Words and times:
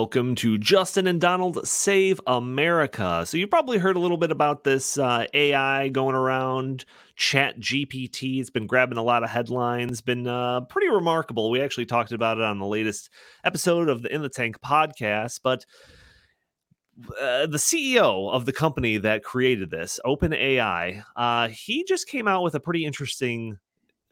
Welcome 0.00 0.34
to 0.36 0.56
Justin 0.56 1.06
and 1.06 1.20
Donald 1.20 1.68
Save 1.68 2.22
America. 2.26 3.22
So, 3.26 3.36
you've 3.36 3.50
probably 3.50 3.76
heard 3.76 3.96
a 3.96 3.98
little 3.98 4.16
bit 4.16 4.30
about 4.30 4.64
this 4.64 4.96
uh, 4.96 5.26
AI 5.34 5.90
going 5.90 6.14
around, 6.14 6.86
Chat 7.16 7.60
GPT. 7.60 8.40
It's 8.40 8.48
been 8.48 8.66
grabbing 8.66 8.96
a 8.96 9.02
lot 9.02 9.24
of 9.24 9.28
headlines, 9.28 10.00
been 10.00 10.26
uh, 10.26 10.62
pretty 10.62 10.88
remarkable. 10.88 11.50
We 11.50 11.60
actually 11.60 11.84
talked 11.84 12.12
about 12.12 12.38
it 12.38 12.44
on 12.44 12.58
the 12.58 12.64
latest 12.64 13.10
episode 13.44 13.90
of 13.90 14.00
the 14.00 14.12
In 14.12 14.22
the 14.22 14.30
Tank 14.30 14.62
podcast. 14.62 15.40
But 15.44 15.66
uh, 17.20 17.44
the 17.44 17.58
CEO 17.58 18.32
of 18.32 18.46
the 18.46 18.54
company 18.54 18.96
that 18.96 19.22
created 19.22 19.68
this, 19.68 20.00
OpenAI, 20.06 21.04
uh, 21.14 21.48
he 21.48 21.84
just 21.84 22.08
came 22.08 22.26
out 22.26 22.42
with 22.42 22.54
a 22.54 22.60
pretty 22.60 22.86
interesting 22.86 23.58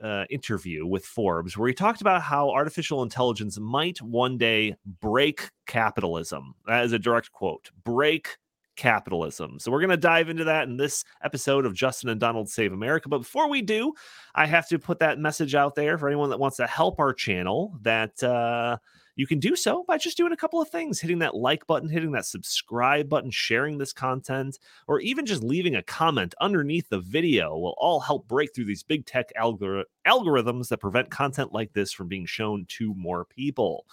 uh, 0.03 0.25
interview 0.31 0.87
with 0.87 1.05
Forbes 1.05 1.57
where 1.57 1.69
he 1.69 1.75
talked 1.75 2.01
about 2.01 2.23
how 2.23 2.51
artificial 2.51 3.03
intelligence 3.03 3.59
might 3.59 4.01
one 4.01 4.39
day 4.39 4.77
break 5.01 5.51
capitalism. 5.67 6.55
That 6.67 6.85
is 6.85 6.93
a 6.93 6.99
direct 6.99 7.33
quote 7.33 7.71
break 7.85 8.37
capitalism. 8.77 9.59
So 9.59 9.71
we're 9.71 9.81
going 9.81 9.91
to 9.91 9.97
dive 9.97 10.29
into 10.31 10.45
that 10.45 10.69
in 10.69 10.77
this 10.77 11.05
episode 11.23 11.67
of 11.67 11.75
Justin 11.75 12.11
and 12.11 12.21
Donald 12.21 12.49
Save 12.49 12.73
America. 12.73 13.09
But 13.09 13.19
before 13.19 13.51
we 13.51 13.61
do, 13.61 13.93
I 14.35 14.47
have 14.47 14.69
to 14.69 14.79
put 14.79 15.01
that 15.01 15.19
message 15.19 15.55
out 15.55 15.75
there 15.75 15.99
for 15.99 16.09
anyone 16.09 16.31
that 16.31 16.39
wants 16.39 16.57
to 16.59 16.67
help 16.67 17.01
our 17.01 17.13
channel 17.13 17.77
that 17.83 18.23
uh, 18.23 18.79
you 19.19 19.27
can 19.27 19.41
do 19.41 19.57
so 19.57 19.85
by 19.89 19.99
just 19.99 20.17
doing 20.17 20.31
a 20.31 20.37
couple 20.37 20.63
of 20.63 20.69
things 20.69 21.01
hitting 21.01 21.19
that 21.19 21.35
like 21.35 21.67
button, 21.67 21.89
hitting 21.89 22.13
that 22.13 22.25
subscribe 22.25 23.09
button, 23.09 23.33
sharing 23.33 23.77
this 23.77 23.93
content, 23.93 24.61
or 24.87 25.01
even 25.01 25.27
just 25.27 25.43
leaving 25.43 25.75
a 25.75 25.83
comment 25.83 26.37
underneath 26.41 26.89
the 26.89 27.01
video 27.01 27.59
will 27.59 27.75
all 27.79 27.99
help 27.99 28.29
break 28.29 28.55
through 28.55 28.67
these 28.67 28.85
big 28.85 29.05
tech 29.07 29.33
algor- 29.37 29.83
algorithms 30.07 30.69
that 30.69 30.79
prevent 30.79 31.11
content 31.11 31.53
like 31.53 31.73
this 31.73 31.93
from 31.93 32.07
being 32.07 32.27
shown 32.27 32.65
to 32.69 32.95
more 32.95 33.25
people. 33.25 33.87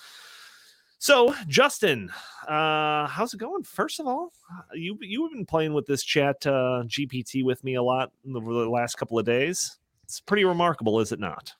So, 0.99 1.33
Justin, 1.47 2.11
uh, 2.47 3.07
how's 3.07 3.33
it 3.33 3.37
going? 3.37 3.63
First 3.63 3.99
of 3.99 4.05
all, 4.05 4.31
you 4.75 4.95
you've 5.01 5.31
been 5.31 5.45
playing 5.45 5.73
with 5.73 5.87
this 5.87 6.03
chat 6.03 6.45
uh, 6.45 6.83
GPT 6.85 7.43
with 7.43 7.63
me 7.63 7.73
a 7.75 7.83
lot 7.83 8.11
over 8.35 8.53
the 8.53 8.69
last 8.69 8.95
couple 8.95 9.17
of 9.17 9.25
days. 9.25 9.79
It's 10.03 10.19
pretty 10.19 10.45
remarkable, 10.45 10.99
is 10.99 11.11
it 11.11 11.19
not? 11.19 11.51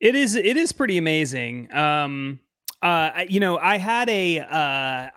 It 0.00 0.14
is. 0.14 0.36
It 0.36 0.56
is 0.56 0.72
pretty 0.72 0.96
amazing. 0.96 1.70
Um, 1.74 2.40
uh, 2.84 3.24
you 3.28 3.40
know, 3.40 3.58
I 3.58 3.78
had 3.78 4.08
a. 4.08 4.40
Uh, 4.40 4.46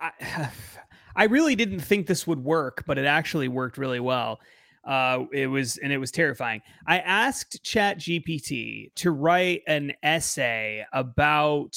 I, 0.00 0.50
I 1.16 1.24
really 1.24 1.56
didn't 1.56 1.80
think 1.80 2.06
this 2.06 2.28
would 2.28 2.42
work, 2.44 2.84
but 2.86 2.96
it 2.96 3.04
actually 3.04 3.48
worked 3.48 3.76
really 3.76 3.98
well. 3.98 4.38
Uh, 4.84 5.24
it 5.32 5.48
was 5.48 5.76
and 5.78 5.92
it 5.92 5.98
was 5.98 6.12
terrifying. 6.12 6.62
I 6.86 7.00
asked 7.00 7.62
Chat 7.64 7.98
GPT 7.98 8.94
to 8.94 9.10
write 9.10 9.62
an 9.66 9.92
essay 10.02 10.86
about 10.92 11.76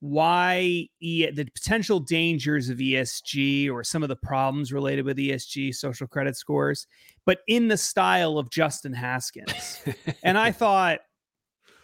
why 0.00 0.86
e- 1.00 1.30
the 1.30 1.46
potential 1.46 1.98
dangers 1.98 2.68
of 2.68 2.76
ESG 2.76 3.70
or 3.70 3.82
some 3.82 4.02
of 4.02 4.10
the 4.10 4.16
problems 4.16 4.70
related 4.70 5.06
with 5.06 5.16
ESG 5.16 5.74
social 5.74 6.06
credit 6.06 6.36
scores, 6.36 6.86
but 7.24 7.38
in 7.48 7.68
the 7.68 7.78
style 7.78 8.36
of 8.36 8.50
Justin 8.50 8.92
Haskins. 8.92 9.82
and 10.22 10.36
I 10.36 10.52
thought, 10.52 11.00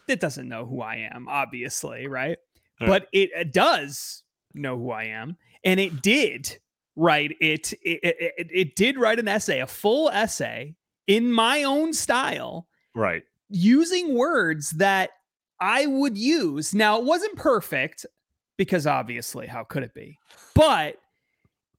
it 0.06 0.20
doesn't 0.20 0.48
know 0.48 0.66
who 0.66 0.82
I 0.82 1.08
am, 1.10 1.28
obviously, 1.28 2.06
right? 2.06 2.36
But 2.86 3.08
it, 3.12 3.30
it 3.34 3.52
does 3.52 4.22
know 4.54 4.76
who 4.76 4.90
I 4.90 5.04
am, 5.04 5.36
and 5.64 5.78
it 5.78 6.02
did 6.02 6.58
write 6.96 7.36
it 7.40 7.72
it, 7.82 8.00
it. 8.02 8.48
it 8.50 8.76
did 8.76 8.98
write 8.98 9.18
an 9.18 9.28
essay, 9.28 9.60
a 9.60 9.66
full 9.66 10.10
essay 10.10 10.74
in 11.06 11.32
my 11.32 11.64
own 11.64 11.92
style, 11.92 12.66
right? 12.94 13.22
Using 13.48 14.14
words 14.14 14.70
that 14.70 15.10
I 15.60 15.86
would 15.86 16.16
use. 16.16 16.74
Now, 16.74 16.98
it 16.98 17.04
wasn't 17.04 17.36
perfect 17.36 18.06
because 18.56 18.86
obviously, 18.86 19.46
how 19.46 19.64
could 19.64 19.82
it 19.82 19.94
be? 19.94 20.18
But 20.54 20.96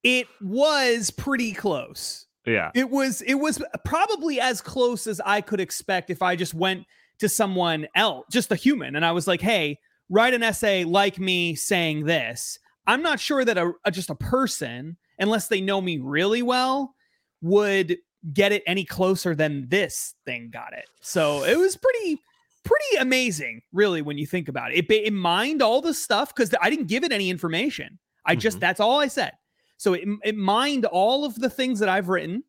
it 0.03 0.27
was 0.41 1.11
pretty 1.11 1.53
close. 1.53 2.25
Yeah. 2.45 2.71
It 2.73 2.89
was 2.89 3.21
it 3.21 3.35
was 3.35 3.61
probably 3.85 4.39
as 4.39 4.61
close 4.61 5.07
as 5.07 5.21
I 5.23 5.41
could 5.41 5.59
expect 5.59 6.09
if 6.09 6.21
I 6.21 6.35
just 6.35 6.53
went 6.53 6.85
to 7.19 7.29
someone 7.29 7.87
else, 7.95 8.25
just 8.31 8.51
a 8.51 8.55
human, 8.55 8.95
and 8.95 9.05
I 9.05 9.11
was 9.11 9.27
like, 9.27 9.41
"Hey, 9.41 9.79
write 10.11 10.35
an 10.35 10.43
essay 10.43 10.83
like 10.83 11.19
me 11.19 11.55
saying 11.55 12.05
this." 12.05 12.59
I'm 12.85 13.01
not 13.01 13.19
sure 13.19 13.43
that 13.45 13.57
a, 13.57 13.71
a 13.85 13.91
just 13.91 14.09
a 14.09 14.15
person, 14.15 14.97
unless 15.17 15.47
they 15.47 15.61
know 15.61 15.81
me 15.81 15.97
really 15.97 16.43
well, 16.43 16.93
would 17.41 17.97
get 18.33 18.51
it 18.51 18.61
any 18.67 18.85
closer 18.85 19.33
than 19.33 19.67
this 19.69 20.13
thing 20.25 20.51
got 20.51 20.73
it. 20.73 20.85
So, 21.01 21.43
it 21.43 21.57
was 21.57 21.75
pretty 21.75 22.19
pretty 22.63 22.97
amazing, 22.99 23.61
really, 23.73 24.01
when 24.01 24.17
you 24.17 24.27
think 24.27 24.47
about 24.47 24.71
it. 24.71 24.85
It, 24.85 24.91
it 24.91 25.13
mined 25.13 25.61
all 25.61 25.81
the 25.81 25.93
stuff 25.93 26.33
because 26.33 26.53
I 26.61 26.69
didn't 26.69 26.87
give 26.87 27.03
it 27.03 27.11
any 27.11 27.29
information. 27.29 27.97
I 28.25 28.35
just, 28.35 28.57
mm-hmm. 28.57 28.61
that's 28.61 28.79
all 28.79 28.99
I 28.99 29.07
said. 29.07 29.31
So 29.77 29.93
it, 29.93 30.07
it 30.23 30.37
mined 30.37 30.85
all 30.85 31.25
of 31.25 31.35
the 31.35 31.49
things 31.49 31.79
that 31.79 31.89
I've 31.89 32.09
written 32.09 32.43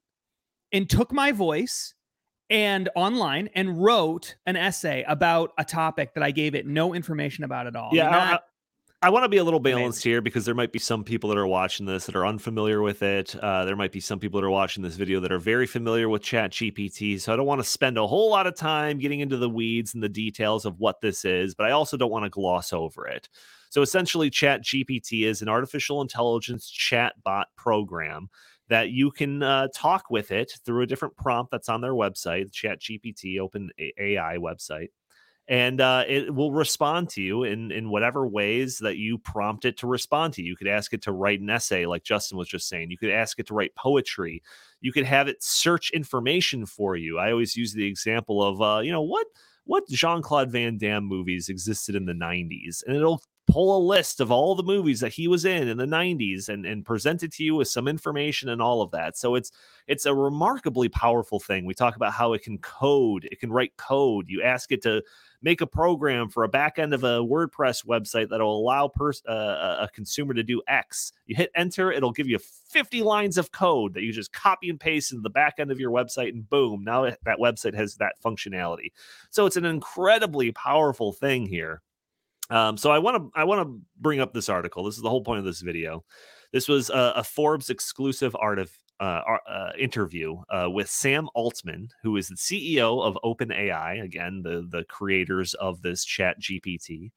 and 0.72 0.88
took 0.88 1.12
my 1.12 1.32
voice 1.32 1.94
and 2.52 2.90
online 2.94 3.48
and 3.54 3.82
wrote 3.82 4.36
an 4.44 4.56
essay 4.56 5.04
about 5.08 5.52
a 5.56 5.64
topic 5.64 6.12
that 6.14 6.22
I 6.22 6.30
gave 6.30 6.54
it 6.54 6.66
no 6.66 6.92
information 6.92 7.44
about 7.44 7.66
at 7.66 7.74
all. 7.74 7.88
Yeah. 7.94 8.10
That, 8.10 8.44
I 9.00 9.08
want 9.08 9.24
to 9.24 9.28
be 9.30 9.38
a 9.38 9.44
little 9.44 9.58
balanced 9.58 10.04
here 10.04 10.20
because 10.20 10.44
there 10.44 10.54
might 10.54 10.70
be 10.70 10.78
some 10.78 11.02
people 11.02 11.30
that 11.30 11.38
are 11.38 11.46
watching 11.46 11.86
this 11.86 12.06
that 12.06 12.14
are 12.14 12.26
unfamiliar 12.26 12.82
with 12.82 13.02
it. 13.02 13.34
Uh, 13.34 13.64
there 13.64 13.74
might 13.74 13.90
be 13.90 14.00
some 14.00 14.20
people 14.20 14.38
that 14.38 14.46
are 14.46 14.50
watching 14.50 14.82
this 14.82 14.94
video 14.94 15.18
that 15.20 15.32
are 15.32 15.40
very 15.40 15.66
familiar 15.66 16.10
with 16.10 16.22
Chat 16.22 16.52
GPT. 16.52 17.20
So 17.20 17.32
I 17.32 17.36
don't 17.36 17.46
want 17.46 17.60
to 17.60 17.68
spend 17.68 17.96
a 17.96 18.06
whole 18.06 18.30
lot 18.30 18.46
of 18.46 18.54
time 18.54 18.98
getting 18.98 19.20
into 19.20 19.38
the 19.38 19.48
weeds 19.48 19.94
and 19.94 20.02
the 20.02 20.08
details 20.08 20.66
of 20.66 20.78
what 20.78 21.00
this 21.00 21.24
is, 21.24 21.54
but 21.54 21.66
I 21.66 21.72
also 21.72 21.96
don't 21.96 22.12
want 22.12 22.26
to 22.26 22.30
gloss 22.30 22.72
over 22.72 23.08
it. 23.08 23.28
So 23.70 23.80
essentially, 23.80 24.28
Chat 24.28 24.62
GPT 24.62 25.24
is 25.24 25.40
an 25.40 25.48
artificial 25.48 26.02
intelligence 26.02 26.68
chat 26.68 27.14
bot 27.24 27.48
program 27.56 28.28
that 28.72 28.90
you 28.90 29.10
can 29.10 29.42
uh, 29.42 29.68
talk 29.74 30.10
with 30.10 30.32
it 30.32 30.52
through 30.64 30.82
a 30.82 30.86
different 30.86 31.16
prompt 31.16 31.50
that's 31.52 31.68
on 31.68 31.80
their 31.80 31.92
website, 31.92 32.52
Chat 32.52 32.80
GPT, 32.80 33.38
Open 33.38 33.70
AI 33.78 34.36
website 34.38 34.88
and 35.48 35.80
uh, 35.80 36.04
it 36.06 36.32
will 36.32 36.52
respond 36.52 37.08
to 37.10 37.20
you 37.22 37.44
in 37.44 37.72
in 37.72 37.90
whatever 37.90 38.26
ways 38.26 38.78
that 38.78 38.96
you 38.96 39.18
prompt 39.18 39.64
it 39.64 39.76
to 39.78 39.86
respond 39.86 40.32
to 40.34 40.42
you. 40.42 40.50
You 40.50 40.56
could 40.56 40.68
ask 40.68 40.92
it 40.92 41.02
to 41.02 41.12
write 41.12 41.40
an 41.40 41.50
essay, 41.50 41.84
like 41.84 42.04
Justin 42.04 42.38
was 42.38 42.48
just 42.48 42.68
saying. 42.68 42.90
You 42.90 42.98
could 42.98 43.10
ask 43.10 43.38
it 43.38 43.46
to 43.48 43.54
write 43.54 43.74
poetry. 43.74 44.42
You 44.80 44.92
could 44.92 45.04
have 45.04 45.28
it 45.28 45.42
search 45.42 45.90
information 45.90 46.64
for 46.64 46.96
you. 46.96 47.18
I 47.18 47.32
always 47.32 47.56
use 47.56 47.72
the 47.72 47.86
example 47.86 48.42
of, 48.42 48.62
uh, 48.62 48.80
you 48.80 48.92
know, 48.92 49.02
what 49.02 49.26
what 49.64 49.86
Jean 49.88 50.22
Claude 50.22 50.50
Van 50.50 50.78
Damme 50.78 51.04
movies 51.04 51.48
existed 51.48 51.96
in 51.96 52.06
the 52.06 52.12
'90s, 52.12 52.84
and 52.86 52.96
it'll 52.96 53.22
pull 53.46 53.76
a 53.76 53.86
list 53.86 54.20
of 54.20 54.30
all 54.30 54.54
the 54.54 54.62
movies 54.62 55.00
that 55.00 55.12
he 55.12 55.28
was 55.28 55.44
in 55.44 55.68
in 55.68 55.76
the 55.76 55.86
90s 55.86 56.48
and, 56.48 56.64
and 56.64 56.84
present 56.84 57.22
it 57.22 57.32
to 57.32 57.44
you 57.44 57.54
with 57.56 57.68
some 57.68 57.88
information 57.88 58.48
and 58.48 58.62
all 58.62 58.82
of 58.82 58.90
that 58.90 59.16
so 59.16 59.34
it's 59.34 59.50
it's 59.88 60.06
a 60.06 60.14
remarkably 60.14 60.88
powerful 60.88 61.40
thing 61.40 61.64
we 61.64 61.74
talk 61.74 61.96
about 61.96 62.12
how 62.12 62.32
it 62.32 62.42
can 62.42 62.58
code 62.58 63.28
it 63.30 63.40
can 63.40 63.50
write 63.50 63.76
code 63.76 64.26
you 64.28 64.42
ask 64.42 64.70
it 64.70 64.82
to 64.82 65.02
make 65.42 65.60
a 65.60 65.66
program 65.66 66.28
for 66.28 66.44
a 66.44 66.48
back 66.48 66.78
end 66.78 66.94
of 66.94 67.04
a 67.04 67.18
WordPress 67.18 67.84
website 67.84 68.28
that'll 68.30 68.60
allow 68.60 68.88
pers- 68.88 69.24
uh, 69.26 69.78
a 69.80 69.88
consumer 69.92 70.32
to 70.34 70.42
do 70.42 70.62
X. 70.68 71.12
You 71.26 71.36
hit 71.36 71.50
enter, 71.54 71.92
it'll 71.92 72.12
give 72.12 72.28
you 72.28 72.38
50 72.38 73.02
lines 73.02 73.36
of 73.36 73.52
code 73.52 73.94
that 73.94 74.02
you 74.02 74.12
just 74.12 74.32
copy 74.32 74.70
and 74.70 74.78
paste 74.78 75.12
into 75.12 75.22
the 75.22 75.30
back 75.30 75.54
end 75.58 75.70
of 75.70 75.80
your 75.80 75.90
website, 75.90 76.30
and 76.30 76.48
boom, 76.48 76.84
now 76.84 77.02
that 77.04 77.38
website 77.38 77.74
has 77.74 77.96
that 77.96 78.14
functionality. 78.24 78.92
So 79.30 79.46
it's 79.46 79.56
an 79.56 79.64
incredibly 79.64 80.52
powerful 80.52 81.12
thing 81.12 81.46
here. 81.46 81.82
Um, 82.52 82.76
so 82.76 82.90
I 82.90 82.98
want 82.98 83.16
to 83.16 83.30
I 83.34 83.44
want 83.44 83.66
to 83.66 83.80
bring 83.98 84.20
up 84.20 84.34
this 84.34 84.50
article. 84.50 84.84
This 84.84 84.96
is 84.96 85.02
the 85.02 85.08
whole 85.08 85.24
point 85.24 85.38
of 85.38 85.44
this 85.46 85.62
video. 85.62 86.04
This 86.52 86.68
was 86.68 86.90
a, 86.90 87.14
a 87.16 87.24
Forbes 87.24 87.70
exclusive 87.70 88.36
art 88.38 88.58
of 88.58 88.70
uh, 89.00 89.22
uh, 89.48 89.72
interview 89.78 90.36
uh, 90.50 90.68
with 90.70 90.88
Sam 90.88 91.28
Altman, 91.34 91.88
who 92.02 92.18
is 92.18 92.28
the 92.28 92.36
CEO 92.36 93.02
of 93.02 93.18
OpenAI, 93.24 94.02
again, 94.02 94.42
the, 94.44 94.68
the 94.70 94.84
creators 94.84 95.54
of 95.54 95.80
this 95.80 96.04
chat 96.04 96.38
GPT. 96.40 97.10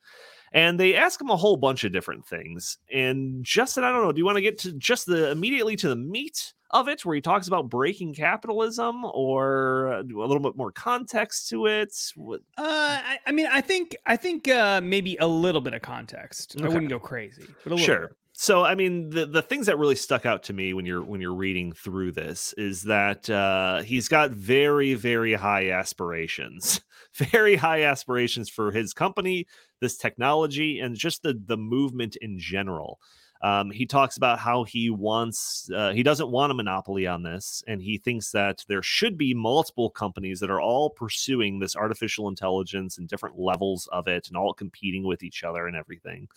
And 0.53 0.79
they 0.79 0.95
ask 0.95 1.19
him 1.19 1.29
a 1.29 1.35
whole 1.35 1.57
bunch 1.57 1.83
of 1.83 1.91
different 1.91 2.25
things. 2.25 2.77
And 2.91 3.43
Justin, 3.43 3.83
I 3.83 3.91
don't 3.91 4.03
know, 4.03 4.13
do 4.13 4.19
you 4.19 4.25
want 4.25 4.37
to 4.37 4.41
get 4.41 4.57
to 4.59 4.71
just 4.73 5.05
the 5.05 5.29
immediately 5.31 5.75
to 5.75 5.89
the 5.89 5.95
meat 5.97 6.53
of 6.75 6.87
it, 6.87 7.05
where 7.05 7.15
he 7.15 7.21
talks 7.21 7.47
about 7.47 7.69
breaking 7.69 8.13
capitalism, 8.13 9.05
or 9.05 9.87
a 9.93 10.03
little 10.03 10.39
bit 10.39 10.55
more 10.55 10.71
context 10.71 11.49
to 11.49 11.67
it? 11.67 11.95
Uh, 12.17 12.31
I, 12.57 13.19
I 13.25 13.31
mean, 13.31 13.47
I 13.47 13.61
think 13.61 13.95
I 14.05 14.15
think 14.15 14.47
uh, 14.47 14.81
maybe 14.83 15.17
a 15.17 15.27
little 15.27 15.61
bit 15.61 15.73
of 15.73 15.81
context. 15.81 16.55
Okay. 16.55 16.65
I 16.65 16.67
wouldn't 16.67 16.89
go 16.89 16.99
crazy, 16.99 17.45
but 17.63 17.71
a 17.71 17.75
little 17.75 17.85
sure. 17.85 18.07
Bit. 18.07 18.17
So 18.37 18.65
I 18.65 18.75
mean 18.75 19.11
the 19.11 19.25
the 19.25 19.41
things 19.41 19.67
that 19.67 19.77
really 19.77 19.95
stuck 19.95 20.25
out 20.25 20.43
to 20.43 20.53
me 20.53 20.73
when 20.73 20.85
you're 20.85 21.01
when 21.01 21.21
you're 21.21 21.33
reading 21.33 21.71
through 21.71 22.11
this 22.11 22.53
is 22.57 22.83
that 22.83 23.29
uh, 23.29 23.81
he's 23.81 24.09
got 24.09 24.31
very 24.31 24.93
very 24.93 25.33
high 25.33 25.71
aspirations, 25.71 26.81
very 27.13 27.55
high 27.55 27.83
aspirations 27.83 28.49
for 28.49 28.71
his 28.71 28.93
company, 28.93 29.47
this 29.79 29.95
technology, 29.95 30.81
and 30.81 30.97
just 30.97 31.23
the 31.23 31.41
the 31.45 31.55
movement 31.55 32.17
in 32.17 32.37
general. 32.37 32.99
Um, 33.41 33.69
he 33.69 33.85
talks 33.85 34.17
about 34.17 34.39
how 34.39 34.63
he 34.63 34.89
wants, 34.89 35.69
uh, 35.75 35.91
he 35.91 36.03
doesn't 36.03 36.31
want 36.31 36.51
a 36.51 36.55
monopoly 36.55 37.05
on 37.05 37.23
this, 37.23 37.63
and 37.67 37.81
he 37.81 37.97
thinks 37.97 38.31
that 38.31 38.63
there 38.67 38.81
should 38.81 39.17
be 39.17 39.33
multiple 39.33 39.89
companies 39.89 40.39
that 40.39 40.49
are 40.49 40.61
all 40.61 40.89
pursuing 40.89 41.59
this 41.59 41.75
artificial 41.75 42.27
intelligence 42.29 42.97
and 42.97 43.07
different 43.07 43.37
levels 43.37 43.87
of 43.91 44.07
it, 44.07 44.27
and 44.27 44.37
all 44.37 44.53
competing 44.53 45.03
with 45.05 45.21
each 45.21 45.43
other 45.43 45.67
and 45.67 45.75
everything. 45.75 46.27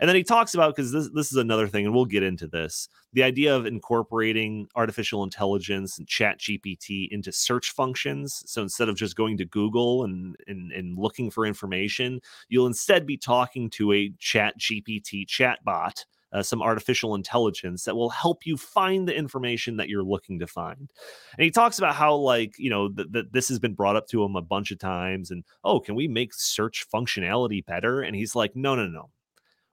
And 0.00 0.08
then 0.08 0.16
he 0.16 0.22
talks 0.22 0.54
about 0.54 0.74
because 0.74 0.90
this 0.90 1.10
this 1.10 1.30
is 1.30 1.36
another 1.36 1.68
thing, 1.68 1.84
and 1.84 1.94
we'll 1.94 2.06
get 2.06 2.22
into 2.22 2.46
this: 2.46 2.88
the 3.12 3.22
idea 3.22 3.54
of 3.54 3.66
incorporating 3.66 4.68
artificial 4.74 5.22
intelligence 5.24 5.98
and 5.98 6.08
Chat 6.08 6.38
GPT 6.38 7.08
into 7.10 7.30
search 7.30 7.70
functions. 7.72 8.42
So 8.46 8.62
instead 8.62 8.88
of 8.88 8.96
just 8.96 9.16
going 9.16 9.36
to 9.38 9.44
Google 9.44 10.04
and 10.04 10.34
and, 10.46 10.72
and 10.72 10.98
looking 10.98 11.30
for 11.30 11.44
information, 11.44 12.20
you'll 12.48 12.66
instead 12.66 13.06
be 13.06 13.16
talking 13.16 13.68
to 13.70 13.92
a 13.92 14.12
Chat 14.18 14.58
GPT 14.58 15.26
chatbot 15.26 16.04
uh, 16.32 16.42
some 16.42 16.62
artificial 16.62 17.14
intelligence 17.14 17.84
that 17.84 17.96
will 17.96 18.10
help 18.10 18.46
you 18.46 18.56
find 18.56 19.08
the 19.08 19.16
information 19.16 19.76
that 19.76 19.88
you're 19.88 20.02
looking 20.02 20.38
to 20.38 20.46
find. 20.46 20.90
And 21.36 21.44
he 21.44 21.50
talks 21.50 21.78
about 21.78 21.94
how, 21.94 22.14
like, 22.14 22.54
you 22.58 22.70
know, 22.70 22.88
that 22.88 23.12
th- 23.12 23.26
this 23.32 23.48
has 23.48 23.58
been 23.58 23.74
brought 23.74 23.96
up 23.96 24.06
to 24.08 24.22
him 24.22 24.36
a 24.36 24.42
bunch 24.42 24.70
of 24.70 24.78
times. 24.78 25.30
And, 25.30 25.44
oh, 25.64 25.80
can 25.80 25.94
we 25.94 26.08
make 26.08 26.34
search 26.34 26.86
functionality 26.92 27.64
better? 27.64 28.02
And 28.02 28.14
he's 28.14 28.34
like, 28.34 28.54
no, 28.54 28.74
no, 28.74 28.86
no. 28.86 29.10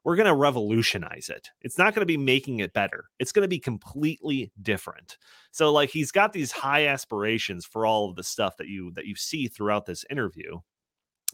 We're 0.04 0.16
going 0.16 0.28
to 0.28 0.36
revolutionize 0.36 1.30
it. 1.30 1.50
It's 1.62 1.80
not 1.80 1.96
going 1.96 2.04
to 2.04 2.06
be 2.06 2.16
making 2.16 2.60
it 2.60 2.74
better. 2.74 3.06
It's 3.18 3.32
going 3.32 3.42
to 3.42 3.48
be 3.48 3.58
completely 3.58 4.52
different. 4.62 5.18
So 5.50 5.72
like 5.74 5.90
he's 5.90 6.12
got 6.12 6.32
these 6.32 6.52
high 6.52 6.86
aspirations 6.88 7.66
for 7.66 7.88
all 7.88 8.08
of 8.08 8.16
the 8.16 8.24
stuff 8.24 8.56
that 8.58 8.68
you 8.68 8.92
that 8.92 9.08
you 9.08 9.16
see 9.16 9.48
throughout 9.48 9.88
this 9.88 10.06
interview. 10.12 10.60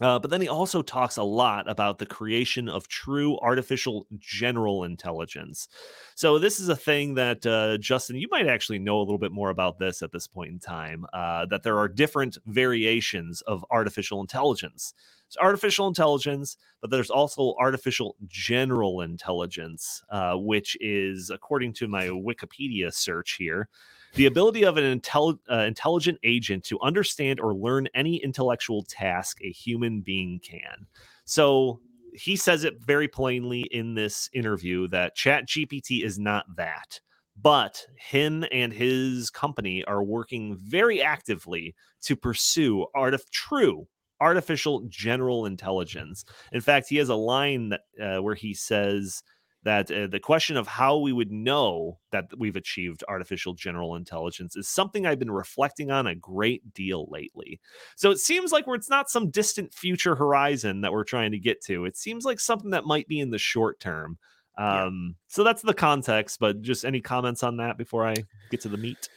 Uh, 0.00 0.18
but 0.18 0.30
then 0.30 0.40
he 0.40 0.48
also 0.48 0.82
talks 0.82 1.16
a 1.16 1.22
lot 1.22 1.70
about 1.70 1.98
the 1.98 2.06
creation 2.06 2.68
of 2.68 2.88
true 2.88 3.38
artificial 3.40 4.06
general 4.18 4.84
intelligence. 4.84 5.68
So, 6.14 6.38
this 6.38 6.58
is 6.58 6.68
a 6.68 6.76
thing 6.76 7.14
that, 7.14 7.44
uh, 7.46 7.76
Justin, 7.78 8.16
you 8.16 8.26
might 8.30 8.46
actually 8.46 8.78
know 8.78 8.98
a 8.98 9.04
little 9.04 9.18
bit 9.18 9.32
more 9.32 9.50
about 9.50 9.78
this 9.78 10.02
at 10.02 10.10
this 10.10 10.26
point 10.26 10.50
in 10.50 10.58
time 10.58 11.04
uh, 11.12 11.46
that 11.46 11.62
there 11.62 11.78
are 11.78 11.88
different 11.88 12.38
variations 12.46 13.42
of 13.42 13.64
artificial 13.70 14.20
intelligence. 14.20 14.94
It's 15.26 15.36
artificial 15.36 15.86
intelligence, 15.86 16.56
but 16.80 16.90
there's 16.90 17.10
also 17.10 17.54
artificial 17.58 18.16
general 18.26 19.02
intelligence, 19.02 20.02
uh, 20.10 20.34
which 20.34 20.76
is, 20.80 21.30
according 21.30 21.74
to 21.74 21.88
my 21.88 22.08
Wikipedia 22.08 22.92
search 22.92 23.36
here, 23.38 23.68
the 24.14 24.26
ability 24.26 24.64
of 24.64 24.76
an 24.76 25.00
intelli- 25.00 25.38
uh, 25.50 25.58
intelligent 25.58 26.18
agent 26.22 26.64
to 26.64 26.80
understand 26.80 27.40
or 27.40 27.54
learn 27.54 27.88
any 27.94 28.16
intellectual 28.16 28.82
task 28.82 29.38
a 29.42 29.50
human 29.50 30.00
being 30.00 30.40
can. 30.40 30.86
So 31.24 31.80
he 32.14 32.36
says 32.36 32.64
it 32.64 32.80
very 32.80 33.08
plainly 33.08 33.62
in 33.70 33.94
this 33.94 34.28
interview 34.32 34.88
that 34.88 35.14
Chat 35.14 35.48
GPT 35.48 36.04
is 36.04 36.18
not 36.18 36.44
that. 36.56 37.00
But 37.40 37.86
him 37.96 38.44
and 38.52 38.72
his 38.72 39.30
company 39.30 39.82
are 39.84 40.04
working 40.04 40.58
very 40.58 41.00
actively 41.00 41.74
to 42.02 42.14
pursue 42.14 42.86
art 42.94 43.14
of 43.14 43.30
true 43.30 43.88
artificial 44.20 44.82
general 44.88 45.46
intelligence. 45.46 46.24
In 46.52 46.60
fact, 46.60 46.88
he 46.88 46.96
has 46.98 47.08
a 47.08 47.14
line 47.14 47.70
that 47.70 47.80
uh, 48.00 48.22
where 48.22 48.36
he 48.36 48.54
says 48.54 49.22
that 49.64 49.90
uh, 49.90 50.06
the 50.08 50.20
question 50.20 50.56
of 50.56 50.66
how 50.66 50.98
we 50.98 51.12
would 51.12 51.30
know 51.30 51.98
that 52.10 52.26
we've 52.36 52.56
achieved 52.56 53.04
artificial 53.08 53.54
general 53.54 53.94
intelligence 53.94 54.56
is 54.56 54.68
something 54.68 55.06
I've 55.06 55.18
been 55.18 55.30
reflecting 55.30 55.90
on 55.90 56.06
a 56.06 56.14
great 56.14 56.74
deal 56.74 57.06
lately. 57.10 57.60
So 57.96 58.10
it 58.10 58.18
seems 58.18 58.50
like 58.52 58.64
it's 58.66 58.90
not 58.90 59.10
some 59.10 59.30
distant 59.30 59.72
future 59.72 60.16
horizon 60.16 60.80
that 60.80 60.92
we're 60.92 61.04
trying 61.04 61.30
to 61.32 61.38
get 61.38 61.62
to. 61.64 61.84
It 61.84 61.96
seems 61.96 62.24
like 62.24 62.40
something 62.40 62.70
that 62.70 62.86
might 62.86 63.06
be 63.06 63.20
in 63.20 63.30
the 63.30 63.38
short 63.38 63.78
term. 63.78 64.18
Um, 64.58 65.14
yeah. 65.14 65.24
So 65.28 65.44
that's 65.44 65.62
the 65.62 65.74
context, 65.74 66.40
but 66.40 66.60
just 66.60 66.84
any 66.84 67.00
comments 67.00 67.42
on 67.42 67.58
that 67.58 67.78
before 67.78 68.06
I 68.06 68.14
get 68.50 68.60
to 68.62 68.68
the 68.68 68.76
meat? 68.76 69.08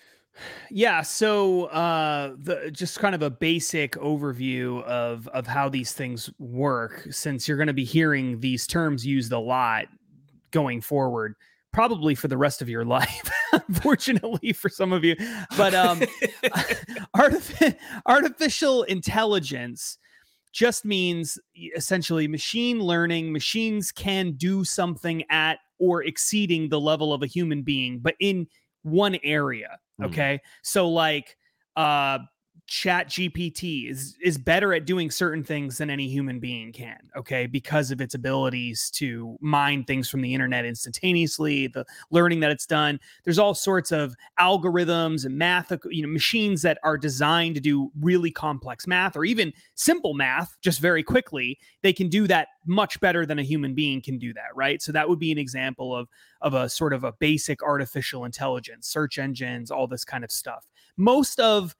Yeah, 0.69 1.01
so 1.01 1.65
uh 1.65 2.33
the 2.37 2.69
just 2.69 2.99
kind 2.99 3.15
of 3.15 3.21
a 3.21 3.29
basic 3.29 3.93
overview 3.93 4.83
of 4.83 5.29
of 5.29 5.47
how 5.47 5.69
these 5.69 5.93
things 5.93 6.29
work 6.39 7.07
since 7.09 7.47
you're 7.47 7.57
going 7.57 7.67
to 7.67 7.73
be 7.73 7.85
hearing 7.85 8.41
these 8.41 8.67
terms 8.67 9.05
used 9.05 9.31
a 9.31 9.39
lot 9.39 9.85
going 10.55 10.79
forward 10.79 11.35
probably 11.73 12.15
for 12.15 12.29
the 12.29 12.37
rest 12.37 12.61
of 12.61 12.69
your 12.69 12.85
life 12.97 13.29
unfortunately 13.51 14.53
for 14.53 14.69
some 14.69 14.93
of 14.93 15.03
you 15.03 15.13
but 15.57 15.75
um 15.75 15.99
artific- 17.15 17.77
artificial 18.05 18.83
intelligence 18.83 19.97
just 20.53 20.85
means 20.85 21.37
essentially 21.75 22.25
machine 22.25 22.79
learning 22.79 23.33
machines 23.33 23.91
can 23.91 24.31
do 24.31 24.63
something 24.63 25.21
at 25.29 25.59
or 25.77 26.01
exceeding 26.03 26.69
the 26.69 26.79
level 26.79 27.11
of 27.11 27.21
a 27.21 27.27
human 27.27 27.61
being 27.61 27.99
but 27.99 28.15
in 28.21 28.47
one 28.83 29.17
area 29.23 29.77
hmm. 29.97 30.05
okay 30.05 30.35
mm. 30.35 30.47
so 30.63 30.87
like 30.87 31.35
uh 31.75 32.19
chat 32.67 33.09
gpt 33.09 33.91
is 33.91 34.17
is 34.23 34.39
better 34.39 34.73
at 34.73 34.85
doing 34.85 35.11
certain 35.11 35.43
things 35.43 35.77
than 35.77 35.91
any 35.91 36.07
human 36.07 36.39
being 36.39 36.71
can 36.71 36.97
okay 37.15 37.45
because 37.45 37.91
of 37.91 38.01
its 38.01 38.15
abilities 38.15 38.89
to 38.89 39.37
mine 39.39 39.83
things 39.83 40.09
from 40.09 40.21
the 40.21 40.33
internet 40.33 40.65
instantaneously 40.65 41.67
the 41.67 41.85
learning 42.11 42.39
that 42.39 42.51
it's 42.51 42.65
done. 42.65 42.99
There's 43.23 43.39
all 43.39 43.53
sorts 43.53 43.91
of 43.91 44.15
algorithms 44.39 45.25
and 45.25 45.37
math 45.37 45.71
you 45.89 46.01
know 46.03 46.09
machines 46.09 46.61
that 46.63 46.77
are 46.83 46.97
designed 46.97 47.55
to 47.55 47.61
do 47.61 47.91
really 47.99 48.31
complex 48.31 48.87
math 48.87 49.15
or 49.15 49.25
even 49.25 49.53
simple 49.75 50.13
math 50.13 50.55
just 50.61 50.79
very 50.79 51.03
quickly. 51.03 51.59
They 51.81 51.93
can 51.93 52.09
do 52.09 52.27
that 52.27 52.49
much 52.65 52.99
better 52.99 53.25
than 53.25 53.39
a 53.39 53.43
human 53.43 53.73
being 53.75 54.01
can 54.01 54.17
do 54.17 54.33
that 54.33 54.55
right? 54.55 54.81
So 54.81 54.91
that 54.91 55.07
would 55.07 55.19
be 55.19 55.31
an 55.31 55.37
example 55.37 55.95
of 55.95 56.07
of 56.41 56.53
a 56.53 56.69
sort 56.69 56.93
of 56.93 57.03
a 57.03 57.13
basic 57.13 57.63
artificial 57.63 58.25
intelligence 58.25 58.87
search 58.87 59.17
engines 59.17 59.71
all 59.71 59.87
this 59.87 60.05
kind 60.05 60.23
of 60.23 60.31
stuff. 60.31 60.67
Most 60.97 61.39
of 61.39 61.75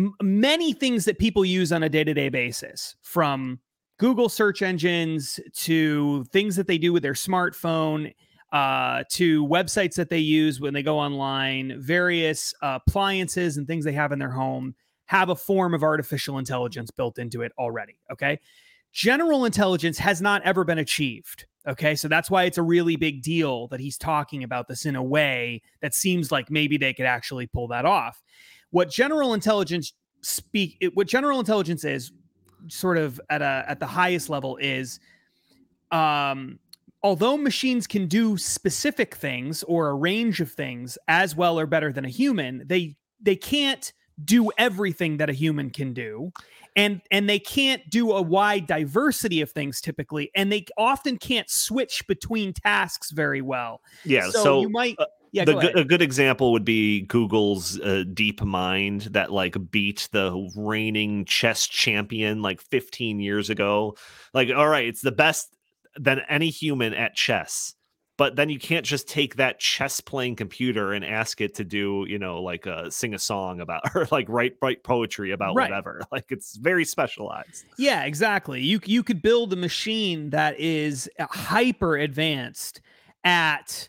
m- 0.00 0.14
many 0.22 0.72
things 0.72 1.04
that 1.04 1.18
people 1.18 1.44
use 1.44 1.72
on 1.72 1.82
a 1.82 1.88
day-to-day 1.88 2.28
basis 2.28 2.96
from 3.02 3.60
Google 3.98 4.28
search 4.28 4.62
engines 4.62 5.38
to 5.54 6.24
things 6.32 6.56
that 6.56 6.66
they 6.66 6.78
do 6.78 6.92
with 6.92 7.02
their 7.02 7.12
smartphone 7.12 8.14
uh, 8.52 9.04
to 9.10 9.46
websites 9.46 9.94
that 9.94 10.08
they 10.08 10.18
use 10.18 10.60
when 10.60 10.74
they 10.74 10.82
go 10.82 10.98
online, 10.98 11.80
various 11.80 12.54
uh, 12.62 12.78
appliances 12.84 13.56
and 13.56 13.66
things 13.66 13.84
they 13.84 13.92
have 13.92 14.12
in 14.12 14.18
their 14.18 14.30
home 14.30 14.74
have 15.06 15.28
a 15.28 15.36
form 15.36 15.74
of 15.74 15.82
artificial 15.82 16.38
intelligence 16.38 16.90
built 16.90 17.18
into 17.18 17.42
it 17.42 17.52
already. 17.58 17.98
Okay. 18.10 18.40
General 18.92 19.44
intelligence 19.44 19.98
has 19.98 20.20
not 20.20 20.42
ever 20.42 20.64
been 20.64 20.78
achieved. 20.78 21.46
Okay. 21.68 21.94
So 21.94 22.08
that's 22.08 22.30
why 22.30 22.44
it's 22.44 22.58
a 22.58 22.62
really 22.62 22.96
big 22.96 23.22
deal 23.22 23.68
that 23.68 23.80
he's 23.80 23.98
talking 23.98 24.42
about 24.42 24.66
this 24.66 24.86
in 24.86 24.96
a 24.96 25.02
way 25.02 25.62
that 25.82 25.94
seems 25.94 26.32
like 26.32 26.50
maybe 26.50 26.76
they 26.78 26.94
could 26.94 27.06
actually 27.06 27.46
pull 27.46 27.68
that 27.68 27.84
off. 27.84 28.22
What 28.70 28.90
general 28.90 29.34
intelligence 29.34 29.92
speak 30.22 30.76
it, 30.80 30.96
what 30.96 31.06
general 31.06 31.38
intelligence 31.40 31.84
is 31.84 32.12
sort 32.68 32.98
of 32.98 33.20
at 33.30 33.42
a 33.42 33.64
at 33.66 33.80
the 33.80 33.86
highest 33.86 34.28
level 34.28 34.56
is 34.58 35.00
um 35.92 36.58
although 37.02 37.36
machines 37.36 37.86
can 37.86 38.06
do 38.06 38.36
specific 38.36 39.14
things 39.14 39.62
or 39.64 39.88
a 39.88 39.94
range 39.94 40.40
of 40.40 40.52
things 40.52 40.98
as 41.08 41.34
well 41.34 41.58
or 41.58 41.66
better 41.66 41.92
than 41.92 42.04
a 42.04 42.08
human 42.08 42.62
they 42.66 42.94
they 43.22 43.36
can't 43.36 43.92
do 44.24 44.50
everything 44.58 45.16
that 45.18 45.30
a 45.30 45.32
human 45.32 45.70
can 45.70 45.92
do. 45.92 46.32
And 46.76 47.00
and 47.10 47.28
they 47.28 47.40
can't 47.40 47.82
do 47.90 48.12
a 48.12 48.22
wide 48.22 48.68
diversity 48.68 49.40
of 49.40 49.50
things 49.50 49.80
typically 49.80 50.30
and 50.36 50.52
they 50.52 50.66
often 50.78 51.18
can't 51.18 51.50
switch 51.50 52.06
between 52.06 52.52
tasks 52.52 53.10
very 53.10 53.42
well. 53.42 53.80
Yeah 54.04 54.30
so, 54.30 54.42
so 54.42 54.60
you 54.60 54.68
might 54.68 54.94
uh, 55.00 55.06
yeah, 55.32 55.44
the, 55.44 55.52
go 55.52 55.68
a 55.74 55.84
good 55.84 56.02
example 56.02 56.52
would 56.52 56.64
be 56.64 57.02
Google's 57.02 57.78
uh, 57.80 58.04
DeepMind 58.12 59.12
that 59.12 59.32
like 59.32 59.56
beat 59.70 60.08
the 60.12 60.50
reigning 60.56 61.24
chess 61.24 61.66
champion 61.66 62.42
like 62.42 62.60
15 62.60 63.20
years 63.20 63.50
ago. 63.50 63.96
Like, 64.34 64.50
all 64.54 64.68
right, 64.68 64.86
it's 64.86 65.02
the 65.02 65.12
best 65.12 65.56
than 65.96 66.20
any 66.28 66.50
human 66.50 66.94
at 66.94 67.14
chess. 67.14 67.74
But 68.16 68.36
then 68.36 68.50
you 68.50 68.58
can't 68.58 68.84
just 68.84 69.08
take 69.08 69.36
that 69.36 69.60
chess 69.60 69.98
playing 69.98 70.36
computer 70.36 70.92
and 70.92 71.02
ask 71.02 71.40
it 71.40 71.54
to 71.54 71.64
do, 71.64 72.04
you 72.06 72.18
know, 72.18 72.42
like 72.42 72.66
uh, 72.66 72.90
sing 72.90 73.14
a 73.14 73.18
song 73.18 73.60
about 73.60 73.82
or 73.94 74.06
like 74.10 74.28
write 74.28 74.56
write 74.60 74.84
poetry 74.84 75.30
about 75.30 75.54
right. 75.54 75.70
whatever. 75.70 76.02
Like 76.12 76.26
it's 76.28 76.56
very 76.56 76.84
specialized. 76.84 77.64
Yeah, 77.78 78.04
exactly. 78.04 78.60
You 78.60 78.80
you 78.84 79.02
could 79.02 79.22
build 79.22 79.52
a 79.52 79.56
machine 79.56 80.30
that 80.30 80.58
is 80.60 81.08
uh, 81.18 81.26
hyper 81.30 81.96
advanced 81.96 82.82
at 83.24 83.88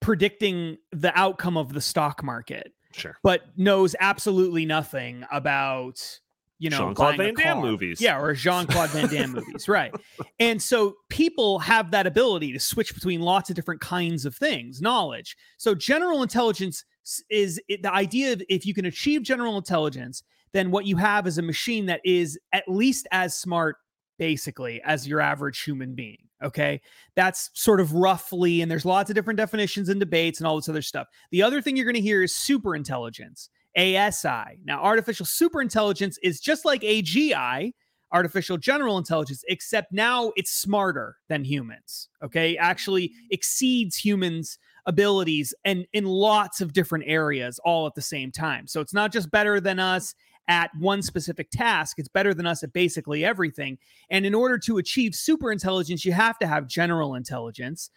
predicting 0.00 0.78
the 0.92 1.16
outcome 1.18 1.56
of 1.56 1.72
the 1.72 1.80
stock 1.80 2.22
market. 2.22 2.72
Sure. 2.92 3.16
But 3.22 3.42
knows 3.56 3.94
absolutely 4.00 4.66
nothing 4.66 5.24
about 5.30 6.20
you 6.60 6.68
know, 6.68 6.76
Jean-Claude 6.76 7.16
Van 7.16 7.34
Damme 7.34 7.60
movies. 7.62 8.02
Yeah, 8.02 8.20
or 8.20 8.34
Jean 8.34 8.66
Claude 8.66 8.90
Van 8.90 9.08
Damme 9.08 9.32
movies, 9.32 9.66
right? 9.66 9.92
And 10.38 10.62
so 10.62 10.96
people 11.08 11.58
have 11.60 11.90
that 11.92 12.06
ability 12.06 12.52
to 12.52 12.60
switch 12.60 12.94
between 12.94 13.22
lots 13.22 13.48
of 13.48 13.56
different 13.56 13.80
kinds 13.80 14.26
of 14.26 14.34
things, 14.34 14.82
knowledge. 14.82 15.36
So 15.56 15.74
general 15.74 16.22
intelligence 16.22 16.84
is 17.30 17.60
the 17.68 17.92
idea 17.92 18.34
of 18.34 18.42
if 18.50 18.66
you 18.66 18.74
can 18.74 18.84
achieve 18.84 19.22
general 19.22 19.56
intelligence, 19.56 20.22
then 20.52 20.70
what 20.70 20.84
you 20.84 20.96
have 20.96 21.26
is 21.26 21.38
a 21.38 21.42
machine 21.42 21.86
that 21.86 22.00
is 22.04 22.38
at 22.52 22.64
least 22.68 23.08
as 23.10 23.36
smart, 23.36 23.76
basically, 24.18 24.82
as 24.84 25.08
your 25.08 25.20
average 25.20 25.62
human 25.62 25.94
being. 25.94 26.28
Okay. 26.42 26.80
That's 27.16 27.50
sort 27.54 27.80
of 27.80 27.92
roughly, 27.92 28.62
and 28.62 28.70
there's 28.70 28.84
lots 28.84 29.10
of 29.10 29.14
different 29.14 29.36
definitions 29.36 29.88
and 29.88 30.00
debates 30.00 30.40
and 30.40 30.46
all 30.46 30.56
this 30.56 30.68
other 30.68 30.82
stuff. 30.82 31.08
The 31.30 31.42
other 31.42 31.60
thing 31.60 31.76
you're 31.76 31.84
going 31.84 31.94
to 31.94 32.00
hear 32.00 32.22
is 32.22 32.34
super 32.34 32.74
intelligence. 32.74 33.50
ASI. 33.76 34.58
Now, 34.64 34.82
artificial 34.82 35.26
super 35.26 35.62
intelligence 35.62 36.18
is 36.22 36.40
just 36.40 36.64
like 36.64 36.82
AGI, 36.82 37.72
artificial 38.12 38.56
general 38.56 38.98
intelligence, 38.98 39.44
except 39.48 39.92
now 39.92 40.32
it's 40.34 40.50
smarter 40.50 41.16
than 41.28 41.44
humans. 41.44 42.08
Okay. 42.22 42.56
Actually 42.56 43.12
exceeds 43.30 43.96
humans' 43.96 44.58
abilities 44.86 45.54
and 45.64 45.86
in 45.92 46.04
lots 46.04 46.60
of 46.60 46.72
different 46.72 47.04
areas 47.06 47.60
all 47.64 47.86
at 47.86 47.94
the 47.94 48.02
same 48.02 48.32
time. 48.32 48.66
So 48.66 48.80
it's 48.80 48.94
not 48.94 49.12
just 49.12 49.30
better 49.30 49.60
than 49.60 49.78
us 49.78 50.14
at 50.50 50.70
one 50.76 51.00
specific 51.00 51.48
task, 51.50 52.00
it's 52.00 52.08
better 52.08 52.34
than 52.34 52.44
us 52.44 52.64
at 52.64 52.72
basically 52.72 53.24
everything. 53.24 53.78
And 54.10 54.26
in 54.26 54.34
order 54.34 54.58
to 54.58 54.78
achieve 54.78 55.14
super 55.14 55.52
intelligence, 55.52 56.04
you 56.04 56.12
have 56.12 56.38
to 56.40 56.46
have 56.46 56.66
general 56.66 57.14
intelligence 57.14 57.88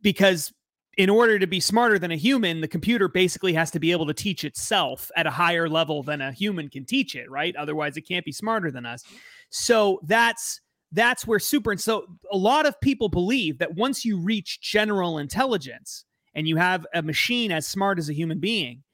because 0.00 0.52
in 0.96 1.10
order 1.10 1.36
to 1.36 1.48
be 1.48 1.58
smarter 1.58 1.98
than 1.98 2.12
a 2.12 2.16
human, 2.16 2.60
the 2.60 2.68
computer 2.68 3.08
basically 3.08 3.52
has 3.54 3.72
to 3.72 3.80
be 3.80 3.90
able 3.90 4.06
to 4.06 4.14
teach 4.14 4.44
itself 4.44 5.10
at 5.16 5.26
a 5.26 5.30
higher 5.30 5.68
level 5.68 6.04
than 6.04 6.20
a 6.20 6.30
human 6.30 6.70
can 6.70 6.84
teach 6.84 7.16
it, 7.16 7.28
right? 7.28 7.56
Otherwise, 7.56 7.96
it 7.96 8.02
can't 8.02 8.24
be 8.24 8.30
smarter 8.30 8.70
than 8.70 8.86
us. 8.86 9.02
So 9.50 9.98
that's 10.04 10.60
that's 10.92 11.26
where 11.26 11.40
super 11.40 11.72
and 11.72 11.80
so 11.80 12.06
a 12.30 12.36
lot 12.36 12.66
of 12.66 12.80
people 12.80 13.08
believe 13.08 13.58
that 13.58 13.74
once 13.74 14.04
you 14.04 14.16
reach 14.16 14.60
general 14.60 15.18
intelligence 15.18 16.04
and 16.36 16.46
you 16.46 16.54
have 16.54 16.86
a 16.94 17.02
machine 17.02 17.50
as 17.50 17.66
smart 17.66 17.98
as 17.98 18.08
a 18.08 18.14
human 18.14 18.38
being, 18.38 18.84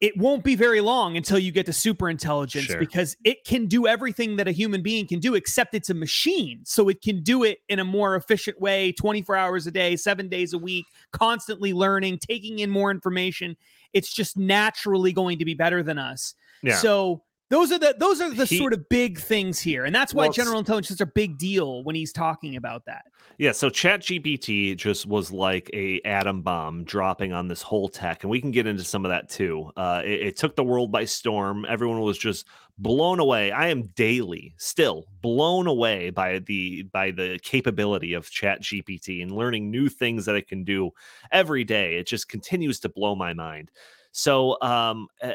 it 0.00 0.16
won't 0.16 0.44
be 0.44 0.54
very 0.54 0.80
long 0.80 1.16
until 1.16 1.38
you 1.38 1.50
get 1.50 1.66
to 1.66 1.72
super 1.72 2.08
intelligence 2.08 2.66
Sure. 2.66 2.78
because 2.78 3.16
it 3.24 3.44
can 3.44 3.66
do 3.66 3.86
everything 3.88 4.36
that 4.36 4.46
a 4.46 4.52
human 4.52 4.80
being 4.80 5.08
can 5.08 5.18
do, 5.18 5.34
except 5.34 5.74
it's 5.74 5.90
a 5.90 5.94
machine. 5.94 6.60
So 6.64 6.88
it 6.88 7.02
can 7.02 7.22
do 7.22 7.42
it 7.42 7.58
in 7.68 7.80
a 7.80 7.84
more 7.84 8.14
efficient 8.14 8.60
way 8.60 8.92
24 8.92 9.34
hours 9.34 9.66
a 9.66 9.72
day, 9.72 9.96
seven 9.96 10.28
days 10.28 10.52
a 10.52 10.58
week, 10.58 10.86
constantly 11.12 11.72
learning, 11.72 12.18
taking 12.18 12.60
in 12.60 12.70
more 12.70 12.92
information. 12.92 13.56
It's 13.92 14.12
just 14.12 14.36
naturally 14.36 15.12
going 15.12 15.38
to 15.40 15.44
be 15.44 15.54
better 15.54 15.82
than 15.82 15.98
us. 15.98 16.34
Yeah. 16.62 16.76
So 16.76 17.22
those 17.50 17.72
are 17.72 17.78
the 17.78 17.94
those 17.98 18.20
are 18.20 18.30
the 18.30 18.44
He- 18.44 18.58
sort 18.58 18.72
of 18.72 18.88
big 18.88 19.18
things 19.18 19.58
here. 19.60 19.84
And 19.84 19.94
that's 19.94 20.12
why 20.12 20.24
Well, 20.24 20.32
general 20.32 20.58
intelligence 20.58 20.90
is 20.90 21.00
a 21.00 21.06
big 21.06 21.38
deal 21.38 21.82
when 21.84 21.94
he's 21.94 22.12
talking 22.12 22.56
about 22.56 22.84
that. 22.86 23.06
Yeah, 23.38 23.52
so 23.52 23.70
ChatGPT 23.70 24.76
just 24.76 25.06
was 25.06 25.30
like 25.30 25.70
a 25.72 26.00
atom 26.04 26.42
bomb 26.42 26.82
dropping 26.82 27.32
on 27.32 27.46
this 27.46 27.62
whole 27.62 27.88
tech, 27.88 28.24
and 28.24 28.30
we 28.30 28.40
can 28.40 28.50
get 28.50 28.66
into 28.66 28.82
some 28.82 29.04
of 29.04 29.10
that 29.10 29.28
too. 29.28 29.70
Uh, 29.76 30.02
it, 30.04 30.20
it 30.22 30.36
took 30.36 30.56
the 30.56 30.64
world 30.64 30.90
by 30.90 31.04
storm. 31.04 31.64
Everyone 31.68 32.00
was 32.00 32.18
just 32.18 32.46
blown 32.78 33.20
away. 33.20 33.52
I 33.52 33.68
am 33.68 33.84
daily 33.94 34.54
still 34.56 35.06
blown 35.20 35.68
away 35.68 36.10
by 36.10 36.40
the 36.40 36.82
by 36.84 37.12
the 37.12 37.38
capability 37.42 38.14
of 38.14 38.28
ChatGPT 38.28 39.22
and 39.22 39.30
learning 39.30 39.70
new 39.70 39.88
things 39.88 40.26
that 40.26 40.34
it 40.34 40.48
can 40.48 40.64
do 40.64 40.90
every 41.30 41.62
day. 41.64 41.96
It 41.96 42.08
just 42.08 42.28
continues 42.28 42.80
to 42.80 42.88
blow 42.88 43.14
my 43.14 43.34
mind. 43.34 43.70
So, 44.10 44.60
um, 44.62 45.06
uh, 45.22 45.34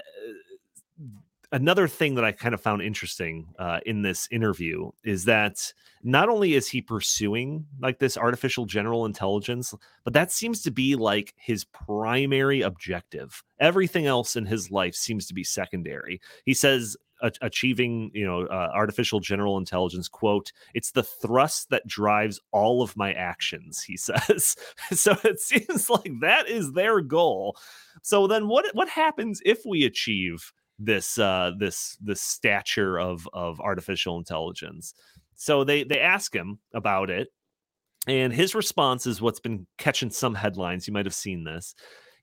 another 1.53 1.87
thing 1.87 2.15
that 2.15 2.25
I 2.25 2.31
kind 2.31 2.53
of 2.53 2.61
found 2.61 2.81
interesting 2.81 3.47
uh, 3.59 3.79
in 3.85 4.01
this 4.01 4.27
interview 4.31 4.89
is 5.03 5.23
that 5.25 5.71
not 6.03 6.27
only 6.27 6.55
is 6.55 6.67
he 6.67 6.81
pursuing 6.81 7.65
like 7.79 7.99
this 7.99 8.17
artificial 8.17 8.65
general 8.65 9.05
intelligence, 9.05 9.73
but 10.03 10.13
that 10.13 10.31
seems 10.31 10.61
to 10.63 10.71
be 10.71 10.95
like 10.95 11.33
his 11.37 11.63
primary 11.63 12.61
objective. 12.61 13.43
Everything 13.59 14.07
else 14.07 14.35
in 14.35 14.45
his 14.45 14.71
life 14.71 14.95
seems 14.95 15.27
to 15.27 15.33
be 15.33 15.43
secondary. 15.43 16.19
He 16.43 16.55
says 16.55 16.97
achieving, 17.41 18.11
you 18.13 18.25
know, 18.25 18.45
uh, 18.47 18.69
artificial 18.73 19.21
general 19.21 19.57
intelligence 19.57 20.09
quote, 20.09 20.51
it's 20.73 20.91
the 20.91 21.03
thrust 21.03 21.69
that 21.69 21.87
drives 21.87 22.41
all 22.51 22.81
of 22.81 22.97
my 22.97 23.13
actions, 23.13 23.81
he 23.81 23.95
says. 23.97 24.57
so 24.91 25.15
it 25.23 25.39
seems 25.39 25.89
like 25.89 26.11
that 26.19 26.49
is 26.49 26.73
their 26.73 26.99
goal. 26.99 27.55
So 28.01 28.27
then 28.27 28.47
what 28.47 28.65
what 28.73 28.89
happens 28.89 29.39
if 29.45 29.59
we 29.65 29.85
achieve 29.85 30.51
this 30.79 31.17
uh 31.17 31.51
this 31.57 31.97
this 32.01 32.21
stature 32.21 32.99
of 32.99 33.27
of 33.33 33.59
artificial 33.59 34.17
intelligence. 34.17 34.93
So 35.35 35.63
they 35.63 35.83
they 35.83 35.99
ask 35.99 36.33
him 36.33 36.59
about 36.73 37.09
it 37.09 37.29
and 38.07 38.33
his 38.33 38.53
response 38.53 39.07
is 39.07 39.21
what's 39.21 39.39
been 39.39 39.65
catching 39.77 40.09
some 40.09 40.35
headlines. 40.35 40.87
You 40.87 40.93
might 40.93 41.05
have 41.05 41.13
seen 41.13 41.43
this 41.43 41.73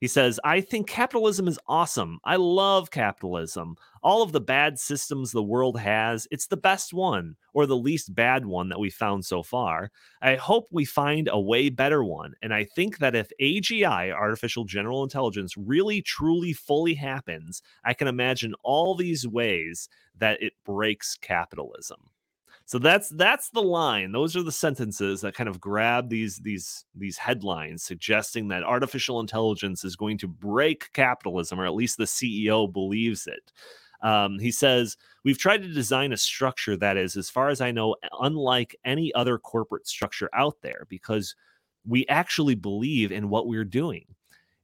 he 0.00 0.08
says 0.08 0.40
i 0.44 0.60
think 0.60 0.88
capitalism 0.88 1.46
is 1.46 1.58
awesome. 1.68 2.18
I 2.24 2.36
love 2.36 2.90
capitalism. 2.90 3.76
All 4.02 4.22
of 4.22 4.32
the 4.32 4.40
bad 4.40 4.78
systems 4.78 5.30
the 5.30 5.42
world 5.42 5.78
has 5.78 6.26
it's 6.30 6.46
the 6.46 6.56
best 6.56 6.92
one 6.92 7.36
or 7.52 7.66
the 7.66 7.76
least 7.76 8.14
bad 8.14 8.46
one 8.46 8.68
that 8.70 8.80
we 8.80 8.90
found 8.90 9.24
so 9.24 9.42
far. 9.42 9.90
I 10.22 10.36
hope 10.36 10.68
we 10.70 10.84
find 10.84 11.28
a 11.30 11.40
way 11.40 11.68
better 11.68 12.02
one. 12.02 12.34
And 12.42 12.52
i 12.54 12.64
think 12.64 12.98
that 12.98 13.14
if 13.14 13.30
agi 13.40 14.12
artificial 14.12 14.64
general 14.64 15.02
intelligence 15.02 15.56
really 15.56 16.02
truly 16.02 16.52
fully 16.52 16.94
happens 16.94 17.62
I 17.84 17.94
can 17.94 18.08
imagine 18.08 18.54
all 18.64 18.94
these 18.94 19.26
ways 19.28 19.88
that 20.18 20.42
it 20.42 20.54
breaks 20.64 21.16
capitalism. 21.20 22.10
So 22.70 22.78
that's 22.78 23.08
that's 23.08 23.50
the 23.50 23.62
line. 23.62 24.12
Those 24.12 24.36
are 24.36 24.44
the 24.44 24.52
sentences 24.52 25.22
that 25.22 25.34
kind 25.34 25.48
of 25.48 25.60
grab 25.60 26.08
these 26.08 26.36
these 26.36 26.84
these 26.94 27.18
headlines 27.18 27.82
suggesting 27.82 28.46
that 28.46 28.62
artificial 28.62 29.18
intelligence 29.18 29.82
is 29.82 29.96
going 29.96 30.18
to 30.18 30.28
break 30.28 30.92
capitalism 30.92 31.58
or 31.58 31.66
at 31.66 31.74
least 31.74 31.98
the 31.98 32.04
CEO 32.04 32.72
believes 32.72 33.26
it. 33.26 33.52
Um, 34.06 34.38
he 34.38 34.52
says, 34.52 34.96
We've 35.24 35.36
tried 35.36 35.62
to 35.62 35.72
design 35.72 36.12
a 36.12 36.16
structure 36.16 36.76
that 36.76 36.96
is, 36.96 37.16
as 37.16 37.28
far 37.28 37.48
as 37.48 37.60
I 37.60 37.72
know, 37.72 37.96
unlike 38.20 38.76
any 38.84 39.12
other 39.14 39.36
corporate 39.36 39.88
structure 39.88 40.30
out 40.32 40.62
there 40.62 40.86
because 40.88 41.34
we 41.84 42.06
actually 42.06 42.54
believe 42.54 43.10
in 43.10 43.30
what 43.30 43.48
we're 43.48 43.64
doing. 43.64 44.04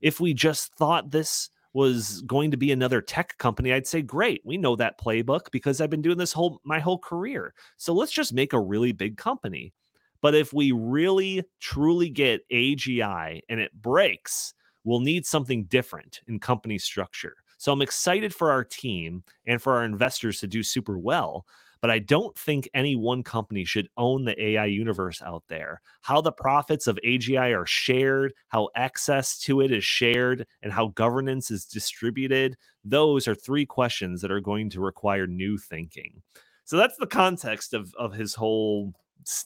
If 0.00 0.20
we 0.20 0.32
just 0.32 0.72
thought 0.76 1.10
this 1.10 1.50
was 1.76 2.23
going 2.23 2.50
to 2.50 2.56
be 2.56 2.73
another 2.73 3.02
tech 3.02 3.37
company, 3.37 3.71
I'd 3.71 3.87
say, 3.87 4.00
great, 4.00 4.40
we 4.47 4.56
know 4.56 4.76
that 4.76 4.99
playbook 4.99 5.50
because 5.52 5.78
I've 5.78 5.90
been 5.90 6.00
doing 6.00 6.16
this 6.16 6.33
whole 6.33 6.59
my 6.64 6.80
whole 6.80 6.99
career. 6.99 7.52
So 7.76 7.92
let's 7.92 8.12
just 8.12 8.33
make 8.33 8.54
a 8.54 8.61
really 8.61 8.92
big 8.92 9.18
company. 9.18 9.75
But 10.23 10.35
if 10.35 10.54
we 10.54 10.73
really 10.73 11.45
truly 11.61 12.09
get 12.09 12.49
AGI 12.50 13.42
and 13.50 13.61
it 13.61 13.75
breaks, 13.75 14.54
we'll 14.85 15.00
need 15.00 15.26
something 15.26 15.64
different 15.64 16.21
in 16.26 16.40
company 16.40 16.78
structure. 16.78 17.35
So 17.59 17.73
I'm 17.73 17.83
excited 17.83 18.35
for 18.35 18.50
our 18.50 18.64
team 18.64 19.23
and 19.47 19.61
for 19.61 19.75
our 19.75 19.85
investors 19.85 20.40
to 20.40 20.47
do 20.47 20.62
super 20.62 20.99
well. 20.99 21.45
But 21.87 21.93
I 21.93 22.00
don't 22.00 22.37
think 22.37 22.69
any 22.75 22.97
one 22.97 23.23
company 23.23 23.64
should 23.64 23.88
own 23.97 24.25
the 24.25 24.43
AI 24.43 24.64
universe 24.64 25.23
out 25.23 25.45
there. 25.47 25.81
How 26.00 26.21
the 26.21 26.33
profits 26.33 26.88
of 26.88 26.99
AGI 27.07 27.57
are 27.57 27.64
shared, 27.64 28.33
how 28.49 28.71
access 28.75 29.38
to 29.43 29.61
it 29.61 29.71
is 29.71 29.85
shared, 29.85 30.49
and 30.64 30.73
how 30.73 30.88
governance 30.88 31.49
is 31.52 31.64
distributed, 31.64 32.57
those 32.85 33.28
are 33.28 33.37
three 33.37 33.64
questions 33.64 34.21
that 34.21 34.33
are 34.33 34.40
going 34.40 34.69
to 34.71 34.81
require 34.81 35.28
new 35.28 35.59
thinking. 35.59 36.21
So 36.64 36.76
that's 36.76 36.97
the 36.97 37.07
context 37.07 37.73
of, 37.73 37.95
of 37.95 38.12
his 38.12 38.35
whole 38.35 38.93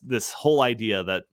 this 0.02 0.32
whole 0.32 0.62
idea 0.62 1.04
that 1.04 1.24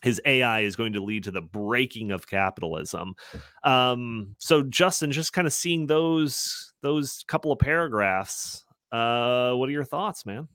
his 0.00 0.18
AI 0.24 0.60
is 0.60 0.76
going 0.76 0.94
to 0.94 1.04
lead 1.04 1.24
to 1.24 1.30
the 1.30 1.42
breaking 1.42 2.10
of 2.10 2.26
capitalism. 2.26 3.16
Um, 3.64 4.34
so 4.38 4.62
Justin, 4.62 5.12
just 5.12 5.34
kind 5.34 5.46
of 5.46 5.52
seeing 5.52 5.88
those 5.88 6.72
those 6.80 7.22
couple 7.28 7.52
of 7.52 7.58
paragraphs, 7.58 8.64
uh, 8.92 9.52
what 9.54 9.68
are 9.68 9.72
your 9.72 9.84
thoughts, 9.84 10.24
man? 10.26 10.48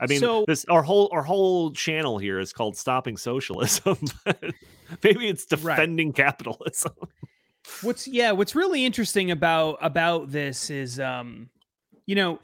I 0.00 0.06
mean, 0.06 0.20
So- 0.20 0.44
this 0.46 0.64
our 0.66 0.82
whole 0.82 1.08
our 1.12 1.22
whole 1.22 1.72
channel 1.72 2.18
here 2.18 2.38
is 2.40 2.52
called 2.52 2.76
"Stopping 2.76 3.16
Socialism." 3.16 3.96
Maybe 5.02 5.28
it's 5.28 5.46
Right. 5.62 5.76
defending 5.76 6.12
capitalism. 6.12 6.92
What's 7.82 8.06
yeah, 8.08 8.32
what's 8.32 8.54
really 8.54 8.84
interesting 8.84 9.30
about 9.30 9.78
about 9.80 10.30
this 10.30 10.68
is 10.70 10.98
um 11.00 11.48
you 12.06 12.14
know 12.14 12.38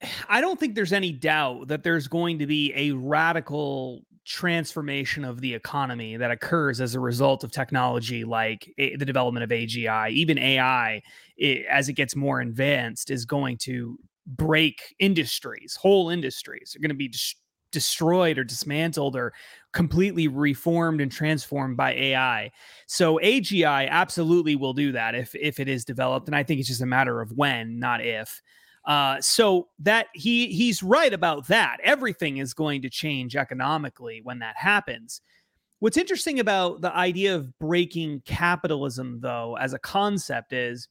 I 0.28 0.40
don't 0.40 0.58
think 0.60 0.74
there's 0.74 0.92
any 0.92 1.12
doubt 1.12 1.68
that 1.68 1.82
there's 1.84 2.08
going 2.08 2.40
to 2.40 2.46
be 2.46 2.72
a 2.76 2.92
radical 2.92 4.02
transformation 4.24 5.24
of 5.24 5.40
the 5.40 5.54
economy 5.54 6.16
that 6.16 6.30
occurs 6.30 6.80
as 6.80 6.94
a 6.94 7.00
result 7.00 7.44
of 7.44 7.50
technology 7.50 8.24
like 8.24 8.72
a- 8.78 8.96
the 8.96 9.04
development 9.04 9.44
of 9.44 9.52
AGI, 9.52 10.08
even 10.10 10.38
AI 10.38 11.02
i- 11.42 11.64
as 11.70 11.88
it 11.88 11.94
gets 11.94 12.14
more 12.16 12.40
advanced 12.40 13.10
is 13.10 13.24
going 13.24 13.58
to 13.58 13.98
break 14.26 14.94
industries, 14.98 15.76
whole 15.80 16.08
industries 16.10 16.74
are 16.76 16.80
going 16.80 16.90
to 16.90 16.94
be 16.94 17.08
des- 17.08 17.34
destroyed 17.72 18.38
or 18.38 18.44
dismantled 18.44 19.16
or 19.16 19.32
completely 19.72 20.28
reformed 20.28 21.00
and 21.00 21.10
transformed 21.10 21.76
by 21.76 21.92
AI. 21.94 22.50
So 22.86 23.18
AGI 23.22 23.86
absolutely 23.88 24.56
will 24.56 24.74
do 24.74 24.92
that 24.92 25.14
if 25.14 25.34
if 25.34 25.58
it 25.58 25.68
is 25.68 25.84
developed, 25.84 26.28
and 26.28 26.36
I 26.36 26.42
think 26.42 26.60
it's 26.60 26.68
just 26.68 26.82
a 26.82 26.86
matter 26.86 27.20
of 27.20 27.32
when, 27.32 27.78
not 27.78 28.04
if. 28.04 28.40
Uh, 28.84 29.20
so 29.20 29.68
that 29.78 30.08
he 30.12 30.48
he's 30.48 30.82
right 30.82 31.12
about 31.12 31.46
that. 31.46 31.78
Everything 31.84 32.38
is 32.38 32.52
going 32.52 32.82
to 32.82 32.90
change 32.90 33.36
economically 33.36 34.20
when 34.24 34.40
that 34.40 34.56
happens. 34.56 35.20
What's 35.78 35.96
interesting 35.96 36.40
about 36.40 36.80
the 36.80 36.94
idea 36.94 37.34
of 37.34 37.56
breaking 37.58 38.22
capitalism, 38.24 39.20
though, 39.20 39.56
as 39.56 39.72
a 39.72 39.78
concept, 39.78 40.52
is, 40.52 40.88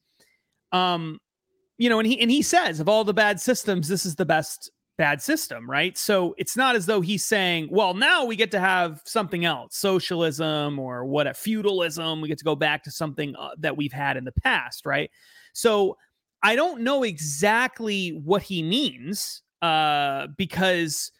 um, 0.72 1.18
you 1.78 1.90
know, 1.90 1.98
and 1.98 2.06
he 2.06 2.18
and 2.20 2.30
he 2.30 2.42
says 2.42 2.80
of 2.80 2.88
all 2.88 3.04
the 3.04 3.14
bad 3.14 3.40
systems, 3.40 3.88
this 3.88 4.06
is 4.06 4.14
the 4.14 4.24
best 4.24 4.70
bad 4.98 5.20
system, 5.22 5.68
right? 5.68 5.96
So 5.96 6.34
it's 6.38 6.56
not 6.56 6.76
as 6.76 6.86
though 6.86 7.00
he's 7.00 7.24
saying, 7.24 7.68
well, 7.70 7.94
now 7.94 8.24
we 8.24 8.36
get 8.36 8.50
to 8.52 8.60
have 8.60 9.02
something 9.04 9.44
else, 9.44 9.76
socialism 9.76 10.78
or 10.78 11.04
what 11.04 11.26
a 11.26 11.34
feudalism. 11.34 12.20
We 12.20 12.28
get 12.28 12.38
to 12.38 12.44
go 12.44 12.54
back 12.56 12.84
to 12.84 12.90
something 12.90 13.34
uh, 13.36 13.50
that 13.58 13.76
we've 13.76 13.92
had 13.92 14.16
in 14.16 14.24
the 14.24 14.32
past, 14.32 14.86
right? 14.86 15.10
So 15.54 15.96
I 16.42 16.56
don't 16.56 16.82
know 16.82 17.02
exactly 17.02 18.10
what 18.10 18.42
he 18.42 18.62
means 18.62 19.42
uh, 19.60 20.28
because 20.36 21.12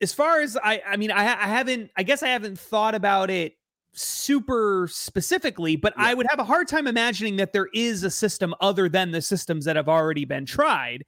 as 0.00 0.12
far 0.12 0.40
as 0.40 0.56
I, 0.62 0.82
I 0.86 0.96
mean, 0.96 1.10
I, 1.10 1.22
I 1.22 1.46
haven't, 1.46 1.90
I 1.96 2.02
guess 2.02 2.22
I 2.22 2.28
haven't 2.28 2.58
thought 2.58 2.94
about 2.94 3.30
it 3.30 3.54
super 3.94 4.88
specifically, 4.90 5.76
but 5.76 5.92
yeah. 5.96 6.06
I 6.06 6.14
would 6.14 6.26
have 6.30 6.38
a 6.38 6.44
hard 6.44 6.68
time 6.68 6.86
imagining 6.86 7.36
that 7.36 7.52
there 7.52 7.68
is 7.74 8.04
a 8.04 8.10
system 8.10 8.54
other 8.60 8.88
than 8.88 9.10
the 9.10 9.20
systems 9.20 9.64
that 9.64 9.76
have 9.76 9.88
already 9.88 10.24
been 10.24 10.46
tried. 10.46 11.04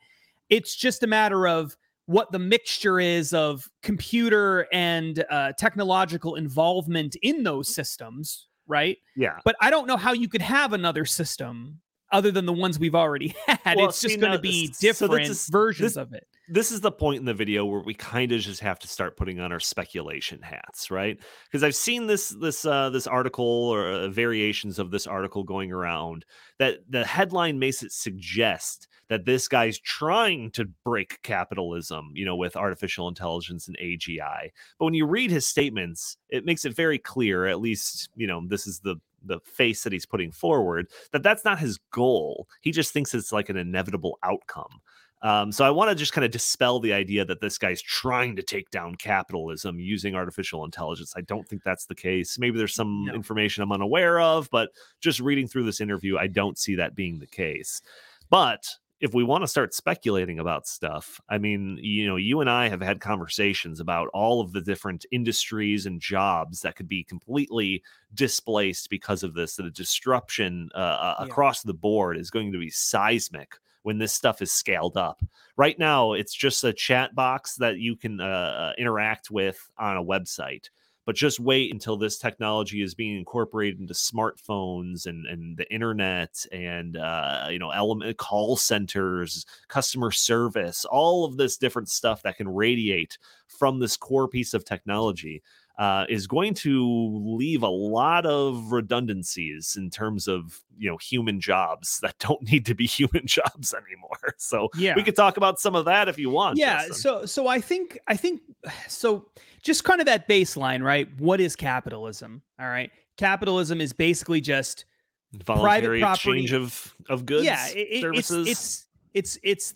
It's 0.50 0.76
just 0.76 1.02
a 1.02 1.06
matter 1.06 1.46
of 1.49 1.76
what 2.06 2.30
the 2.32 2.38
mixture 2.38 3.00
is 3.00 3.32
of 3.32 3.68
computer 3.82 4.66
and 4.73 5.25
uh, 5.30 5.52
technological 5.58 6.34
involvement 6.34 7.16
in 7.23 7.42
those 7.42 7.75
systems, 7.75 8.49
right? 8.66 8.99
Yeah. 9.16 9.38
But 9.44 9.56
I 9.61 9.70
don't 9.70 9.87
know 9.87 9.96
how 9.96 10.12
you 10.12 10.28
could 10.28 10.42
have 10.42 10.73
another 10.73 11.06
system 11.06 11.80
other 12.14 12.30
than 12.30 12.47
the 12.47 12.52
ones 12.52 12.78
we've 12.78 12.94
already 12.94 13.35
had. 13.47 13.76
Well, 13.76 13.88
it's 13.88 14.00
just 14.00 14.21
going 14.21 14.33
to 14.33 14.38
be 14.38 14.73
different 14.80 15.26
so 15.26 15.33
is, 15.33 15.49
versions 15.49 15.94
this, 15.94 15.97
of 15.97 16.12
it. 16.14 16.26
This 16.49 16.71
is 16.71 16.80
the 16.80 16.92
point 16.92 17.18
in 17.18 17.25
the 17.25 17.35
video 17.35 17.64
where 17.64 17.80
we 17.80 17.92
kind 17.92 18.30
of 18.30 18.40
just 18.40 18.61
have 18.61 18.78
to 18.78 18.88
start 18.88 19.16
putting 19.16 19.40
on 19.40 19.50
our 19.50 19.59
speculation 19.59 20.40
hats, 20.40 20.90
right? 20.90 21.18
Because 21.47 21.64
I've 21.64 21.75
seen 21.75 22.06
this 22.06 22.28
this 22.28 22.64
uh, 22.64 22.90
this 22.90 23.09
article 23.09 23.44
or 23.44 23.88
uh, 23.88 24.09
variations 24.09 24.78
of 24.78 24.92
this 24.92 25.06
article 25.06 25.42
going 25.42 25.73
around 25.73 26.25
that 26.59 26.78
the 26.88 27.04
headline 27.04 27.59
makes 27.59 27.83
it 27.83 27.92
suggest 27.92 28.87
that 29.09 29.25
this 29.25 29.49
guy's 29.49 29.78
trying 29.78 30.50
to 30.52 30.64
break 30.85 31.21
capitalism, 31.23 32.11
you 32.14 32.25
know, 32.25 32.37
with 32.37 32.56
artificial 32.56 33.09
intelligence 33.09 33.66
and 33.68 33.76
AGI. 33.78 34.50
But 34.78 34.85
when 34.85 34.94
you 34.94 35.06
read 35.06 35.30
his 35.30 35.47
statements, 35.47 36.16
it 36.30 36.44
makes 36.44 36.64
it 36.64 36.76
very 36.76 36.99
clear, 36.99 37.47
at 37.47 37.61
least, 37.61 38.09
you 38.16 38.26
know, 38.26 38.42
this 38.47 38.66
is 38.66 38.80
the 38.80 38.97
the 39.25 39.40
face 39.40 39.83
that 39.83 39.93
he's 39.93 40.07
putting 40.07 40.31
forward, 40.31 40.88
that 41.12 41.23
that's 41.23 41.45
not 41.45 41.59
his 41.59 41.78
goal. 41.90 42.49
He 42.61 42.71
just 42.71 42.93
thinks 42.93 43.14
it's 43.14 43.33
like 43.33 43.49
an 43.49 43.57
inevitable 43.57 44.19
outcome. 44.23 44.81
Um, 45.23 45.52
so 45.52 45.64
I 45.64 45.71
want 45.71 45.88
to 45.88 45.95
just 45.95 46.12
kind 46.12 46.25
of 46.25 46.31
dispel 46.31 46.81
the 46.81 46.93
idea 46.93 47.25
that 47.25 47.40
this 47.40 47.57
guy's 47.57 47.81
trying 47.81 48.37
to 48.37 48.43
take 48.43 48.71
down 48.71 48.95
capitalism 48.97 49.81
using 49.81 50.14
artificial 50.14 50.66
intelligence. 50.66 51.14
I 51.16 51.23
don't 51.23 51.49
think 51.49 51.62
that's 51.62 51.87
the 51.87 51.95
case. 51.95 52.38
Maybe 52.38 52.59
there's 52.59 52.75
some 52.75 53.07
no. 53.07 53.14
information 53.14 53.62
I'm 53.62 53.73
unaware 53.73 54.21
of, 54.21 54.50
but 54.50 54.69
just 55.00 55.21
reading 55.21 55.49
through 55.49 55.64
this 55.64 55.81
interview, 55.81 56.19
I 56.19 56.26
don't 56.26 56.59
see 56.59 56.75
that 56.75 56.95
being 56.95 57.19
the 57.19 57.26
case. 57.26 57.81
But 58.28 58.69
if 59.00 59.12
we 59.12 59.24
want 59.24 59.42
to 59.42 59.48
start 59.48 59.74
speculating 59.74 60.38
about 60.38 60.66
stuff, 60.66 61.20
I 61.28 61.38
mean, 61.38 61.78
you 61.80 62.06
know, 62.06 62.16
you 62.16 62.40
and 62.40 62.48
I 62.48 62.68
have 62.68 62.80
had 62.80 63.00
conversations 63.00 63.80
about 63.80 64.08
all 64.14 64.40
of 64.40 64.52
the 64.52 64.60
different 64.60 65.04
industries 65.10 65.86
and 65.86 66.00
jobs 66.00 66.60
that 66.62 66.76
could 66.76 66.88
be 66.88 67.04
completely 67.04 67.82
displaced 68.14 68.90
because 68.90 69.22
of 69.22 69.34
this. 69.34 69.56
That 69.56 69.66
a 69.66 69.70
disruption 69.70 70.70
uh, 70.74 70.78
uh 70.78 71.14
yeah. 71.18 71.26
across 71.26 71.62
the 71.62 71.74
board 71.74 72.16
is 72.16 72.30
going 72.30 72.52
to 72.52 72.58
be 72.58 72.70
seismic 72.70 73.54
when 73.82 73.98
this 73.98 74.12
stuff 74.12 74.40
is 74.40 74.52
scaled 74.52 74.96
up. 74.96 75.22
Right 75.56 75.78
now, 75.78 76.14
it's 76.14 76.34
just 76.34 76.64
a 76.64 76.72
chat 76.72 77.14
box 77.14 77.56
that 77.56 77.78
you 77.78 77.96
can 77.96 78.20
uh, 78.20 78.24
uh 78.24 78.72
interact 78.78 79.30
with 79.30 79.68
on 79.76 79.96
a 79.96 80.04
website 80.04 80.70
but 81.06 81.14
just 81.16 81.40
wait 81.40 81.73
until 81.73 81.96
this 81.96 82.18
technology 82.18 82.82
is 82.82 82.94
being 82.94 83.16
incorporated 83.16 83.80
into 83.80 83.94
smartphones 83.94 85.06
and 85.06 85.26
and 85.26 85.56
the 85.56 85.70
internet 85.73 86.44
and 86.52 86.96
uh, 86.96 87.46
you 87.50 87.58
know 87.58 87.70
element 87.70 88.16
call 88.16 88.56
centers 88.56 89.44
customer 89.68 90.11
service 90.11 90.84
all 90.87 91.25
of 91.25 91.37
this 91.37 91.56
different 91.56 91.88
stuff 91.88 92.23
that 92.23 92.37
can 92.37 92.49
radiate 92.49 93.18
from 93.46 93.78
this 93.78 93.96
core 93.96 94.28
piece 94.28 94.54
of 94.54 94.64
technology 94.64 95.42
uh, 95.78 96.04
is 96.08 96.26
going 96.26 96.54
to 96.54 97.23
leave 97.26 97.63
a 97.63 97.69
lot 97.69 98.26
of 98.26 98.71
redundancies 98.71 99.76
in 99.76 99.91
terms 99.91 100.28
of 100.28 100.60
you 100.76 100.89
know 100.89 100.97
human 100.99 101.41
jobs 101.41 101.99
that 102.02 102.19
don't 102.19 102.43
need 102.43 102.67
to 102.67 102.75
be 102.75 102.87
human 102.87 103.23
jobs 103.26 103.75
anymore. 103.75 104.34
So 104.37 104.69
yeah, 104.76 104.95
we 104.95 105.02
could 105.02 105.17
talk 105.17 105.37
about 105.37 105.58
some 105.60 105.75
of 105.75 105.84
that 105.87 106.08
if 106.08 106.19
you 106.19 106.30
want. 106.30 106.58
Yeah. 106.58 106.87
Justin. 106.87 106.95
So 106.95 107.26
so 107.26 107.49
I 107.49 107.60
think 107.60 107.99
I 108.06 108.17
think 108.17 108.43
so 108.89 109.26
just 109.63 109.84
kind 109.84 110.00
of 110.00 110.06
that 110.06 110.28
baseline, 110.28 110.82
right? 110.82 111.08
What 111.19 111.41
is 111.41 111.56
capitalism? 111.56 112.43
All 112.60 112.69
right. 112.69 112.91
Capitalism 113.17 113.80
is 113.80 113.93
basically 113.93 114.41
just 114.41 114.84
voluntary 115.32 116.00
private 116.00 116.15
exchange 116.15 116.52
of 116.52 116.95
of 117.08 117.26
goods, 117.26 117.45
yeah, 117.45 117.67
it, 117.71 118.00
services. 118.00 118.49
It's, 118.49 118.87
it's 119.15 119.39
it's 119.39 119.39
it's 119.43 119.75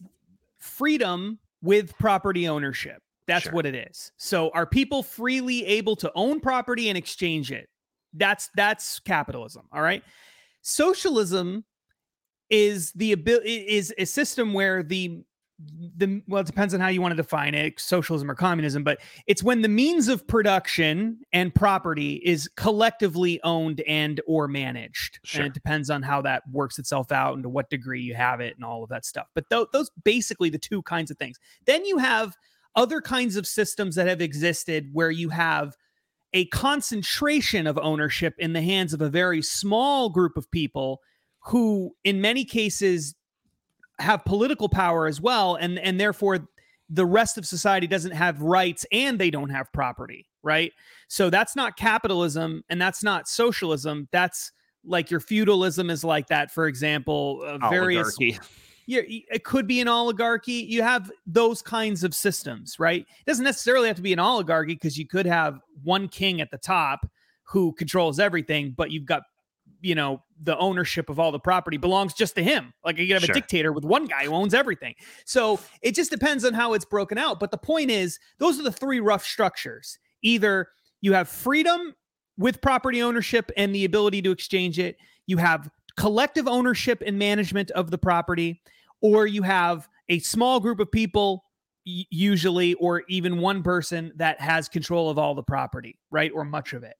freedom 0.58 1.38
with 1.62 1.96
property 1.98 2.48
ownership. 2.48 3.02
That's 3.28 3.44
sure. 3.44 3.52
what 3.52 3.66
it 3.66 3.74
is. 3.74 4.10
So 4.16 4.50
are 4.54 4.66
people 4.66 5.02
freely 5.04 5.64
able 5.66 5.94
to 5.96 6.10
own 6.16 6.40
property 6.40 6.88
and 6.88 6.98
exchange 6.98 7.52
it? 7.52 7.68
That's 8.14 8.50
that's 8.56 8.98
capitalism, 9.00 9.68
all 9.70 9.82
right? 9.82 10.02
Socialism 10.62 11.64
is 12.50 12.90
the 12.92 13.12
ability 13.12 13.68
is 13.68 13.94
a 13.98 14.06
system 14.06 14.54
where 14.54 14.82
the 14.82 15.22
the 15.96 16.22
well 16.28 16.40
it 16.40 16.46
depends 16.46 16.72
on 16.72 16.80
how 16.80 16.86
you 16.86 17.02
want 17.02 17.10
to 17.10 17.16
define 17.16 17.52
it 17.52 17.80
socialism 17.80 18.30
or 18.30 18.34
communism 18.34 18.84
but 18.84 19.00
it's 19.26 19.42
when 19.42 19.60
the 19.60 19.68
means 19.68 20.06
of 20.06 20.24
production 20.28 21.18
and 21.32 21.52
property 21.52 22.22
is 22.24 22.48
collectively 22.56 23.40
owned 23.42 23.80
and 23.88 24.20
or 24.28 24.46
managed 24.46 25.18
sure. 25.24 25.40
and 25.40 25.50
it 25.50 25.54
depends 25.54 25.90
on 25.90 26.00
how 26.00 26.22
that 26.22 26.44
works 26.52 26.78
itself 26.78 27.10
out 27.10 27.34
and 27.34 27.42
to 27.42 27.48
what 27.48 27.68
degree 27.70 28.00
you 28.00 28.14
have 28.14 28.40
it 28.40 28.54
and 28.54 28.64
all 28.64 28.84
of 28.84 28.88
that 28.88 29.04
stuff 29.04 29.26
but 29.34 29.50
th- 29.50 29.66
those 29.72 29.90
basically 30.04 30.48
the 30.48 30.58
two 30.58 30.80
kinds 30.82 31.10
of 31.10 31.18
things 31.18 31.38
then 31.66 31.84
you 31.84 31.98
have 31.98 32.36
other 32.78 33.00
kinds 33.00 33.36
of 33.36 33.46
systems 33.46 33.96
that 33.96 34.06
have 34.06 34.20
existed 34.20 34.88
where 34.92 35.10
you 35.10 35.28
have 35.28 35.76
a 36.32 36.46
concentration 36.46 37.66
of 37.66 37.78
ownership 37.78 38.34
in 38.38 38.52
the 38.52 38.62
hands 38.62 38.94
of 38.94 39.00
a 39.00 39.08
very 39.08 39.42
small 39.42 40.08
group 40.08 40.36
of 40.36 40.50
people 40.50 41.00
who 41.40 41.94
in 42.04 42.20
many 42.20 42.44
cases 42.44 43.14
have 43.98 44.24
political 44.24 44.68
power 44.68 45.06
as 45.06 45.20
well 45.20 45.56
and 45.56 45.78
and 45.78 45.98
therefore 45.98 46.48
the 46.88 47.04
rest 47.04 47.36
of 47.36 47.46
society 47.46 47.86
doesn't 47.86 48.12
have 48.12 48.40
rights 48.40 48.86
and 48.92 49.18
they 49.18 49.30
don't 49.30 49.50
have 49.50 49.70
property 49.72 50.28
right? 50.42 50.72
So 51.08 51.30
that's 51.30 51.56
not 51.56 51.76
capitalism 51.76 52.64
and 52.68 52.80
that's 52.80 53.02
not 53.02 53.28
socialism. 53.28 54.08
That's 54.12 54.52
like 54.84 55.10
your 55.10 55.20
feudalism 55.20 55.90
is 55.90 56.04
like 56.04 56.28
that 56.28 56.50
for 56.50 56.66
example 56.66 57.42
uh, 57.44 57.68
various 57.68 58.16
yeah, 58.88 59.02
it 59.04 59.44
could 59.44 59.66
be 59.66 59.82
an 59.82 59.88
oligarchy. 59.88 60.64
You 60.66 60.82
have 60.82 61.12
those 61.26 61.60
kinds 61.60 62.04
of 62.04 62.14
systems, 62.14 62.76
right? 62.78 63.02
It 63.02 63.26
doesn't 63.26 63.44
necessarily 63.44 63.86
have 63.86 63.98
to 63.98 64.02
be 64.02 64.14
an 64.14 64.18
oligarchy 64.18 64.72
because 64.72 64.96
you 64.96 65.06
could 65.06 65.26
have 65.26 65.60
one 65.84 66.08
king 66.08 66.40
at 66.40 66.50
the 66.50 66.56
top 66.56 67.06
who 67.48 67.74
controls 67.74 68.18
everything, 68.18 68.72
but 68.74 68.90
you've 68.90 69.04
got, 69.04 69.24
you 69.82 69.94
know, 69.94 70.22
the 70.42 70.56
ownership 70.56 71.10
of 71.10 71.20
all 71.20 71.30
the 71.30 71.38
property 71.38 71.76
belongs 71.76 72.14
just 72.14 72.34
to 72.36 72.42
him. 72.42 72.72
Like 72.82 72.96
you 72.96 73.06
could 73.06 73.16
have 73.16 73.24
sure. 73.24 73.34
a 73.34 73.38
dictator 73.38 73.74
with 73.74 73.84
one 73.84 74.06
guy 74.06 74.24
who 74.24 74.32
owns 74.32 74.54
everything. 74.54 74.94
So 75.26 75.60
it 75.82 75.94
just 75.94 76.10
depends 76.10 76.46
on 76.46 76.54
how 76.54 76.72
it's 76.72 76.86
broken 76.86 77.18
out. 77.18 77.38
But 77.38 77.50
the 77.50 77.58
point 77.58 77.90
is, 77.90 78.18
those 78.38 78.58
are 78.58 78.62
the 78.62 78.72
three 78.72 79.00
rough 79.00 79.22
structures. 79.22 79.98
Either 80.22 80.68
you 81.02 81.12
have 81.12 81.28
freedom 81.28 81.94
with 82.38 82.62
property 82.62 83.02
ownership 83.02 83.52
and 83.54 83.74
the 83.74 83.84
ability 83.84 84.22
to 84.22 84.30
exchange 84.30 84.78
it, 84.78 84.96
you 85.26 85.36
have 85.36 85.68
collective 85.98 86.48
ownership 86.48 87.02
and 87.04 87.18
management 87.18 87.70
of 87.72 87.90
the 87.90 87.98
property 87.98 88.62
or 89.00 89.26
you 89.26 89.42
have 89.42 89.88
a 90.08 90.18
small 90.20 90.60
group 90.60 90.80
of 90.80 90.90
people 90.90 91.44
usually 91.84 92.74
or 92.74 93.02
even 93.08 93.38
one 93.38 93.62
person 93.62 94.12
that 94.16 94.40
has 94.40 94.68
control 94.68 95.08
of 95.08 95.18
all 95.18 95.34
the 95.34 95.42
property 95.42 95.98
right 96.10 96.30
or 96.34 96.44
much 96.44 96.72
of 96.72 96.82
it. 96.82 96.94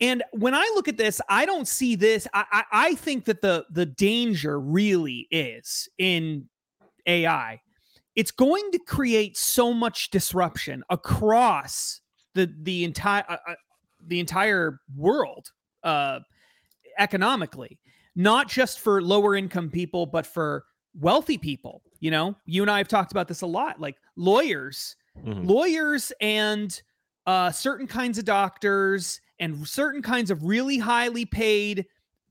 And 0.00 0.22
when 0.32 0.54
i 0.54 0.70
look 0.74 0.88
at 0.88 0.96
this 0.96 1.20
i 1.28 1.44
don't 1.44 1.68
see 1.68 1.94
this 1.94 2.26
i 2.32 2.44
i, 2.52 2.64
I 2.72 2.94
think 2.94 3.26
that 3.26 3.42
the 3.42 3.66
the 3.70 3.84
danger 3.84 4.58
really 4.58 5.28
is 5.30 5.88
in 5.98 6.48
ai 7.06 7.60
it's 8.16 8.30
going 8.30 8.70
to 8.72 8.78
create 8.78 9.36
so 9.36 9.74
much 9.74 10.10
disruption 10.10 10.82
across 10.88 12.00
the 12.34 12.52
the 12.62 12.84
entire 12.84 13.24
uh, 13.28 13.36
uh, 13.46 13.54
the 14.06 14.20
entire 14.20 14.80
world 14.96 15.50
uh 15.82 16.20
economically 16.98 17.78
not 18.16 18.48
just 18.48 18.80
for 18.80 19.02
lower 19.02 19.36
income 19.36 19.68
people 19.68 20.06
but 20.06 20.26
for 20.26 20.64
wealthy 20.98 21.38
people 21.38 21.82
you 22.00 22.10
know 22.10 22.34
you 22.46 22.62
and 22.62 22.70
i 22.70 22.78
have 22.78 22.88
talked 22.88 23.12
about 23.12 23.28
this 23.28 23.42
a 23.42 23.46
lot 23.46 23.80
like 23.80 23.96
lawyers 24.16 24.96
mm-hmm. 25.24 25.46
lawyers 25.46 26.12
and 26.20 26.82
uh 27.26 27.50
certain 27.50 27.86
kinds 27.86 28.18
of 28.18 28.24
doctors 28.24 29.20
and 29.38 29.66
certain 29.66 30.02
kinds 30.02 30.30
of 30.30 30.44
really 30.44 30.78
highly 30.78 31.24
paid 31.24 31.86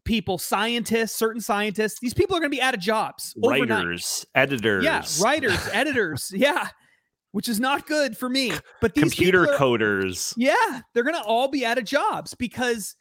people, 0.10 0.40
scientists, 0.40 1.16
certain 1.16 1.40
scientists, 1.40 2.00
these 2.00 2.16
people 2.16 2.36
are 2.36 2.40
going 2.40 2.50
to 2.52 2.56
be 2.56 2.62
out 2.62 2.74
of 2.74 2.80
jobs. 2.80 3.36
overnight. 3.44 3.70
Writers, 3.86 4.26
editors, 4.34 4.84
Yeah, 4.84 5.04
writers, 5.22 5.60
editors. 5.72 6.32
Yeah. 6.34 6.70
Which 7.32 7.48
is 7.48 7.60
not 7.60 7.86
good 7.86 8.18
for 8.18 8.28
me. 8.28 8.54
But 8.82 8.96
these 8.96 9.04
computer 9.04 9.44
are- 9.44 9.56
coders. 9.56 10.34
Yeah, 10.36 10.82
they're 10.94 11.04
going 11.04 11.16
to 11.16 11.22
all 11.22 11.48
be 11.48 11.64
out 11.64 11.78
of 11.78 11.84
jobs 11.84 12.34
because 12.34 12.96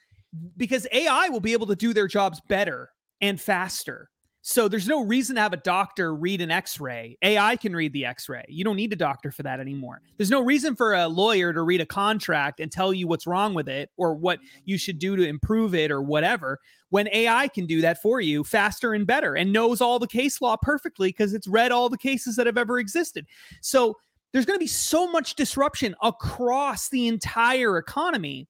because 0.59 0.87
AI 0.93 1.31
will 1.31 1.41
be 1.41 1.55
able 1.55 1.67
to 1.69 1.77
do 1.77 1.95
their 1.95 2.07
jobs 2.07 2.39
better 2.47 2.91
and 3.23 3.41
faster. 3.41 4.11
So 4.51 4.67
there's 4.67 4.89
no 4.89 5.05
reason 5.05 5.37
to 5.37 5.43
have 5.43 5.53
a 5.53 5.59
doctor 5.59 6.15
read 6.15 6.41
an 6.41 6.51
x-ray. 6.51 7.19
AI 7.21 7.57
can 7.57 7.77
read 7.77 7.93
the 7.93 8.07
x-ray. 8.07 8.47
You 8.49 8.65
don't 8.65 8.77
need 8.77 8.91
a 8.95 8.97
doctor 8.97 9.31
for 9.31 9.43
that 9.43 9.61
anymore. 9.61 10.01
There's 10.17 10.31
no 10.31 10.41
reason 10.41 10.75
for 10.75 10.95
a 10.95 11.07
lawyer 11.07 11.53
to 11.53 11.61
read 11.61 11.83
a 11.83 11.87
contract 11.87 12.59
and 12.59 12.73
tell 12.73 12.95
you 12.95 13.07
what's 13.07 13.27
wrong 13.27 13.53
with 13.53 13.69
it 13.69 13.91
or 13.99 14.15
what 14.15 14.39
you 14.65 14.79
should 14.79 14.99
do 14.99 15.17
to 15.17 15.23
improve 15.23 15.75
it 15.75 15.91
or 15.91 16.01
whatever 16.01 16.61
when 16.89 17.11
AI 17.13 17.49
can 17.49 17.67
do 17.67 17.83
that 17.83 18.01
for 18.01 18.23
you 18.23 18.43
faster 18.43 18.95
and 18.95 19.07
better 19.07 19.35
and 19.37 19.53
knows 19.53 19.83
all 19.83 19.99
the 19.99 20.07
case 20.07 20.41
law 20.41 20.57
perfectly 20.57 21.11
because 21.11 21.35
it's 21.35 21.47
read 21.47 21.71
all 21.71 21.91
the 21.91 21.99
cases 21.99 22.35
that 22.37 22.47
have 22.47 22.57
ever 22.57 22.79
existed. 22.79 23.27
So 23.61 23.99
there's 24.33 24.47
going 24.47 24.59
to 24.59 24.65
be 24.65 24.67
so 24.67 25.13
much 25.13 25.35
disruption 25.35 25.95
across 26.03 26.89
the 26.89 27.07
entire 27.07 27.77
economy. 27.77 28.49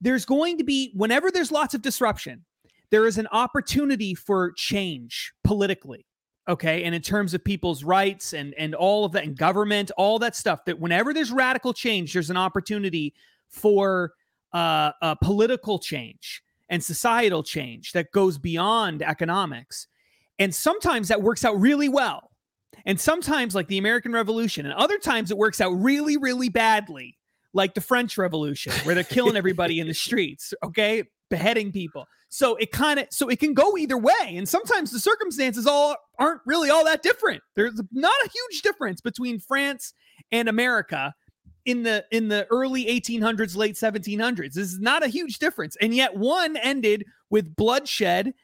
There's 0.00 0.24
going 0.24 0.58
to 0.58 0.64
be, 0.64 0.92
whenever 0.94 1.32
there's 1.32 1.50
lots 1.50 1.74
of 1.74 1.82
disruption, 1.82 2.44
there 2.92 3.06
is 3.06 3.16
an 3.16 3.26
opportunity 3.32 4.14
for 4.14 4.52
change 4.52 5.32
politically. 5.42 6.06
Okay. 6.48 6.84
And 6.84 6.94
in 6.94 7.00
terms 7.00 7.32
of 7.32 7.42
people's 7.42 7.84
rights 7.84 8.34
and, 8.34 8.52
and 8.58 8.74
all 8.74 9.06
of 9.06 9.12
that, 9.12 9.24
and 9.24 9.36
government, 9.36 9.90
all 9.96 10.18
that 10.18 10.36
stuff, 10.36 10.64
that 10.66 10.78
whenever 10.78 11.14
there's 11.14 11.32
radical 11.32 11.72
change, 11.72 12.12
there's 12.12 12.28
an 12.30 12.36
opportunity 12.36 13.14
for 13.48 14.12
uh, 14.52 14.90
uh, 15.00 15.14
political 15.16 15.78
change 15.78 16.42
and 16.68 16.84
societal 16.84 17.42
change 17.42 17.92
that 17.92 18.12
goes 18.12 18.36
beyond 18.36 19.02
economics. 19.02 19.86
And 20.38 20.54
sometimes 20.54 21.08
that 21.08 21.22
works 21.22 21.46
out 21.46 21.58
really 21.58 21.88
well. 21.88 22.30
And 22.84 23.00
sometimes, 23.00 23.54
like 23.54 23.68
the 23.68 23.78
American 23.78 24.12
Revolution, 24.12 24.66
and 24.66 24.74
other 24.74 24.98
times 24.98 25.30
it 25.30 25.38
works 25.38 25.60
out 25.60 25.70
really, 25.70 26.16
really 26.16 26.48
badly, 26.48 27.16
like 27.54 27.74
the 27.74 27.80
French 27.80 28.18
Revolution, 28.18 28.72
where 28.84 28.94
they're 28.94 29.04
killing 29.04 29.36
everybody 29.36 29.78
in 29.78 29.86
the 29.86 29.94
streets, 30.08 30.52
okay, 30.64 31.04
beheading 31.32 31.72
people. 31.72 32.06
So 32.28 32.56
it 32.56 32.72
kind 32.72 33.00
of, 33.00 33.06
so 33.10 33.30
it 33.30 33.40
can 33.40 33.54
go 33.54 33.78
either 33.78 33.96
way. 33.96 34.12
And 34.36 34.46
sometimes 34.46 34.90
the 34.90 35.00
circumstances 35.00 35.66
all 35.66 35.96
aren't 36.18 36.42
really 36.44 36.68
all 36.68 36.84
that 36.84 37.02
different. 37.02 37.42
There's 37.56 37.80
not 37.90 38.12
a 38.24 38.28
huge 38.28 38.60
difference 38.60 39.00
between 39.00 39.40
France 39.40 39.94
and 40.30 40.46
America 40.46 41.14
in 41.64 41.84
the 41.84 42.04
in 42.10 42.28
the 42.28 42.46
early 42.50 42.84
1800s, 42.84 43.56
late 43.56 43.76
1700s. 43.76 44.52
This 44.52 44.72
is 44.74 44.78
not 44.78 45.02
a 45.02 45.08
huge 45.08 45.38
difference, 45.38 45.74
and 45.80 45.94
yet 45.94 46.14
one 46.14 46.58
ended 46.58 47.06
with 47.30 47.56
bloodshed 47.56 48.34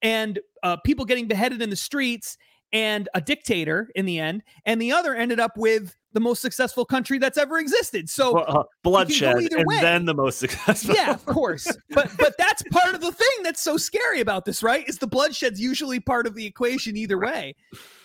and 0.00 0.38
uh, 0.62 0.78
people 0.86 1.04
getting 1.04 1.28
beheaded 1.28 1.60
in 1.60 1.68
the 1.68 1.76
streets 1.76 2.38
and 2.72 3.10
a 3.14 3.20
dictator 3.20 3.90
in 3.94 4.06
the 4.06 4.18
end, 4.18 4.42
and 4.64 4.80
the 4.80 4.92
other 4.92 5.14
ended 5.14 5.38
up 5.38 5.52
with 5.58 5.94
the 6.12 6.20
most 6.20 6.40
successful 6.40 6.84
country 6.84 7.18
that's 7.18 7.36
ever 7.38 7.58
existed. 7.58 8.08
So 8.08 8.34
Well, 8.34 8.44
uh, 8.60 8.62
bloodshed, 8.82 9.36
and 9.52 9.66
way. 9.66 9.80
then 9.80 10.04
the 10.06 10.14
most 10.14 10.38
successful. 10.40 10.94
yeah, 10.94 11.10
of 11.12 11.24
course. 11.26 11.66
But 11.90 12.10
but 12.18 12.34
that's 12.38 12.62
part 12.70 12.94
of 12.94 13.00
the 13.00 13.12
thing 13.12 13.42
that's 13.42 13.60
so 13.62 13.76
scary 13.76 14.20
about 14.20 14.44
this, 14.44 14.62
right? 14.62 14.88
Is 14.88 14.98
the 14.98 15.06
bloodshed's 15.06 15.60
usually 15.60 16.00
part 16.00 16.26
of 16.26 16.34
the 16.34 16.46
equation 16.46 16.96
either 16.96 17.18
way. 17.18 17.54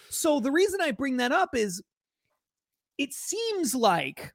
So 0.09 0.39
the 0.39 0.51
reason 0.51 0.81
I 0.81 0.91
bring 0.91 1.17
that 1.17 1.31
up 1.31 1.55
is 1.55 1.81
it 2.97 3.13
seems 3.13 3.73
like 3.73 4.33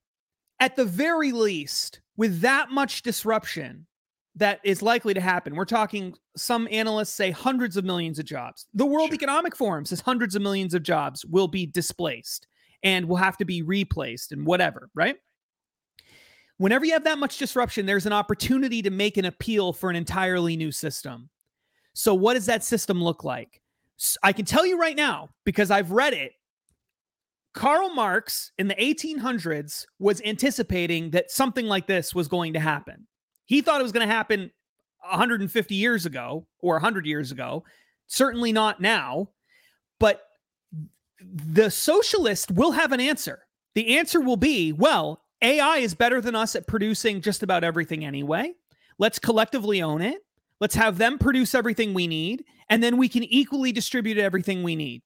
at 0.61 0.75
the 0.75 0.85
very 0.85 1.31
least 1.33 2.01
with 2.17 2.41
that 2.41 2.71
much 2.71 3.03
disruption 3.03 3.87
that 4.35 4.61
is 4.65 4.83
likely 4.83 5.15
to 5.15 5.21
happen. 5.21 5.55
We're 5.55 5.65
talking 5.65 6.15
some 6.37 6.67
analysts 6.71 7.11
say 7.15 7.31
hundreds 7.31 7.77
of 7.77 7.85
millions 7.85 8.19
of 8.19 8.25
jobs. 8.25 8.67
The 8.75 8.87
World 8.87 9.09
Sure. 9.11 9.15
Economic 9.15 9.55
Forum 9.57 9.85
says 9.85 10.01
hundreds 10.01 10.35
of 10.35 10.43
millions 10.43 10.75
of 10.75 10.83
jobs 10.83 11.25
will 11.27 11.49
be 11.49 11.67
displaced 11.67 12.47
and 12.83 13.09
will 13.09 13.17
have 13.17 13.37
to 13.39 13.45
be 13.45 13.63
replaced 13.63 14.33
and 14.33 14.47
whatever, 14.47 14.89
right? 14.95 15.17
Whenever 16.59 16.85
you 16.85 16.93
have 16.93 17.05
that 17.05 17.19
much 17.19 17.39
disruption, 17.39 17.87
there's 17.87 18.07
an 18.07 18.13
opportunity 18.13 18.83
to 18.83 18.91
make 18.91 19.17
an 19.17 19.27
appeal 19.27 19.73
for 19.73 19.91
an 19.91 19.97
entirely 19.97 20.57
new 20.57 20.73
system. 20.73 21.29
So, 21.95 22.15
what 22.15 22.35
does 22.35 22.47
that 22.47 22.65
system 22.65 23.03
look 23.03 23.25
like? 23.25 23.61
I 24.23 24.33
can 24.33 24.45
tell 24.45 24.67
you 24.67 24.79
right 24.79 24.97
now 24.97 25.31
because 25.45 25.71
I've 25.71 25.91
read 25.91 26.13
it. 26.13 26.33
Karl 27.55 27.91
Marx 27.91 28.53
in 28.59 28.69
the 28.69 28.75
1800s 28.75 29.85
was 29.99 30.23
anticipating 30.23 31.11
that 31.11 31.31
something 31.31 31.67
like 31.67 31.87
this 31.87 32.15
was 32.15 32.29
going 32.29 32.53
to 32.53 32.61
happen. 32.61 33.07
He 33.47 33.63
thought 33.63 33.81
it 33.81 33.85
was 33.85 33.93
going 33.93 34.07
to 34.07 34.15
happen 34.15 34.51
150 35.01 35.75
years 35.75 36.07
ago 36.07 36.47
or 36.61 36.75
100 36.75 37.07
years 37.07 37.33
ago. 37.33 37.65
Certainly 38.07 38.53
not 38.53 38.81
now. 38.81 39.31
But 39.99 40.23
the 41.21 41.71
socialist 41.71 42.51
will 42.51 42.73
have 42.73 42.93
an 42.93 43.01
answer. 43.01 43.47
The 43.75 43.99
answer 43.99 44.21
will 44.21 44.37
be 44.37 44.73
well, 44.73 45.23
AI 45.43 45.79
is 45.79 45.95
better 45.95 46.21
than 46.21 46.35
us 46.35 46.57
at 46.57 46.67
producing 46.67 47.21
just 47.21 47.43
about 47.43 47.65
everything 47.65 48.05
anyway. 48.05 48.53
Let's 48.99 49.19
collectively 49.19 49.83
own 49.83 50.03
it. 50.03 50.19
Let's 50.61 50.75
have 50.75 50.99
them 50.99 51.19
produce 51.19 51.55
everything 51.55 51.95
we 51.95 52.09
need, 52.09 52.45
and 52.69 52.83
then 52.83 52.97
we 52.97 53.09
can 53.09 53.23
equally 53.25 53.71
distribute 53.71 54.19
everything 54.19 54.63
we 54.63 54.75
need. 54.75 55.03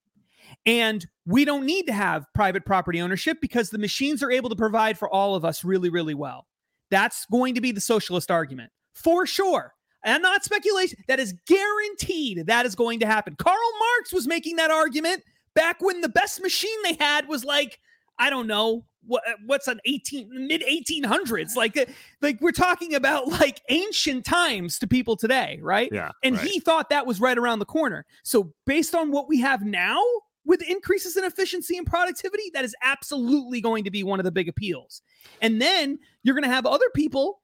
And 0.64 1.06
we 1.26 1.44
don't 1.44 1.66
need 1.66 1.86
to 1.86 1.92
have 1.92 2.24
private 2.34 2.64
property 2.64 3.00
ownership 3.00 3.38
because 3.40 3.70
the 3.70 3.78
machines 3.78 4.22
are 4.22 4.30
able 4.30 4.48
to 4.48 4.56
provide 4.56 4.98
for 4.98 5.10
all 5.10 5.34
of 5.34 5.44
us 5.44 5.64
really, 5.64 5.90
really 5.90 6.14
well. 6.14 6.46
That's 6.90 7.26
going 7.26 7.54
to 7.54 7.60
be 7.60 7.72
the 7.72 7.80
socialist 7.80 8.30
argument 8.30 8.70
for 8.94 9.26
sure. 9.26 9.74
And 10.04 10.22
not 10.22 10.44
speculation. 10.44 10.98
That 11.06 11.20
is 11.20 11.34
guaranteed 11.46 12.46
that 12.46 12.66
is 12.66 12.74
going 12.74 13.00
to 13.00 13.06
happen. 13.06 13.36
Karl 13.36 13.56
Marx 13.78 14.12
was 14.12 14.26
making 14.26 14.56
that 14.56 14.70
argument 14.70 15.22
back 15.54 15.80
when 15.80 16.00
the 16.00 16.08
best 16.08 16.42
machine 16.42 16.82
they 16.84 16.96
had 16.98 17.28
was 17.28 17.44
like, 17.44 17.78
I 18.18 18.30
don't 18.30 18.46
know, 18.46 18.84
what 19.06 19.22
what's 19.46 19.68
an 19.68 19.80
18 19.84 20.28
mid 20.46 20.62
1800s 20.62 21.56
like 21.56 21.76
uh, 21.76 21.84
like 22.20 22.40
we're 22.40 22.52
talking 22.52 22.94
about 22.94 23.28
like 23.28 23.60
ancient 23.68 24.24
times 24.24 24.78
to 24.78 24.86
people 24.86 25.16
today 25.16 25.58
right? 25.62 25.90
Yeah. 25.92 26.10
and 26.22 26.36
right. 26.36 26.46
he 26.46 26.60
thought 26.60 26.90
that 26.90 27.06
was 27.06 27.20
right 27.20 27.36
around 27.36 27.58
the 27.58 27.66
corner. 27.66 28.06
So 28.22 28.52
based 28.66 28.94
on 28.94 29.10
what 29.10 29.28
we 29.28 29.40
have 29.40 29.62
now 29.62 30.02
with 30.44 30.62
increases 30.62 31.16
in 31.16 31.24
efficiency 31.24 31.76
and 31.76 31.86
productivity 31.86 32.50
that 32.54 32.64
is 32.64 32.74
absolutely 32.82 33.60
going 33.60 33.84
to 33.84 33.90
be 33.90 34.02
one 34.02 34.18
of 34.18 34.24
the 34.24 34.32
big 34.32 34.48
appeals. 34.48 35.02
And 35.40 35.60
then 35.60 35.98
you're 36.24 36.34
going 36.34 36.48
to 36.48 36.54
have 36.54 36.66
other 36.66 36.90
people 36.94 37.40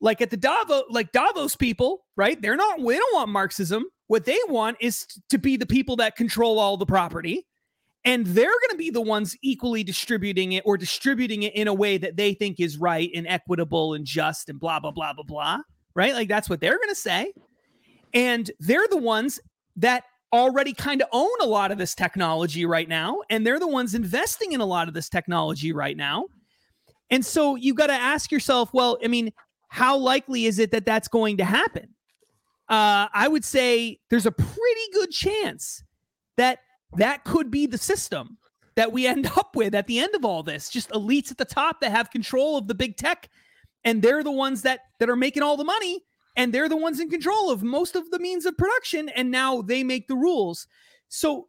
like 0.00 0.20
at 0.20 0.30
the 0.30 0.36
Davos 0.36 0.84
like 0.90 1.12
Davos 1.12 1.56
people 1.56 2.04
right? 2.16 2.40
They're 2.40 2.56
not 2.56 2.78
they 2.78 2.96
don't 2.96 3.14
want 3.14 3.30
marxism. 3.30 3.84
What 4.08 4.24
they 4.24 4.38
want 4.48 4.76
is 4.80 5.06
to 5.30 5.38
be 5.38 5.56
the 5.56 5.66
people 5.66 5.96
that 5.96 6.16
control 6.16 6.58
all 6.58 6.76
the 6.76 6.86
property 6.86 7.46
and 8.04 8.26
they're 8.26 8.46
going 8.46 8.70
to 8.70 8.76
be 8.76 8.90
the 8.90 9.00
ones 9.00 9.36
equally 9.42 9.84
distributing 9.84 10.52
it 10.52 10.62
or 10.66 10.76
distributing 10.76 11.44
it 11.44 11.54
in 11.54 11.68
a 11.68 11.74
way 11.74 11.98
that 11.98 12.16
they 12.16 12.34
think 12.34 12.60
is 12.60 12.76
right 12.78 13.10
and 13.14 13.26
equitable 13.26 13.94
and 13.94 14.04
just 14.04 14.48
and 14.48 14.58
blah 14.58 14.80
blah 14.80 14.90
blah 14.90 15.12
blah 15.12 15.24
blah 15.24 15.58
right? 15.94 16.14
Like 16.14 16.28
that's 16.28 16.48
what 16.48 16.60
they're 16.60 16.78
going 16.78 16.88
to 16.88 16.94
say. 16.94 17.32
And 18.14 18.50
they're 18.60 18.88
the 18.88 18.98
ones 18.98 19.40
that 19.76 20.04
already 20.32 20.72
kind 20.72 21.02
of 21.02 21.08
own 21.12 21.30
a 21.40 21.46
lot 21.46 21.70
of 21.70 21.78
this 21.78 21.94
technology 21.94 22.64
right 22.64 22.88
now 22.88 23.18
and 23.28 23.46
they're 23.46 23.58
the 23.58 23.68
ones 23.68 23.94
investing 23.94 24.52
in 24.52 24.62
a 24.62 24.64
lot 24.64 24.88
of 24.88 24.94
this 24.94 25.08
technology 25.08 25.72
right 25.72 25.96
now. 25.96 26.26
And 27.10 27.24
so 27.24 27.56
you 27.56 27.74
got 27.74 27.88
to 27.88 27.92
ask 27.92 28.32
yourself 28.32 28.70
well 28.72 28.98
i 29.04 29.08
mean 29.08 29.30
how 29.68 29.96
likely 29.96 30.46
is 30.46 30.58
it 30.58 30.70
that 30.70 30.86
that's 30.86 31.08
going 31.08 31.36
to 31.36 31.44
happen? 31.44 31.88
Uh, 32.68 33.08
i 33.12 33.28
would 33.28 33.44
say 33.44 33.98
there's 34.08 34.24
a 34.24 34.32
pretty 34.32 34.86
good 34.94 35.10
chance 35.10 35.84
that 36.38 36.60
that 36.96 37.24
could 37.24 37.50
be 37.50 37.66
the 37.66 37.78
system 37.78 38.38
that 38.74 38.92
we 38.92 39.06
end 39.06 39.26
up 39.36 39.54
with 39.56 39.74
at 39.74 39.86
the 39.86 39.98
end 39.98 40.14
of 40.14 40.24
all 40.24 40.42
this. 40.42 40.68
Just 40.68 40.90
elites 40.90 41.30
at 41.30 41.38
the 41.38 41.44
top 41.44 41.80
that 41.80 41.90
have 41.90 42.10
control 42.10 42.56
of 42.56 42.68
the 42.68 42.74
big 42.74 42.96
tech 42.96 43.28
and 43.84 44.02
they're 44.02 44.22
the 44.22 44.32
ones 44.32 44.62
that 44.62 44.80
that 44.98 45.10
are 45.10 45.16
making 45.16 45.42
all 45.42 45.56
the 45.56 45.64
money 45.64 46.02
and 46.36 46.52
they're 46.52 46.68
the 46.68 46.76
ones 46.76 47.00
in 47.00 47.10
control 47.10 47.50
of 47.50 47.62
most 47.62 47.96
of 47.96 48.10
the 48.10 48.18
means 48.18 48.46
of 48.46 48.56
production 48.56 49.08
and 49.10 49.30
now 49.30 49.62
they 49.62 49.84
make 49.84 50.08
the 50.08 50.16
rules. 50.16 50.66
So 51.08 51.48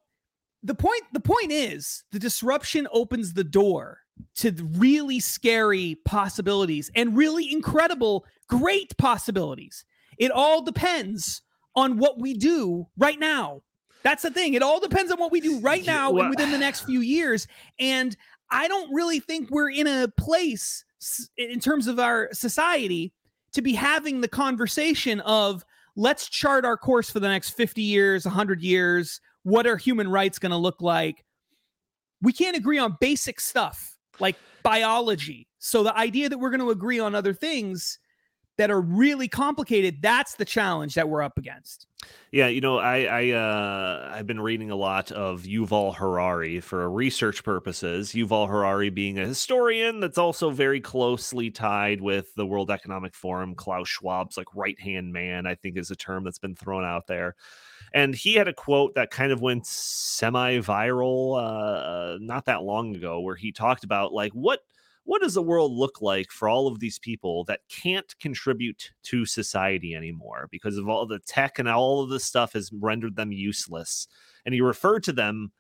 the 0.64 0.76
point 0.76 1.04
the 1.14 1.20
point 1.20 1.52
is 1.52 2.04
the 2.12 2.20
disruption 2.20 2.88
opens 2.92 3.34
the 3.34 3.44
door 3.44 4.00
to 4.36 4.52
really 4.78 5.20
scary 5.20 5.98
possibilities 6.06 6.92
and 6.96 7.18
really 7.18 7.52
incredible 7.52 8.26
great 8.48 8.96
possibilities. 8.98 9.86
It 10.18 10.32
all 10.32 10.62
depends 10.62 11.42
on 11.76 11.98
what 11.98 12.20
we 12.20 12.36
do 12.36 12.88
right 12.98 13.20
now 13.20 13.62
that's 14.04 14.24
the 14.24 14.32
thing. 14.32 14.54
It 14.54 14.62
all 14.62 14.80
depends 14.80 15.12
on 15.12 15.20
what 15.20 15.32
we 15.32 15.42
do 15.42 15.60
right 15.60 15.86
now 15.86 16.12
well- 16.12 16.24
and 16.24 16.30
within 16.30 16.52
the 16.52 16.58
next 16.58 16.82
few 16.82 17.02
years. 17.02 17.48
And 17.80 18.16
I 18.52 18.68
don't 18.68 18.94
really 18.94 19.20
think 19.20 19.50
we're 19.50 19.72
in 19.72 19.88
a 19.88 20.08
place 20.08 20.86
in 21.38 21.60
terms 21.60 21.88
of 21.88 22.00
our 22.00 22.30
society 22.34 23.14
to 23.54 23.62
be 23.62 23.74
having 23.74 24.22
the 24.22 24.28
conversation 24.28 25.20
of 25.22 25.64
let's 25.96 26.30
chart 26.30 26.66
our 26.66 26.78
course 26.78 27.10
for 27.10 27.20
the 27.20 27.28
next 27.28 27.52
50 27.52 27.82
years, 27.82 28.26
100 28.26 28.62
years. 28.62 29.22
What 29.44 29.68
are 29.68 29.78
human 29.78 30.10
rights 30.10 30.40
going 30.40 30.52
to 30.52 30.58
look 30.58 30.82
like? 30.82 31.24
We 32.22 32.34
can't 32.34 32.56
agree 32.56 32.80
on 32.80 32.98
basic 33.00 33.40
stuff 33.40 33.98
like 34.20 34.38
biology. 34.64 35.48
So 35.60 35.84
the 35.84 35.96
idea 35.98 36.30
that 36.30 36.38
we're 36.38 36.50
going 36.50 36.62
to 36.62 36.72
agree 36.72 37.00
on 37.00 37.16
other 37.16 37.34
things 37.34 38.00
that 38.58 38.70
are 38.70 38.82
really 38.82 39.28
complicated. 39.28 40.02
That's 40.02 40.36
the 40.36 40.46
challenge 40.46 40.94
that 40.96 41.10
we're 41.10 41.22
up 41.22 41.38
against. 41.38 41.88
Yeah, 42.32 42.48
you 42.48 42.62
know, 42.62 42.80
I 42.80 43.04
I 43.04 43.30
uh, 43.32 44.12
I've 44.14 44.28
been 44.28 44.42
reading 44.42 44.72
a 44.72 44.76
lot 44.76 45.12
of 45.12 45.44
Yuval 45.44 45.96
Harari 45.96 46.60
for 46.60 46.90
research 46.90 47.44
purposes. 47.44 48.12
Yuval 48.12 48.48
Harari 48.48 48.90
being 48.90 49.20
a 49.20 49.26
historian 49.26 50.00
that's 50.00 50.18
also 50.18 50.50
very 50.50 50.82
closely 50.82 51.50
tied 51.50 52.02
with 52.02 52.34
the 52.36 52.46
World 52.46 52.72
Economic 52.72 53.16
Forum. 53.16 53.56
Klaus 53.56 53.88
Schwab's 53.88 54.38
like 54.38 54.48
right 54.56 54.80
hand 54.80 55.14
man, 55.14 55.46
I 55.46 55.56
think, 55.56 55.78
is 55.78 55.92
a 55.92 55.96
term 55.96 56.24
that's 56.24 56.40
been 56.40 56.56
thrown 56.56 56.84
out 56.84 57.08
there. 57.08 57.36
And 57.94 58.16
he 58.16 58.34
had 58.34 58.48
a 58.48 58.54
quote 58.54 58.96
that 58.96 59.12
kind 59.12 59.32
of 59.32 59.42
went 59.42 59.68
semi 59.68 60.58
viral 60.58 61.38
uh, 61.38 62.18
not 62.20 62.46
that 62.46 62.64
long 62.64 62.96
ago, 62.96 63.20
where 63.20 63.36
he 63.36 63.52
talked 63.52 63.84
about 63.84 64.12
like 64.12 64.32
what 64.34 64.62
what 65.06 65.22
does 65.22 65.34
the 65.34 65.42
world 65.42 65.72
look 65.72 66.02
like 66.02 66.32
for 66.32 66.48
all 66.48 66.68
of 66.68 66.80
these 66.80 67.00
people 67.00 67.44
that 67.46 67.62
can't 67.70 68.18
contribute 68.20 68.92
to 69.04 69.26
society 69.26 69.96
anymore 69.96 70.48
because 70.52 70.78
of 70.78 70.88
all 70.88 71.06
the 71.06 71.20
tech 71.20 71.60
and 71.60 71.68
all 71.68 72.02
of 72.02 72.10
this 72.10 72.24
stuff 72.24 72.54
has 72.54 72.72
rendered 72.74 73.16
them 73.16 73.32
useless? 73.32 74.08
And 74.46 74.54
he 74.54 74.62
referred 74.62 75.04
to 75.04 75.14
them 75.14 75.52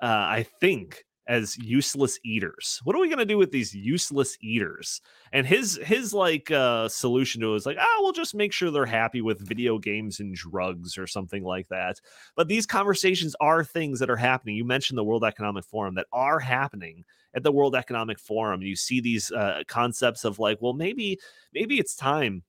uh, 0.00 0.26
i 0.28 0.46
think 0.60 1.04
as 1.28 1.56
useless 1.58 2.18
eaters. 2.24 2.80
What 2.84 2.96
are 2.96 3.00
we 3.00 3.08
going 3.08 3.18
to 3.18 3.24
do 3.24 3.38
with 3.38 3.50
these 3.50 3.74
useless 3.74 4.36
eaters? 4.40 5.00
And 5.32 5.46
his 5.46 5.78
his 5.82 6.12
like 6.12 6.50
uh 6.50 6.88
solution 6.88 7.40
to 7.40 7.48
it 7.48 7.52
was 7.52 7.66
like 7.66 7.78
oh 7.80 8.00
we'll 8.02 8.12
just 8.12 8.34
make 8.34 8.52
sure 8.52 8.70
they're 8.70 8.86
happy 8.86 9.20
with 9.20 9.46
video 9.46 9.78
games 9.78 10.20
and 10.20 10.34
drugs 10.34 10.98
or 10.98 11.06
something 11.06 11.44
like 11.44 11.68
that. 11.68 12.00
But 12.36 12.48
these 12.48 12.66
conversations 12.66 13.36
are 13.40 13.64
things 13.64 14.00
that 14.00 14.10
are 14.10 14.16
happening. 14.16 14.56
You 14.56 14.64
mentioned 14.64 14.98
the 14.98 15.04
world 15.04 15.24
economic 15.24 15.64
forum 15.64 15.94
that 15.94 16.06
are 16.12 16.40
happening 16.40 17.04
at 17.34 17.42
the 17.42 17.52
World 17.52 17.74
Economic 17.74 18.18
Forum. 18.18 18.62
You 18.62 18.76
see 18.76 19.00
these 19.00 19.30
uh, 19.32 19.62
concepts 19.66 20.24
of 20.24 20.38
like, 20.38 20.58
well, 20.60 20.74
maybe 20.74 21.18
maybe 21.54 21.78
it's 21.78 21.94
time 21.94 22.42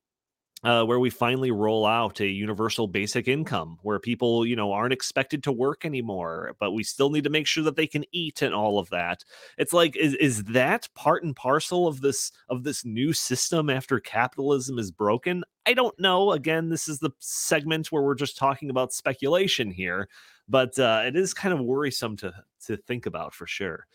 uh, 0.62 0.84
where 0.84 0.98
we 0.98 1.10
finally 1.10 1.50
roll 1.50 1.84
out 1.84 2.20
a 2.20 2.26
universal 2.26 2.86
basic 2.86 3.28
income 3.28 3.78
where 3.82 3.98
people 3.98 4.46
you 4.46 4.56
know 4.56 4.72
aren't 4.72 4.92
expected 4.92 5.42
to 5.42 5.52
work 5.52 5.84
anymore 5.84 6.54
but 6.58 6.72
we 6.72 6.82
still 6.82 7.10
need 7.10 7.24
to 7.24 7.30
make 7.30 7.46
sure 7.46 7.62
that 7.62 7.76
they 7.76 7.86
can 7.86 8.04
eat 8.12 8.40
and 8.42 8.54
all 8.54 8.78
of 8.78 8.88
that. 8.90 9.24
It's 9.58 9.72
like 9.72 9.96
is, 9.96 10.14
is 10.14 10.44
that 10.44 10.88
part 10.94 11.24
and 11.24 11.36
parcel 11.36 11.86
of 11.86 12.00
this 12.00 12.32
of 12.48 12.64
this 12.64 12.84
new 12.84 13.12
system 13.12 13.68
after 13.68 14.00
capitalism 14.00 14.78
is 14.78 14.90
broken? 14.90 15.44
I 15.66 15.74
don't 15.74 15.98
know. 15.98 16.32
Again 16.32 16.68
this 16.68 16.88
is 16.88 16.98
the 16.98 17.10
segment 17.18 17.92
where 17.92 18.02
we're 18.02 18.14
just 18.14 18.36
talking 18.36 18.70
about 18.70 18.92
speculation 18.92 19.70
here 19.70 20.08
but 20.48 20.78
uh, 20.78 21.02
it 21.06 21.16
is 21.16 21.34
kind 21.34 21.54
of 21.54 21.60
worrisome 21.60 22.16
to 22.18 22.32
to 22.66 22.76
think 22.76 23.06
about 23.06 23.34
for 23.34 23.46
sure. 23.46 23.86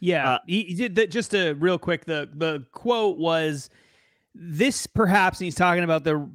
Yeah, 0.00 0.32
uh, 0.32 0.38
he, 0.46 0.64
he, 0.64 0.74
did 0.74 0.94
that. 0.96 1.10
Just 1.10 1.34
a 1.34 1.52
real 1.52 1.78
quick, 1.78 2.04
the 2.04 2.28
the 2.34 2.64
quote 2.72 3.18
was, 3.18 3.70
"This 4.34 4.86
perhaps," 4.86 5.40
and 5.40 5.46
he's 5.46 5.54
talking 5.54 5.84
about 5.84 6.04
the 6.04 6.28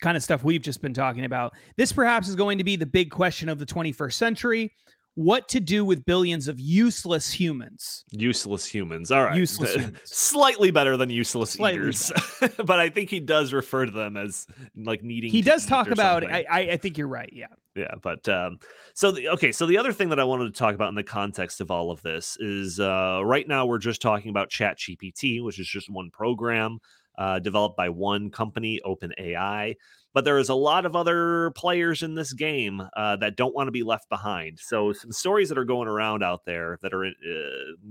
kind 0.00 0.16
of 0.16 0.22
stuff 0.22 0.44
we've 0.44 0.62
just 0.62 0.82
been 0.82 0.94
talking 0.94 1.24
about. 1.24 1.54
This 1.76 1.92
perhaps 1.92 2.28
is 2.28 2.36
going 2.36 2.58
to 2.58 2.64
be 2.64 2.76
the 2.76 2.86
big 2.86 3.10
question 3.10 3.48
of 3.48 3.58
the 3.58 3.66
21st 3.66 4.12
century 4.14 4.72
what 5.14 5.46
to 5.48 5.60
do 5.60 5.84
with 5.84 6.04
billions 6.04 6.48
of 6.48 6.58
useless 6.58 7.30
humans. 7.30 8.04
Useless 8.10 8.64
humans. 8.64 9.10
All 9.10 9.24
right. 9.24 9.36
Useless 9.36 9.74
humans. 9.74 9.98
Slightly 10.04 10.70
better 10.70 10.96
than 10.96 11.10
useless 11.10 11.50
Slightly 11.50 11.80
eaters. 11.80 12.12
but 12.64 12.80
I 12.80 12.88
think 12.88 13.10
he 13.10 13.20
does 13.20 13.52
refer 13.52 13.84
to 13.84 13.92
them 13.92 14.16
as 14.16 14.46
like 14.76 15.02
needing 15.02 15.30
He 15.30 15.42
does 15.42 15.66
talk 15.66 15.90
about 15.90 16.24
I, 16.24 16.44
I 16.50 16.76
think 16.76 16.96
you're 16.96 17.08
right. 17.08 17.30
Yeah. 17.32 17.46
Yeah, 17.74 17.94
but 18.02 18.28
um 18.28 18.58
so 18.94 19.12
the, 19.12 19.28
okay, 19.30 19.52
so 19.52 19.66
the 19.66 19.78
other 19.78 19.92
thing 19.92 20.10
that 20.10 20.20
I 20.20 20.24
wanted 20.24 20.52
to 20.52 20.58
talk 20.58 20.74
about 20.74 20.90
in 20.90 20.94
the 20.94 21.02
context 21.02 21.60
of 21.60 21.70
all 21.70 21.90
of 21.90 22.02
this 22.02 22.36
is 22.38 22.80
uh 22.80 23.20
right 23.24 23.46
now 23.46 23.66
we're 23.66 23.78
just 23.78 24.00
talking 24.02 24.30
about 24.30 24.50
Chat 24.50 24.78
GPT, 24.78 25.42
which 25.42 25.58
is 25.58 25.66
just 25.66 25.90
one 25.90 26.10
program 26.10 26.78
uh 27.18 27.38
developed 27.38 27.76
by 27.76 27.88
one 27.88 28.30
company, 28.30 28.80
OpenAI 28.84 29.74
but 30.14 30.24
there 30.24 30.38
is 30.38 30.48
a 30.48 30.54
lot 30.54 30.84
of 30.86 30.94
other 30.94 31.50
players 31.52 32.02
in 32.02 32.14
this 32.14 32.32
game 32.32 32.82
uh, 32.96 33.16
that 33.16 33.36
don't 33.36 33.54
want 33.54 33.68
to 33.68 33.72
be 33.72 33.82
left 33.82 34.08
behind. 34.08 34.58
So 34.58 34.92
some 34.92 35.12
stories 35.12 35.48
that 35.48 35.58
are 35.58 35.64
going 35.64 35.88
around 35.88 36.22
out 36.22 36.44
there 36.44 36.78
that 36.82 36.92
are 36.92 37.06
uh, 37.06 37.10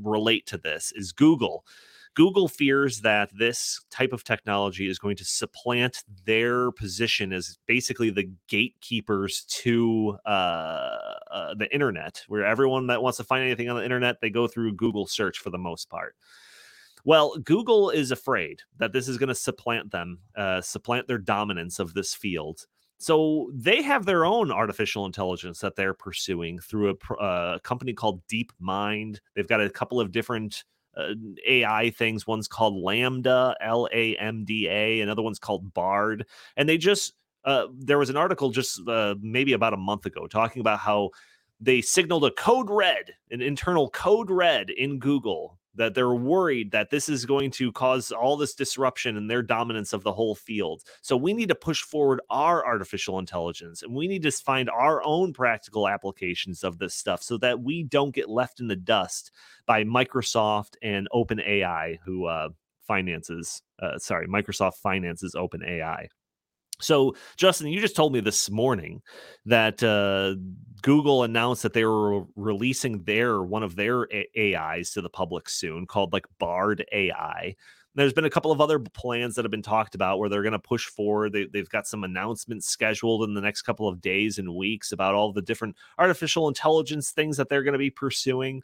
relate 0.02 0.46
to 0.48 0.58
this 0.58 0.92
is 0.96 1.12
Google. 1.12 1.66
Google 2.14 2.50
fears 2.50 3.00
that 3.02 3.32
this 3.34 3.82
type 3.90 4.12
of 4.12 4.26
technology 4.26 4.90
is 4.90 5.00
going 5.00 5.16
to 5.16 5.24
supplant 5.24 6.04
their 6.26 6.72
position 6.72 7.32
as 7.32 7.58
basically 7.68 8.10
the 8.10 8.30
gatekeepers 8.50 9.46
to 9.46 10.18
uh, 10.26 10.90
uh, 11.32 11.54
the 11.56 11.74
internet, 11.74 12.22
where 12.28 12.46
everyone 12.46 12.88
that 12.88 13.02
wants 13.02 13.18
to 13.18 13.24
find 13.24 13.46
anything 13.46 13.70
on 13.70 13.78
the 13.78 13.84
internet, 13.84 14.18
they 14.22 14.30
go 14.30 14.46
through 14.46 14.74
Google 14.74 15.08
search 15.08 15.40
for 15.40 15.52
the 15.52 15.58
most 15.58 15.90
part. 15.90 16.16
Well, 17.06 17.38
Google 17.38 17.90
is 17.90 18.12
afraid 18.12 18.62
that 18.78 18.94
this 18.94 19.08
is 19.08 19.18
going 19.18 19.30
to 19.30 19.36
supplant 19.36 19.92
them, 19.92 20.20
uh, 20.36 20.62
supplant 20.62 21.08
their 21.08 21.18
dominance 21.18 21.80
of 21.80 21.94
this 21.94 22.14
field. 22.14 22.66
So 22.98 23.50
they 23.54 23.82
have 23.82 24.06
their 24.06 24.26
own 24.26 24.52
artificial 24.52 25.08
intelligence 25.08 25.60
that 25.60 25.76
they're 25.76 25.96
pursuing 25.96 26.60
through 26.60 26.92
a, 26.92 27.14
uh, 27.16 27.60
company 27.60 27.94
called 27.94 28.22
DeepMind. 28.28 29.18
They've 29.36 29.48
got 29.48 29.62
a 29.62 29.70
couple 29.70 30.00
of 30.00 30.12
different 30.12 30.64
uh, 30.96 31.14
AI 31.48 31.90
things. 31.92 32.28
One's 32.28 32.48
called 32.48 32.76
LaMDA, 32.76 33.56
L 33.62 33.88
A 33.92 34.16
M 34.18 34.46
D 34.46 34.68
A. 34.68 35.02
Another 35.02 35.22
one's 35.24 35.40
called 35.40 35.74
Bard. 35.74 36.28
And 36.58 36.70
they 36.70 36.78
just 36.78 37.14
uh, 37.44 37.68
there 37.74 37.98
was 37.98 38.10
an 38.12 38.18
article 38.18 38.52
just 38.52 38.88
uh, 38.88 39.16
maybe 39.20 39.54
about 39.54 39.74
a 39.74 39.78
month 39.78 40.06
ago 40.06 40.28
talking 40.28 40.60
about 40.60 40.80
how 40.80 41.10
they 41.60 41.82
signaled 41.82 42.26
a 42.26 42.32
code 42.32 42.70
red, 42.70 43.14
an 43.32 43.42
internal 43.42 43.90
code 43.90 44.30
red 44.30 44.70
in 44.70 45.00
Google 45.00 45.58
that 45.76 45.94
they're 45.94 46.14
worried 46.14 46.72
that 46.72 46.90
this 46.90 47.08
is 47.08 47.26
going 47.26 47.52
to 47.52 47.72
cause 47.72 48.12
all 48.12 48.38
this 48.38 48.54
disruption 48.54 49.18
and 49.18 49.30
their 49.30 49.42
dominance 49.42 49.94
of 49.94 50.04
the 50.04 50.14
whole 50.14 50.36
field. 50.36 50.84
So 51.02 51.16
we 51.16 51.34
need 51.34 51.50
to 51.50 51.56
push 51.56 51.82
forward 51.82 52.22
our 52.30 52.66
artificial 52.66 53.20
intelligence 53.20 53.82
and 53.82 53.94
we 53.94 54.08
need 54.08 54.24
to 54.24 54.32
find 54.32 54.70
our 54.70 55.02
own 55.04 55.34
practical 55.34 55.88
applications 55.88 56.64
of 56.64 56.78
this 56.78 56.94
stuff 56.94 57.24
so 57.24 57.38
that 57.38 57.62
we 57.62 57.84
don't 57.84 58.16
get 58.16 58.30
left 58.30 58.60
in 58.60 58.68
the 58.68 58.76
dust 58.76 59.32
by 59.66 59.84
Microsoft 59.84 60.76
and 60.82 61.08
OpenAI, 61.14 61.98
who 62.04 62.26
uh, 62.26 62.50
finances, 62.82 63.62
uh, 63.82 63.98
sorry, 63.98 64.28
Microsoft 64.28 64.76
finances 64.76 65.36
OpenAI. 65.36 66.08
So, 66.82 67.16
Justin, 67.38 67.68
you 67.68 67.80
just 67.80 67.96
told 67.96 68.14
me 68.14 68.20
this 68.20 68.50
morning 68.50 69.02
that 69.46 69.82
uh, 69.84 70.36
Google 70.82 71.24
announced 71.24 71.64
that 71.64 71.74
they 71.74 71.86
were 71.86 72.24
releasing 72.36 73.04
their 73.04 73.42
one 73.42 73.64
of 73.64 73.76
their 73.76 74.08
A- 74.12 74.56
AIs 74.56 74.92
to 74.92 75.02
the 75.02 75.10
public 75.10 75.50
soon, 75.50 75.86
called 75.86 76.14
like 76.14 76.26
Bard 76.40 76.86
AI. 76.92 77.56
There's 77.94 78.14
been 78.14 78.26
a 78.26 78.30
couple 78.30 78.54
of 78.54 78.62
other 78.62 78.80
plans 78.80 79.36
that 79.36 79.44
have 79.44 79.52
been 79.52 79.62
talked 79.62 79.96
about 79.96 80.18
where 80.18 80.30
they're 80.30 80.44
going 80.44 80.54
to 80.54 80.60
push 80.60 80.86
forward. 80.86 81.34
They, 81.34 81.48
they've 81.52 81.68
got 81.68 81.88
some 81.88 82.06
announcements 82.06 82.70
scheduled 82.70 83.24
in 83.28 83.34
the 83.34 83.42
next 83.42 83.64
couple 83.64 83.88
of 83.88 84.00
days 84.00 84.38
and 84.38 84.56
weeks 84.56 84.94
about 84.94 85.14
all 85.14 85.34
the 85.34 85.42
different 85.42 85.76
artificial 85.98 86.48
intelligence 86.48 87.12
things 87.12 87.36
that 87.36 87.50
they're 87.50 87.64
going 87.64 87.74
to 87.74 87.80
be 87.80 87.90
pursuing. 87.90 88.64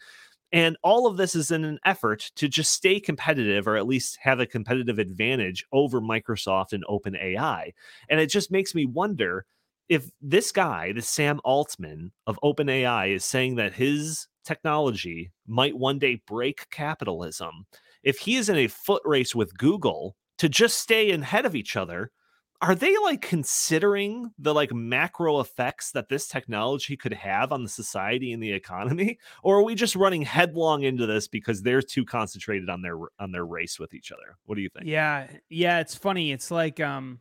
And 0.51 0.77
all 0.81 1.07
of 1.07 1.17
this 1.17 1.36
is 1.36 1.51
in 1.51 1.65
an 1.65 1.79
effort 1.86 2.31
to 2.36 2.47
just 2.47 2.71
stay 2.71 2.99
competitive 2.99 3.67
or 3.67 3.75
at 3.75 3.88
least 3.88 4.17
have 4.21 4.39
a 4.39 4.45
competitive 4.45 4.97
advantage 4.97 5.65
over 5.73 5.99
Microsoft 5.99 6.71
and 6.71 6.86
OpenAI. 6.86 7.73
And 8.10 8.19
it 8.19 8.27
just 8.27 8.51
makes 8.51 8.73
me 8.73 8.86
wonder 8.86 9.45
if 9.89 10.10
this 10.21 10.51
guy, 10.51 10.91
this 10.93 11.10
Sam 11.10 11.39
Altman 11.43 12.12
of 12.25 12.39
OpenAI, 12.43 13.13
is 13.13 13.25
saying 13.25 13.55
that 13.55 13.73
his 13.73 14.27
technology 14.45 15.31
might 15.45 15.77
one 15.77 15.99
day 15.99 16.21
break 16.25 16.69
capitalism, 16.69 17.65
if 18.03 18.19
he 18.19 18.38
is 18.38 18.49
in 18.49 18.55
a 18.55 18.67
foot 18.67 19.01
race 19.05 19.36
with 19.36 19.57
Google 19.57 20.15
to 20.38 20.47
just 20.47 20.79
stay 20.79 21.12
ahead 21.12 21.45
of 21.45 21.55
each 21.55 21.75
other, 21.75 22.12
are 22.61 22.73
they 22.73 22.95
like 23.03 23.21
considering 23.21 24.31
the 24.39 24.53
like 24.53 24.73
macro 24.73 25.39
effects 25.39 25.91
that 25.91 26.09
this 26.09 26.27
technology 26.27 26.97
could 26.97 27.13
have 27.13 27.51
on 27.51 27.63
the 27.63 27.69
society 27.69 28.31
and 28.31 28.41
the 28.41 28.51
economy? 28.51 29.19
Or 29.43 29.59
are 29.59 29.63
we 29.63 29.75
just 29.75 29.95
running 29.95 30.23
headlong 30.23 30.83
into 30.83 31.05
this 31.05 31.27
because 31.27 31.61
they're 31.61 31.81
too 31.81 32.03
concentrated 32.03 32.69
on 32.69 32.81
their 32.81 32.97
on 33.19 33.31
their 33.31 33.45
race 33.45 33.79
with 33.79 33.93
each 33.93 34.11
other? 34.11 34.37
What 34.45 34.55
do 34.55 34.61
you 34.61 34.69
think? 34.69 34.87
Yeah 34.87 35.27
yeah 35.49 35.79
it's 35.79 35.95
funny 35.95 36.31
it's 36.31 36.51
like 36.51 36.79
um 36.79 37.19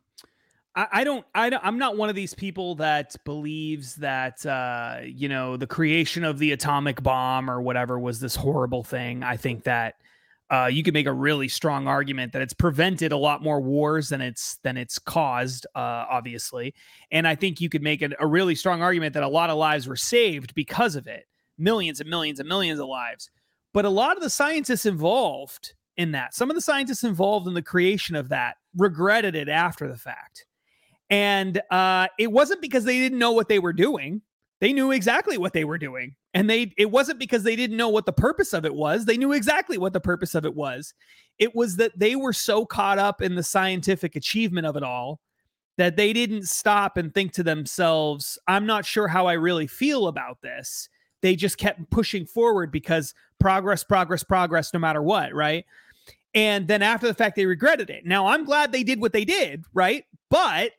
I, 0.78 1.04
don't 1.04 1.24
I 1.34 1.48
don't, 1.48 1.64
I'm 1.64 1.78
not 1.78 1.96
one 1.96 2.10
of 2.10 2.14
these 2.14 2.34
people 2.34 2.74
that 2.76 3.16
believes 3.24 3.96
that 3.96 4.44
uh 4.44 4.98
you 5.04 5.28
know 5.28 5.56
the 5.56 5.66
creation 5.66 6.22
of 6.22 6.38
the 6.38 6.52
atomic 6.52 7.02
bomb 7.02 7.50
or 7.50 7.62
whatever 7.62 7.98
was 7.98 8.20
this 8.20 8.36
horrible 8.36 8.84
thing. 8.84 9.22
I 9.22 9.36
think 9.38 9.64
that 9.64 9.94
uh, 10.50 10.68
you 10.70 10.82
could 10.82 10.94
make 10.94 11.06
a 11.06 11.12
really 11.12 11.48
strong 11.48 11.88
argument 11.88 12.32
that 12.32 12.42
it's 12.42 12.54
prevented 12.54 13.10
a 13.10 13.16
lot 13.16 13.42
more 13.42 13.60
wars 13.60 14.08
than 14.10 14.20
it's 14.20 14.58
than 14.62 14.76
it's 14.76 14.98
caused, 14.98 15.66
uh, 15.74 16.06
obviously. 16.08 16.74
And 17.10 17.26
I 17.26 17.34
think 17.34 17.60
you 17.60 17.68
could 17.68 17.82
make 17.82 18.02
a, 18.02 18.26
really 18.26 18.54
strong 18.54 18.82
argument 18.82 19.14
that 19.14 19.22
a 19.22 19.28
lot 19.28 19.50
of 19.50 19.56
lives 19.56 19.88
were 19.88 19.96
saved 19.96 20.54
because 20.54 20.94
of 20.94 21.06
it, 21.06 21.24
millions 21.58 22.00
and 22.00 22.08
millions 22.08 22.38
and 22.38 22.48
millions 22.48 22.78
of 22.78 22.86
lives. 22.86 23.28
But 23.72 23.84
a 23.84 23.90
lot 23.90 24.16
of 24.16 24.22
the 24.22 24.30
scientists 24.30 24.86
involved 24.86 25.74
in 25.96 26.12
that, 26.12 26.34
some 26.34 26.50
of 26.50 26.54
the 26.54 26.60
scientists 26.60 27.02
involved 27.02 27.48
in 27.48 27.54
the 27.54 27.62
creation 27.62 28.14
of 28.14 28.28
that, 28.28 28.56
regretted 28.76 29.34
it 29.34 29.48
after 29.48 29.88
the 29.88 29.96
fact. 29.96 30.46
And 31.10 31.60
uh, 31.70 32.08
it 32.18 32.30
wasn't 32.30 32.60
because 32.60 32.84
they 32.84 32.98
didn't 32.98 33.18
know 33.18 33.32
what 33.32 33.48
they 33.48 33.58
were 33.58 33.72
doing. 33.72 34.22
They 34.60 34.72
knew 34.72 34.90
exactly 34.90 35.36
what 35.36 35.52
they 35.52 35.64
were 35.64 35.78
doing. 35.78 36.14
And 36.32 36.48
they 36.48 36.72
it 36.76 36.90
wasn't 36.90 37.18
because 37.18 37.42
they 37.42 37.56
didn't 37.56 37.76
know 37.76 37.88
what 37.88 38.06
the 38.06 38.12
purpose 38.12 38.52
of 38.52 38.64
it 38.64 38.74
was. 38.74 39.04
They 39.04 39.16
knew 39.16 39.32
exactly 39.32 39.78
what 39.78 39.92
the 39.92 40.00
purpose 40.00 40.34
of 40.34 40.44
it 40.44 40.54
was. 40.54 40.94
It 41.38 41.54
was 41.54 41.76
that 41.76 41.98
they 41.98 42.16
were 42.16 42.32
so 42.32 42.64
caught 42.64 42.98
up 42.98 43.20
in 43.20 43.34
the 43.34 43.42
scientific 43.42 44.16
achievement 44.16 44.66
of 44.66 44.76
it 44.76 44.82
all 44.82 45.20
that 45.78 45.96
they 45.96 46.12
didn't 46.12 46.48
stop 46.48 46.96
and 46.96 47.12
think 47.12 47.32
to 47.32 47.42
themselves, 47.42 48.38
I'm 48.48 48.64
not 48.64 48.86
sure 48.86 49.08
how 49.08 49.26
I 49.26 49.34
really 49.34 49.66
feel 49.66 50.08
about 50.08 50.40
this. 50.40 50.88
They 51.20 51.36
just 51.36 51.58
kept 51.58 51.90
pushing 51.90 52.24
forward 52.24 52.72
because 52.72 53.14
progress, 53.38 53.84
progress, 53.84 54.22
progress, 54.22 54.72
no 54.72 54.80
matter 54.80 55.02
what, 55.02 55.34
right? 55.34 55.66
And 56.34 56.66
then 56.68 56.82
after 56.82 57.06
the 57.06 57.14
fact, 57.14 57.36
they 57.36 57.46
regretted 57.46 57.90
it. 57.90 58.06
Now, 58.06 58.26
I'm 58.26 58.44
glad 58.44 58.72
they 58.72 58.84
did 58.84 59.00
what 59.00 59.12
they 59.12 59.24
did, 59.24 59.64
right? 59.74 60.04
But 60.30 60.72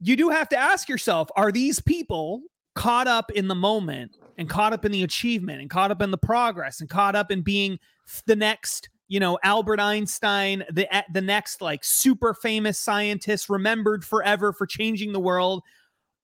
you 0.00 0.16
do 0.16 0.28
have 0.28 0.48
to 0.50 0.56
ask 0.56 0.88
yourself 0.88 1.28
are 1.36 1.52
these 1.52 1.80
people 1.80 2.42
caught 2.76 3.08
up 3.08 3.32
in 3.32 3.48
the 3.48 3.54
moment 3.54 4.16
and 4.38 4.48
caught 4.48 4.72
up 4.72 4.84
in 4.84 4.92
the 4.92 5.02
achievement 5.02 5.60
and 5.60 5.70
caught 5.70 5.90
up 5.90 6.00
in 6.00 6.12
the 6.12 6.18
progress 6.18 6.80
and 6.80 6.88
caught 6.88 7.16
up 7.16 7.32
in 7.32 7.42
being 7.42 7.78
the 8.26 8.36
next 8.36 8.88
you 9.08 9.18
know 9.18 9.38
Albert 9.42 9.80
Einstein 9.80 10.62
the 10.70 10.86
the 11.12 11.20
next 11.20 11.60
like 11.60 11.80
super 11.82 12.34
famous 12.34 12.78
scientist 12.78 13.48
remembered 13.48 14.04
forever 14.04 14.52
for 14.52 14.66
changing 14.66 15.12
the 15.12 15.20
world. 15.20 15.62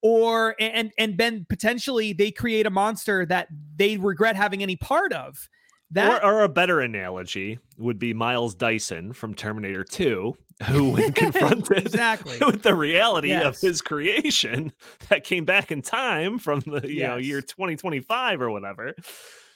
Or 0.05 0.57
and 0.59 0.93
and 0.99 1.17
then 1.17 1.47
potentially 1.49 2.13
they 2.13 2.33
create 2.33 2.67
a 2.67 2.71
monster 2.71 3.25
that 3.27 3.47
they 3.77 3.97
regret 3.97 4.35
having 4.35 4.61
any 4.61 4.75
part 4.75 5.13
of 5.13 5.49
that 5.93 6.23
or, 6.23 6.25
or, 6.25 6.43
a 6.43 6.49
better 6.49 6.81
analogy 6.81 7.59
would 7.79 7.99
be 7.99 8.15
Miles 8.15 8.55
Dyson 8.55 9.13
from 9.13 9.35
Terminator 9.35 9.85
2, 9.85 10.37
who 10.69 10.91
when 10.93 11.13
confronted 11.13 11.87
exactly. 11.87 12.39
with 12.47 12.63
the 12.63 12.75
reality 12.75 13.29
yes. 13.29 13.45
of 13.45 13.61
his 13.61 13.83
creation 13.83 14.73
that 15.09 15.25
came 15.25 15.45
back 15.45 15.71
in 15.71 15.83
time 15.83 16.39
from 16.39 16.61
the 16.61 16.81
you 16.89 17.01
yes. 17.01 17.09
know 17.09 17.17
year 17.17 17.43
2025 17.43 18.41
or 18.41 18.51
whatever. 18.51 18.95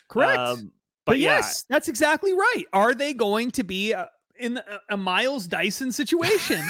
Correct. 0.08 0.38
Um, 0.38 0.56
but, 1.04 1.12
but 1.12 1.18
yeah. 1.18 1.36
yes, 1.36 1.64
that's 1.68 1.88
exactly 1.88 2.32
right. 2.32 2.64
Are 2.72 2.94
they 2.94 3.14
going 3.14 3.50
to 3.52 3.64
be 3.64 3.94
uh, 3.94 4.06
in 4.38 4.58
a, 4.58 4.80
a 4.90 4.96
Miles 4.96 5.46
Dyson 5.46 5.92
situation? 5.92 6.62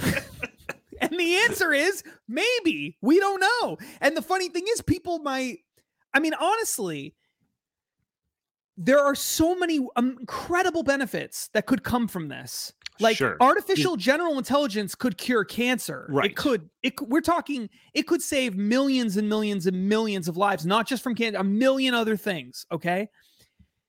and 1.00 1.18
the 1.18 1.36
answer 1.36 1.72
is 1.72 2.02
maybe. 2.28 2.96
We 3.00 3.20
don't 3.20 3.40
know. 3.40 3.78
And 4.00 4.16
the 4.16 4.22
funny 4.22 4.48
thing 4.48 4.64
is, 4.68 4.82
people 4.82 5.20
might, 5.20 5.60
I 6.12 6.20
mean, 6.20 6.34
honestly, 6.34 7.14
there 8.82 8.98
are 8.98 9.14
so 9.14 9.54
many 9.54 9.86
incredible 9.98 10.82
benefits 10.82 11.48
that 11.52 11.66
could 11.66 11.84
come 11.84 12.08
from 12.08 12.28
this. 12.28 12.72
Like 12.98 13.18
sure. 13.18 13.36
artificial 13.40 13.96
general 13.96 14.38
intelligence 14.38 14.94
could 14.94 15.18
cure 15.18 15.44
cancer. 15.44 16.06
Right. 16.10 16.30
It 16.30 16.36
could. 16.36 16.68
It. 16.82 17.00
We're 17.00 17.20
talking. 17.20 17.68
It 17.94 18.06
could 18.06 18.22
save 18.22 18.56
millions 18.56 19.18
and 19.18 19.28
millions 19.28 19.66
and 19.66 19.88
millions 19.88 20.28
of 20.28 20.36
lives, 20.38 20.64
not 20.64 20.86
just 20.86 21.02
from 21.02 21.14
cancer, 21.14 21.38
a 21.38 21.44
million 21.44 21.94
other 21.94 22.16
things. 22.16 22.66
Okay. 22.72 23.08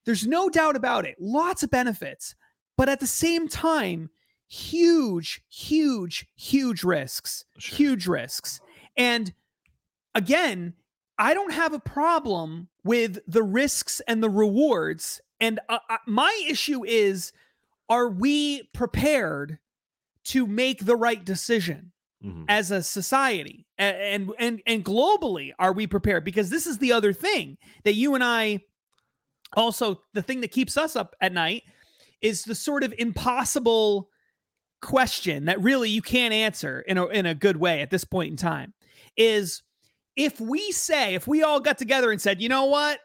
There's 0.06 0.28
no 0.28 0.50
doubt 0.50 0.76
about 0.76 1.06
it. 1.06 1.16
Lots 1.20 1.64
of 1.64 1.70
benefits, 1.70 2.36
but 2.78 2.90
at 2.90 3.00
the 3.00 3.08
same 3.08 3.48
time, 3.48 4.10
huge, 4.50 5.42
huge, 5.50 6.26
huge 6.36 6.84
risks. 6.84 7.46
Sure. 7.60 7.78
Huge 7.78 8.08
risks. 8.08 8.60
And 8.98 9.34
again, 10.16 10.74
I 11.22 11.36
don't 11.36 11.54
have 11.54 11.72
a 11.72 11.80
problem 11.80 12.68
with 12.84 13.20
the 13.28 13.44
risks 13.44 14.02
and 14.08 14.24
the 14.24 14.30
rewards. 14.30 15.22
And 15.40 15.60
uh, 15.70 15.78
uh, 15.88 15.98
my 16.08 16.46
issue 16.50 16.84
is 16.84 17.32
are 17.90 18.10
we 18.10 18.64
prepared 18.74 19.60
to 20.24 20.48
make 20.48 20.84
the 20.84 20.96
right 20.96 21.24
decision 21.24 21.92
mm-hmm. 22.26 22.46
as 22.48 22.72
a 22.72 22.82
society 22.82 23.68
and, 23.78 24.32
and 24.40 24.62
and 24.66 24.84
globally 24.84 25.52
are 25.60 25.74
we 25.74 25.86
prepared 25.86 26.24
because 26.24 26.50
this 26.50 26.66
is 26.66 26.80
the 26.80 26.92
other 26.92 27.14
thing 27.14 27.58
that 27.84 27.96
you 27.96 28.16
and 28.16 28.24
I 28.24 28.62
also 29.56 30.02
the 30.14 30.22
thing 30.22 30.42
that 30.42 30.52
keeps 30.52 30.78
us 30.78 30.96
up 30.96 31.16
at 31.22 31.34
night 31.34 31.64
is 32.22 32.44
the 32.44 32.56
sort 32.56 32.84
of 32.84 32.94
impossible 32.98 34.10
question 34.82 35.46
that 35.46 35.62
really 35.62 35.90
you 35.90 36.02
can't 36.02 36.34
answer 36.34 36.82
in 36.82 36.98
a 36.98 37.06
in 37.08 37.26
a 37.26 37.36
good 37.36 37.58
way 37.58 37.82
at 37.82 37.90
this 37.90 38.06
point 38.06 38.32
in 38.32 38.38
time 38.38 38.74
is 39.18 39.64
if 40.16 40.40
we 40.40 40.72
say, 40.72 41.16
if 41.16 41.28
we 41.28 41.44
all 41.44 41.60
got 41.60 41.78
together 41.78 42.12
and 42.12 42.22
said, 42.22 42.42
you 42.42 42.50
know 42.50 42.66
what, 42.66 43.00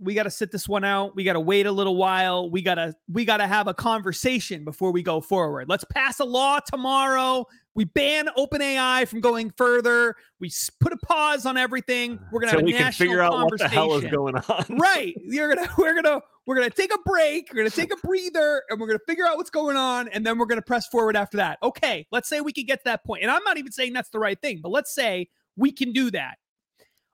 we 0.00 0.14
got 0.14 0.24
to 0.24 0.30
sit 0.30 0.52
this 0.52 0.68
one 0.68 0.84
out. 0.84 1.16
We 1.16 1.24
got 1.24 1.32
to 1.32 1.40
wait 1.40 1.66
a 1.66 1.72
little 1.72 1.96
while. 1.96 2.50
We 2.50 2.62
got 2.62 2.76
to 2.76 2.94
we 3.10 3.24
got 3.24 3.38
to 3.38 3.46
have 3.46 3.66
a 3.66 3.74
conversation 3.74 4.64
before 4.64 4.92
we 4.92 5.02
go 5.02 5.20
forward. 5.20 5.68
Let's 5.68 5.84
pass 5.84 6.20
a 6.20 6.24
law 6.24 6.60
tomorrow. 6.60 7.46
We 7.74 7.84
ban 7.84 8.28
OpenAI 8.36 9.06
from 9.08 9.20
going 9.20 9.52
further. 9.56 10.14
We 10.40 10.50
put 10.80 10.92
a 10.92 10.96
pause 10.98 11.46
on 11.46 11.56
everything. 11.56 12.18
We're 12.32 12.40
gonna 12.40 12.52
so 12.52 12.58
have 12.58 12.64
we 12.64 12.74
a 12.74 12.78
national 12.78 12.92
can 12.92 13.06
figure 13.06 13.22
out 13.22 13.32
what 13.32 13.58
the 13.58 13.68
hell 13.68 13.94
is 13.94 14.04
going 14.04 14.36
on. 14.36 14.64
right. 14.78 15.14
You're 15.20 15.54
gonna 15.54 15.68
we're 15.76 16.00
gonna 16.00 16.20
we're 16.46 16.56
gonna 16.56 16.70
take 16.70 16.94
a 16.94 16.98
break. 17.04 17.50
We're 17.52 17.58
gonna 17.58 17.70
take 17.70 17.92
a 17.92 18.06
breather, 18.06 18.62
and 18.70 18.80
we're 18.80 18.86
gonna 18.86 19.00
figure 19.06 19.26
out 19.26 19.36
what's 19.36 19.50
going 19.50 19.76
on, 19.76 20.08
and 20.08 20.24
then 20.24 20.38
we're 20.38 20.46
gonna 20.46 20.62
press 20.62 20.86
forward 20.88 21.16
after 21.16 21.36
that. 21.38 21.58
Okay. 21.62 22.06
Let's 22.12 22.28
say 22.28 22.40
we 22.40 22.52
can 22.52 22.66
get 22.66 22.78
to 22.78 22.84
that 22.84 23.04
point, 23.04 23.22
and 23.22 23.30
I'm 23.30 23.42
not 23.44 23.58
even 23.58 23.72
saying 23.72 23.92
that's 23.92 24.10
the 24.10 24.18
right 24.20 24.40
thing, 24.40 24.60
but 24.62 24.70
let's 24.70 24.94
say 24.94 25.28
we 25.56 25.72
can 25.72 25.92
do 25.92 26.10
that 26.12 26.38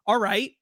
all 0.06 0.18
right, 0.18 0.52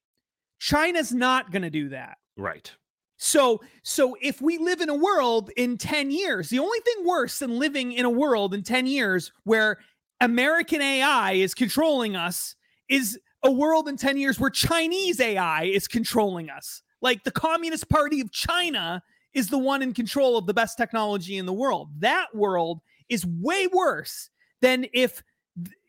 China's 0.59 1.12
not 1.12 1.50
going 1.50 1.62
to 1.62 1.70
do 1.70 1.88
that. 1.90 2.18
Right. 2.37 2.70
So, 3.16 3.61
so 3.85 4.16
if 4.20 4.40
we 4.40 4.59
live 4.59 4.81
in 4.81 4.88
a 4.88 4.96
world 4.96 5.50
in 5.57 5.78
10 5.78 6.11
years, 6.11 6.48
the 6.48 6.59
only 6.59 6.81
thing 6.81 7.07
worse 7.07 7.38
than 7.38 7.59
living 7.59 7.92
in 7.92 8.05
a 8.05 8.11
world 8.11 8.52
in 8.52 8.62
10 8.62 8.87
years 8.87 9.31
where 9.44 9.78
American 10.20 10.81
AI 10.81 11.33
is 11.33 11.55
controlling 11.55 12.16
us 12.16 12.57
is 12.88 13.18
a 13.44 13.50
world 13.50 13.88
in 13.88 13.96
10 13.96 14.18
years 14.18 14.38
where 14.38 14.50
Chinese 14.50 15.20
AI 15.20 15.64
is 15.64 15.88
controlling 15.88 16.50
us. 16.50 16.83
Like 17.00 17.24
the 17.24 17.31
Communist 17.31 17.88
Party 17.88 18.20
of 18.20 18.33
China 18.33 19.02
is 19.35 19.48
the 19.48 19.59
one 19.59 19.83
in 19.83 19.94
control 19.94 20.37
of 20.37 20.46
the 20.46 20.55
best 20.55 20.76
technology 20.76 21.38
in 21.38 21.46
the 21.46 21.52
world. 21.52 21.88
That 21.98 22.26
world 22.35 22.81
is 23.09 23.26
way 23.26 23.66
worse 23.66 24.31
than 24.61 24.87
if 24.92 25.22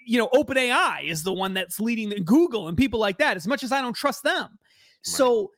you 0.05 0.17
know, 0.17 0.29
OpenAI 0.33 1.03
is 1.07 1.23
the 1.23 1.33
one 1.33 1.53
that's 1.53 1.79
leading 1.79 2.09
the, 2.09 2.19
Google 2.19 2.67
and 2.67 2.77
people 2.77 2.99
like 2.99 3.17
that, 3.17 3.37
as 3.37 3.47
much 3.47 3.63
as 3.63 3.71
I 3.71 3.81
don't 3.81 3.95
trust 3.95 4.23
them. 4.23 4.43
Right. 4.43 4.57
So 5.01 5.51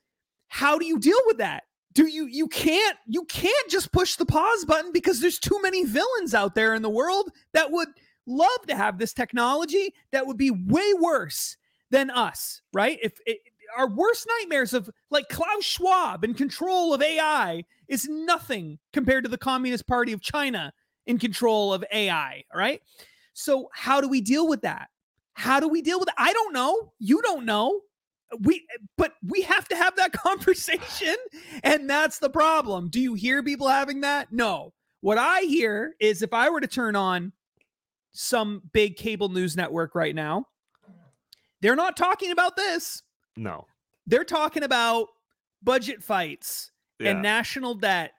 how 0.47 0.77
do 0.77 0.85
you 0.85 0.99
deal 0.99 1.19
with 1.25 1.37
that? 1.37 1.63
Do 1.93 2.07
you 2.07 2.25
you 2.25 2.47
can't 2.49 2.97
you 3.07 3.23
can't 3.25 3.69
just 3.69 3.91
push 3.91 4.15
the 4.15 4.25
pause 4.25 4.65
button 4.65 4.91
because 4.91 5.21
there's 5.21 5.39
too 5.39 5.61
many 5.61 5.85
villains 5.85 6.33
out 6.33 6.53
there 6.53 6.75
in 6.75 6.81
the 6.81 6.89
world 6.89 7.31
that 7.53 7.71
would 7.71 7.87
love 8.25 8.65
to 8.67 8.75
have 8.75 8.97
this 8.97 9.13
technology 9.13 9.93
that 10.11 10.27
would 10.27 10.37
be 10.37 10.51
way 10.51 10.93
worse 10.99 11.55
than 11.91 12.09
us, 12.09 12.61
right? 12.73 12.99
If 13.01 13.13
it, 13.25 13.37
our 13.77 13.89
worst 13.89 14.27
nightmares 14.39 14.73
of 14.73 14.89
like 15.09 15.29
Klaus 15.29 15.63
Schwab 15.63 16.23
in 16.23 16.33
control 16.33 16.93
of 16.93 17.01
AI 17.01 17.63
is 17.87 18.07
nothing 18.09 18.79
compared 18.93 19.23
to 19.23 19.29
the 19.29 19.37
Communist 19.37 19.87
Party 19.87 20.11
of 20.11 20.21
China 20.21 20.73
in 21.05 21.17
control 21.17 21.73
of 21.73 21.83
AI, 21.91 22.43
right? 22.53 22.81
So, 23.35 23.69
how 23.73 23.99
do 23.99 24.07
we 24.07 24.21
deal 24.21 24.47
with 24.47 24.61
that? 24.61 24.87
How 25.33 25.59
do 25.59 25.67
we 25.67 25.81
deal 25.81 25.99
with 25.99 26.07
it? 26.07 26.15
I 26.17 26.31
don't 26.31 26.53
know. 26.53 26.93
You 26.99 27.21
don't 27.21 27.45
know. 27.45 27.81
We, 28.39 28.65
but 28.97 29.13
we 29.27 29.41
have 29.41 29.67
to 29.67 29.75
have 29.75 29.95
that 29.97 30.13
conversation. 30.13 31.15
And 31.63 31.89
that's 31.89 32.17
the 32.19 32.29
problem. 32.29 32.87
Do 32.89 33.01
you 33.01 33.13
hear 33.13 33.43
people 33.43 33.67
having 33.67 34.01
that? 34.01 34.31
No. 34.31 34.73
What 35.01 35.17
I 35.17 35.41
hear 35.41 35.95
is 35.99 36.21
if 36.21 36.33
I 36.33 36.49
were 36.49 36.61
to 36.61 36.67
turn 36.67 36.95
on 36.95 37.33
some 38.13 38.63
big 38.71 38.95
cable 38.95 39.27
news 39.27 39.57
network 39.57 39.93
right 39.93 40.15
now, 40.15 40.47
they're 41.61 41.75
not 41.75 41.97
talking 41.97 42.31
about 42.31 42.55
this. 42.55 43.03
No. 43.35 43.67
They're 44.07 44.23
talking 44.23 44.63
about 44.63 45.09
budget 45.61 46.01
fights 46.01 46.71
yeah. 46.99 47.11
and 47.11 47.21
national 47.21 47.75
debt 47.75 48.13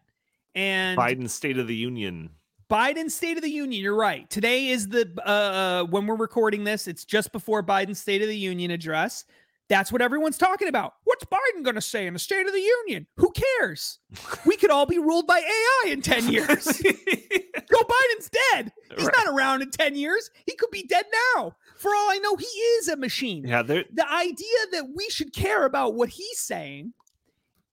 and 0.55 0.99
Biden's 0.99 1.33
State 1.35 1.59
of 1.59 1.67
the 1.67 1.75
Union. 1.75 2.31
Biden's 2.71 3.15
State 3.15 3.37
of 3.37 3.43
the 3.43 3.51
Union. 3.51 3.83
You're 3.83 3.97
right. 3.97 4.29
Today 4.29 4.69
is 4.69 4.89
the 4.89 5.09
uh, 5.25 5.31
uh, 5.31 5.85
when 5.85 6.07
we're 6.07 6.17
recording 6.17 6.65
this. 6.65 6.89
It's 6.89 7.05
just 7.05 7.33
before 7.33 7.63
Biden's 7.63 8.01
State 8.01 8.23
of 8.23 8.29
the 8.29 8.37
Union 8.37 8.71
address. 8.71 9.25
That's 9.69 9.91
what 9.91 10.01
everyone's 10.01 10.39
talking 10.39 10.69
about. 10.69 10.95
What's 11.05 11.25
Biden 11.25 11.65
going 11.65 11.75
to 11.75 11.81
say 11.81 12.07
in 12.07 12.13
the 12.13 12.21
State 12.21 12.47
of 12.47 12.53
the 12.53 12.61
Union? 12.61 13.07
Who 13.17 13.33
cares? 13.33 13.99
We 14.45 14.57
could 14.57 14.71
all 14.71 14.87
be 14.87 14.99
ruled 14.99 15.27
by 15.27 15.39
AI 15.39 15.91
in 15.91 16.03
10 16.03 16.29
years. 16.29 16.65
Joe 16.85 17.83
Biden's 17.83 18.31
dead. 18.53 18.73
He's 18.97 19.07
right. 19.07 19.15
not 19.17 19.35
around 19.35 19.63
in 19.63 19.71
10 19.71 19.97
years. 19.97 20.31
He 20.45 20.55
could 20.55 20.71
be 20.71 20.85
dead 20.85 21.07
now. 21.37 21.57
For 21.79 21.89
all 21.89 22.11
I 22.11 22.19
know, 22.19 22.37
he 22.37 22.47
is 22.47 22.89
a 22.89 22.97
machine. 22.97 23.45
Yeah, 23.45 23.63
the 23.63 23.85
idea 24.09 24.59
that 24.73 24.89
we 24.95 25.09
should 25.11 25.33
care 25.33 25.67
about 25.67 25.95
what 25.95 26.11
he's 26.11 26.39
saying 26.39 26.93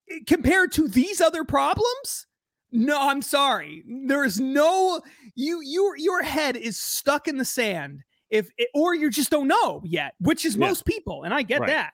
eh, 0.09 0.19
compared 0.25 0.71
to 0.73 0.87
these 0.87 1.21
other 1.21 1.43
problems 1.43 2.25
no, 2.73 3.09
I'm 3.09 3.21
sorry. 3.21 3.83
There 4.07 4.25
is 4.25 4.39
no 4.39 5.01
you 5.35 5.61
your 5.61 5.95
your 5.97 6.23
head 6.23 6.57
is 6.57 6.79
stuck 6.79 7.27
in 7.27 7.37
the 7.37 7.45
sand 7.45 8.01
if 8.29 8.49
it, 8.57 8.69
or 8.73 8.95
you 8.95 9.09
just 9.11 9.29
don't 9.29 9.47
know 9.47 9.81
yet, 9.85 10.15
which 10.19 10.43
is 10.43 10.55
yeah. 10.55 10.67
most 10.67 10.85
people, 10.85 11.23
and 11.23 11.33
I 11.33 11.43
get 11.43 11.61
right. 11.61 11.67
that. 11.67 11.93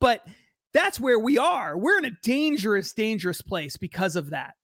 But 0.00 0.26
that's 0.72 0.98
where 0.98 1.18
we 1.18 1.38
are. 1.38 1.76
We're 1.76 1.98
in 1.98 2.06
a 2.06 2.16
dangerous, 2.22 2.92
dangerous 2.92 3.42
place 3.42 3.76
because 3.76 4.16
of 4.16 4.30
that. 4.30 4.54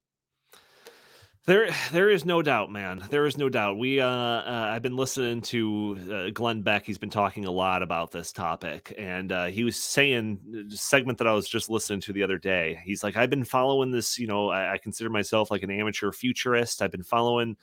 There, 1.51 1.69
there 1.91 2.09
is 2.09 2.25
no 2.25 2.43
doubt, 2.43 2.71
man. 2.71 3.05
There 3.11 3.27
is 3.27 3.37
no 3.37 3.49
doubt. 3.49 3.77
We, 3.77 3.99
uh, 3.99 4.07
uh 4.07 4.71
I've 4.73 4.83
been 4.83 4.95
listening 4.95 5.41
to 5.41 5.99
uh, 6.09 6.31
Glenn 6.31 6.63
Beck. 6.63 6.87
He's 6.87 6.97
been 6.97 7.11
talking 7.11 7.45
a 7.45 7.51
lot 7.51 7.83
about 7.83 8.13
this 8.13 8.31
topic, 8.31 8.95
and 8.97 9.33
uh, 9.33 9.47
he 9.47 9.65
was 9.65 9.75
saying 9.75 10.39
uh, 10.55 10.73
segment 10.73 11.19
that 11.19 11.27
I 11.27 11.33
was 11.33 11.49
just 11.49 11.69
listening 11.69 12.03
to 12.03 12.13
the 12.13 12.23
other 12.23 12.39
day. 12.39 12.81
He's 12.85 13.03
like, 13.03 13.17
I've 13.17 13.31
been 13.31 13.45
following 13.45 13.91
this. 13.91 14.17
You 14.17 14.29
know, 14.29 14.49
I, 14.49 14.75
I 14.75 14.79
consider 14.79 15.11
myself 15.11 15.51
like 15.51 15.65
an 15.65 15.73
amateur 15.73 16.13
futurist. 16.13 16.83
I've 16.83 16.93
been 16.93 17.03
following 17.03 17.57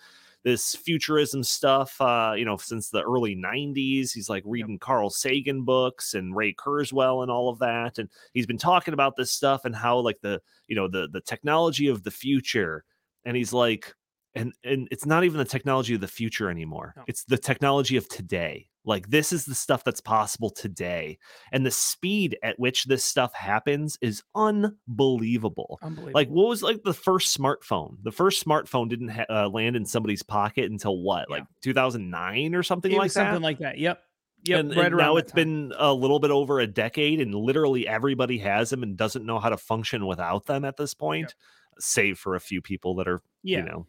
this 0.43 0.75
futurism 0.75 1.41
stuff, 1.41 1.95
uh, 2.01 2.33
you 2.35 2.43
know, 2.43 2.57
since 2.57 2.89
the 2.89 3.03
early 3.03 3.37
90s. 3.37 4.11
He's 4.11 4.27
like 4.27 4.43
reading 4.45 4.71
yep. 4.71 4.81
Carl 4.81 5.09
Sagan 5.09 5.63
books 5.63 6.13
and 6.13 6.35
Ray 6.35 6.53
Kurzweil 6.53 7.21
and 7.21 7.31
all 7.31 7.47
of 7.47 7.59
that. 7.59 7.99
And 7.99 8.09
he's 8.33 8.47
been 8.47 8.57
talking 8.57 8.93
about 8.93 9.15
this 9.15 9.31
stuff 9.31 9.63
and 9.63 9.73
how 9.73 9.99
like 9.99 10.19
the, 10.19 10.41
you 10.67 10.75
know, 10.75 10.89
the 10.89 11.07
the 11.07 11.21
technology 11.21 11.87
of 11.87 12.03
the 12.03 12.11
future 12.11 12.83
and 13.27 13.37
he's 13.37 13.53
like 13.53 13.93
and 14.33 14.53
and 14.63 14.87
it's 14.89 15.05
not 15.05 15.23
even 15.23 15.37
the 15.37 15.45
technology 15.45 15.93
of 15.93 16.01
the 16.01 16.07
future 16.07 16.49
anymore 16.49 16.93
no. 16.95 17.03
it's 17.07 17.23
the 17.25 17.37
technology 17.37 17.97
of 17.97 18.07
today 18.09 18.67
like 18.85 19.09
this 19.09 19.33
is 19.33 19.45
the 19.45 19.53
stuff 19.53 19.83
that's 19.83 19.99
possible 19.99 20.49
today 20.49 21.17
and 21.51 21.65
the 21.65 21.71
speed 21.71 22.37
at 22.41 22.57
which 22.57 22.85
this 22.85 23.03
stuff 23.03 23.33
happens 23.33 23.97
is 24.01 24.23
unbelievable, 24.33 25.77
unbelievable. 25.81 26.13
like 26.15 26.29
what 26.29 26.47
was 26.47 26.63
like 26.63 26.81
the 26.83 26.93
first 26.93 27.37
smartphone 27.37 27.97
the 28.03 28.11
first 28.11 28.43
smartphone 28.43 28.87
didn't 28.89 29.09
ha- 29.09 29.25
uh, 29.29 29.49
land 29.49 29.75
in 29.75 29.85
somebody's 29.85 30.23
pocket 30.23 30.71
until 30.71 31.01
what 31.01 31.25
yeah. 31.29 31.37
like 31.37 31.43
2009 31.61 32.55
or 32.55 32.63
something 32.63 32.93
it 32.93 32.97
like 32.97 33.11
that 33.11 33.13
something 33.13 33.43
like 33.43 33.59
that 33.59 33.77
yep 33.77 34.01
Yep, 34.43 34.59
and, 34.59 34.75
right 34.77 34.85
and 34.85 34.97
now 34.97 35.17
it's 35.17 35.31
time. 35.31 35.35
been 35.35 35.73
a 35.77 35.91
little 35.91 36.19
bit 36.19 36.29
over 36.29 36.59
a 36.59 36.67
decade, 36.67 37.19
and 37.19 37.33
literally 37.33 37.87
everybody 37.87 38.37
has 38.37 38.69
them 38.69 38.83
and 38.83 38.95
doesn't 38.95 39.25
know 39.25 39.39
how 39.39 39.49
to 39.49 39.57
function 39.57 40.05
without 40.05 40.45
them 40.45 40.63
at 40.63 40.77
this 40.77 40.93
point. 40.93 41.29
Yep 41.29 41.31
save 41.79 42.17
for 42.17 42.35
a 42.35 42.39
few 42.39 42.61
people 42.61 42.95
that 42.95 43.07
are 43.07 43.21
yeah. 43.43 43.59
you 43.59 43.63
know 43.65 43.87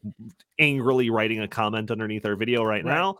angrily 0.59 1.11
writing 1.11 1.41
a 1.41 1.49
comment 1.49 1.91
underneath 1.91 2.24
our 2.24 2.36
video 2.36 2.62
right, 2.62 2.84
right. 2.84 2.95
now 2.95 3.16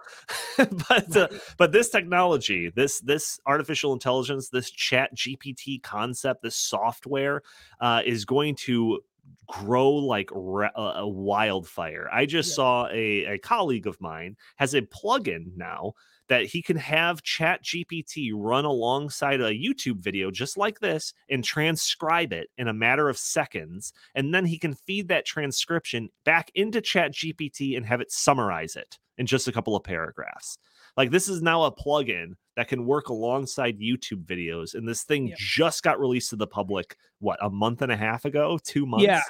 but 0.89 1.17
uh, 1.17 1.29
but 1.57 1.73
this 1.73 1.91
technology 1.91 2.71
this 2.75 3.01
this 3.01 3.41
artificial 3.47 3.93
intelligence 3.93 4.49
this 4.49 4.71
chat 4.71 5.15
gpt 5.17 5.83
concept 5.83 6.43
this 6.43 6.57
software 6.57 7.43
uh, 7.81 8.03
is 8.05 8.25
going 8.25 8.55
to 8.55 9.01
grow 9.47 9.91
like 9.91 10.29
re- 10.33 10.71
a 10.75 11.09
wildfire 11.09 12.09
i 12.13 12.27
just 12.27 12.51
yeah. 12.51 12.55
saw 12.55 12.87
a, 12.89 13.25
a 13.25 13.39
colleague 13.39 13.87
of 13.87 14.01
mine 14.01 14.37
has 14.57 14.75
a 14.75 14.83
plugin 14.83 15.47
now 15.57 15.93
that 16.29 16.45
he 16.45 16.61
can 16.61 16.77
have 16.77 17.23
chat 17.23 17.63
gpt 17.65 18.31
run 18.35 18.65
alongside 18.65 19.41
a 19.41 19.51
youtube 19.51 19.99
video 19.99 20.31
just 20.31 20.57
like 20.57 20.79
this 20.81 21.15
and 21.31 21.43
transcribe 21.43 22.33
it 22.33 22.49
in 22.59 22.69
a 22.69 22.75
matter 22.75 23.09
of 23.09 23.19
seconds 23.19 23.93
and 24.15 24.35
then 24.35 24.45
he 24.45 24.59
can 24.59 24.75
feed 24.75 25.09
that 25.09 25.25
transcription 25.25 26.09
back 26.25 26.51
into 26.55 26.81
chat 26.81 27.13
gpt 27.13 27.77
and 27.77 27.87
have 27.87 28.01
it 28.01 28.13
summarize 28.13 28.77
it 28.77 28.99
in 29.17 29.27
just 29.27 29.49
a 29.49 29.53
couple 29.53 29.75
of 29.75 29.83
paragraphs 29.83 30.59
like 30.99 31.11
this 31.11 31.29
is 31.29 31.41
now 31.41 31.63
a 31.63 31.73
plugin 31.73 32.33
that 32.57 32.69
can 32.69 32.85
work 32.85 33.09
alongside 33.09 33.79
youtube 33.79 34.25
videos 34.27 34.75
and 34.75 34.87
this 34.87 35.05
thing 35.05 35.33
just 35.39 35.83
got 35.83 35.99
released 35.99 36.29
to 36.29 36.37
the 36.37 36.47
public 36.47 36.97
what 37.21 37.39
a 37.43 37.51
month 37.51 37.83
and 37.83 37.91
a 37.91 37.97
half 37.97 38.25
ago? 38.25 38.59
Two 38.63 38.85
months? 38.85 39.05
yeah 39.05 39.23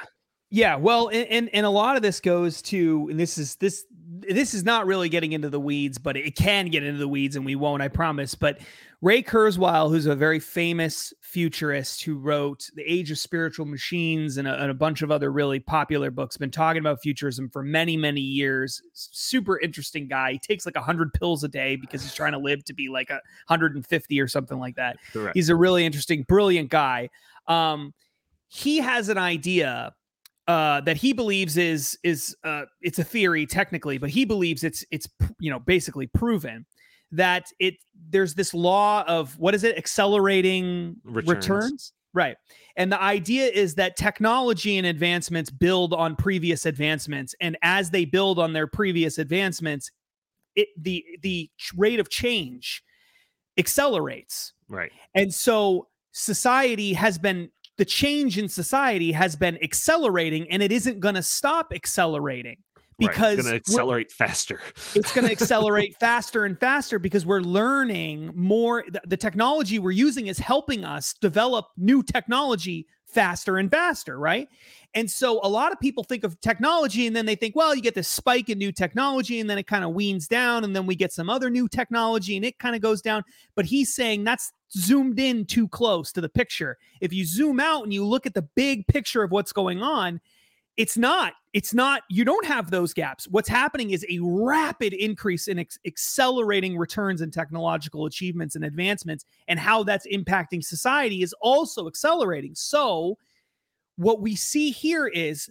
yeah, 0.50 0.76
well, 0.76 1.08
and, 1.08 1.26
and, 1.28 1.50
and 1.52 1.66
a 1.66 1.70
lot 1.70 1.96
of 1.96 2.02
this 2.02 2.20
goes 2.20 2.62
to, 2.62 3.08
and 3.10 3.20
this 3.20 3.36
is 3.38 3.56
this 3.56 3.84
this 4.20 4.54
is 4.54 4.64
not 4.64 4.86
really 4.86 5.08
getting 5.08 5.32
into 5.32 5.50
the 5.50 5.60
weeds, 5.60 5.98
but 5.98 6.16
it 6.16 6.34
can 6.34 6.68
get 6.68 6.82
into 6.82 6.98
the 6.98 7.08
weeds, 7.08 7.36
and 7.36 7.44
we 7.44 7.54
won't, 7.54 7.82
I 7.82 7.88
promise. 7.88 8.34
But 8.34 8.58
Ray 9.00 9.22
Kurzweil, 9.22 9.90
who's 9.90 10.06
a 10.06 10.14
very 10.14 10.40
famous 10.40 11.12
futurist 11.20 12.02
who 12.02 12.18
wrote 12.18 12.68
The 12.74 12.82
Age 12.82 13.10
of 13.10 13.18
Spiritual 13.18 13.66
Machines 13.66 14.38
and 14.38 14.48
a, 14.48 14.60
and 14.60 14.70
a 14.70 14.74
bunch 14.74 15.02
of 15.02 15.10
other 15.10 15.30
really 15.30 15.60
popular 15.60 16.10
books, 16.10 16.36
been 16.36 16.50
talking 16.50 16.80
about 16.80 17.00
futurism 17.00 17.48
for 17.50 17.62
many, 17.62 17.96
many 17.96 18.20
years. 18.20 18.82
Super 18.92 19.60
interesting 19.60 20.08
guy. 20.08 20.32
He 20.32 20.38
takes 20.38 20.66
like 20.66 20.76
hundred 20.76 21.12
pills 21.12 21.44
a 21.44 21.48
day 21.48 21.76
because 21.76 22.02
he's 22.02 22.14
trying 22.14 22.32
to 22.32 22.38
live 22.38 22.64
to 22.64 22.74
be 22.74 22.88
like 22.88 23.10
a 23.10 23.20
150 23.46 24.20
or 24.20 24.28
something 24.28 24.58
like 24.58 24.76
that. 24.76 24.96
Correct. 25.12 25.36
He's 25.36 25.48
a 25.48 25.56
really 25.56 25.84
interesting, 25.84 26.24
brilliant 26.26 26.70
guy. 26.70 27.10
Um, 27.46 27.94
he 28.48 28.78
has 28.78 29.10
an 29.10 29.18
idea 29.18 29.94
uh, 30.48 30.80
that 30.80 30.96
he 30.96 31.12
believes 31.12 31.56
is 31.56 31.98
is 32.02 32.34
uh, 32.42 32.62
it's 32.80 32.98
a 32.98 33.04
theory 33.04 33.46
technically, 33.46 33.98
but 33.98 34.10
he 34.10 34.24
believes 34.24 34.64
it's 34.64 34.84
it's 34.90 35.06
you 35.38 35.50
know 35.50 35.60
basically 35.60 36.06
proven 36.06 36.66
that 37.12 37.46
it 37.60 37.74
there's 38.10 38.34
this 38.34 38.54
law 38.54 39.04
of 39.06 39.38
what 39.38 39.54
is 39.54 39.62
it? 39.62 39.76
Accelerating 39.76 40.96
returns. 41.04 41.28
returns. 41.28 41.92
right. 42.14 42.36
And 42.76 42.90
the 42.90 43.00
idea 43.00 43.46
is 43.46 43.74
that 43.74 43.96
technology 43.96 44.78
and 44.78 44.86
advancements 44.86 45.50
build 45.50 45.92
on 45.92 46.16
previous 46.16 46.64
advancements. 46.64 47.34
And 47.40 47.58
as 47.62 47.90
they 47.90 48.04
build 48.04 48.38
on 48.38 48.52
their 48.52 48.66
previous 48.66 49.18
advancements 49.18 49.90
it 50.56 50.68
the 50.76 51.04
the 51.22 51.50
rate 51.76 52.00
of 52.00 52.08
change 52.08 52.82
accelerates. 53.58 54.54
Right. 54.68 54.92
And 55.14 55.32
so 55.32 55.88
society 56.12 56.94
has 56.94 57.18
been 57.18 57.50
the 57.78 57.84
change 57.84 58.36
in 58.36 58.48
society 58.48 59.12
has 59.12 59.36
been 59.36 59.56
accelerating 59.62 60.50
and 60.50 60.62
it 60.62 60.72
isn't 60.72 61.00
going 61.00 61.14
to 61.14 61.22
stop 61.22 61.72
accelerating 61.74 62.56
because 62.98 63.20
right. 63.20 63.30
it's 63.38 63.42
going 63.42 63.50
to 63.52 63.54
accelerate 63.54 64.12
faster. 64.12 64.60
it's 64.94 65.12
going 65.12 65.24
to 65.26 65.32
accelerate 65.32 65.96
faster 66.00 66.44
and 66.44 66.58
faster 66.58 66.98
because 66.98 67.24
we're 67.24 67.40
learning 67.40 68.32
more. 68.34 68.84
The, 68.88 69.00
the, 69.06 69.16
technology 69.16 69.78
we're 69.78 69.92
using 69.92 70.26
is 70.26 70.38
helping 70.38 70.84
us 70.84 71.14
develop 71.20 71.66
new 71.76 72.02
technology 72.02 72.86
faster 73.06 73.56
and 73.56 73.70
faster, 73.70 74.18
right? 74.18 74.48
And 74.94 75.10
so 75.10 75.40
a 75.42 75.48
lot 75.48 75.72
of 75.72 75.80
people 75.80 76.02
think 76.02 76.24
of 76.24 76.40
technology 76.40 77.06
and 77.06 77.14
then 77.14 77.26
they 77.26 77.36
think, 77.36 77.54
well, 77.54 77.74
you 77.74 77.82
get 77.82 77.94
this 77.94 78.08
spike 78.08 78.48
in 78.48 78.58
new 78.58 78.72
technology 78.72 79.38
and 79.38 79.48
then 79.48 79.58
it 79.58 79.66
kind 79.66 79.84
of 79.84 79.92
weans 79.92 80.26
down 80.26 80.64
and 80.64 80.74
then 80.74 80.86
we 80.86 80.96
get 80.96 81.12
some 81.12 81.30
other 81.30 81.50
new 81.50 81.68
technology 81.68 82.36
and 82.36 82.44
it 82.44 82.58
kind 82.58 82.74
of 82.74 82.82
goes 82.82 83.00
down. 83.00 83.22
But 83.54 83.66
he's 83.66 83.94
saying 83.94 84.24
that's 84.24 84.52
zoomed 84.72 85.18
in 85.18 85.44
too 85.44 85.68
close 85.68 86.12
to 86.12 86.20
the 86.20 86.28
picture. 86.28 86.78
If 87.00 87.12
you 87.12 87.24
zoom 87.24 87.60
out 87.60 87.84
and 87.84 87.92
you 87.92 88.04
look 88.04 88.26
at 88.26 88.34
the 88.34 88.42
big 88.42 88.86
picture 88.86 89.22
of 89.22 89.30
what's 89.30 89.52
going 89.52 89.82
on, 89.82 90.20
it's 90.76 90.96
not 90.96 91.32
it's 91.52 91.74
not 91.74 92.02
you 92.08 92.24
don't 92.24 92.46
have 92.46 92.70
those 92.70 92.94
gaps. 92.94 93.26
What's 93.28 93.48
happening 93.48 93.90
is 93.90 94.06
a 94.08 94.20
rapid 94.20 94.92
increase 94.92 95.48
in 95.48 95.58
ex- 95.58 95.78
accelerating 95.84 96.78
returns 96.78 97.20
and 97.20 97.32
technological 97.32 98.06
achievements 98.06 98.54
and 98.54 98.64
advancements 98.64 99.24
and 99.48 99.58
how 99.58 99.82
that's 99.82 100.06
impacting 100.06 100.64
society 100.64 101.22
is 101.22 101.34
also 101.40 101.88
accelerating. 101.88 102.54
So 102.54 103.18
what 103.96 104.20
we 104.20 104.36
see 104.36 104.70
here 104.70 105.08
is 105.08 105.50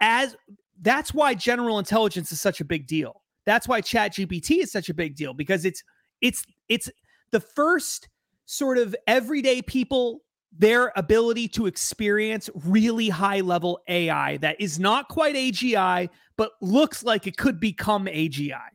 as 0.00 0.36
that's 0.82 1.14
why 1.14 1.34
general 1.34 1.78
intelligence 1.78 2.32
is 2.32 2.40
such 2.40 2.60
a 2.60 2.64
big 2.64 2.88
deal. 2.88 3.22
That's 3.44 3.68
why 3.68 3.80
chat 3.80 4.12
gpt 4.14 4.62
is 4.62 4.72
such 4.72 4.88
a 4.88 4.94
big 4.94 5.14
deal 5.14 5.34
because 5.34 5.64
it's 5.64 5.84
it's 6.20 6.44
it's 6.68 6.90
the 7.30 7.40
first 7.40 8.08
sort 8.46 8.78
of 8.78 8.94
everyday 9.06 9.62
people 9.62 10.20
their 10.56 10.92
ability 10.96 11.48
to 11.48 11.66
experience 11.66 12.48
really 12.54 13.08
high 13.08 13.40
level 13.40 13.80
AI 13.88 14.36
that 14.36 14.60
is 14.60 14.78
not 14.78 15.08
quite 15.08 15.34
AGI, 15.34 16.08
but 16.36 16.52
looks 16.60 17.02
like 17.02 17.26
it 17.26 17.36
could 17.36 17.58
become 17.58 18.06
AGI. 18.06 18.68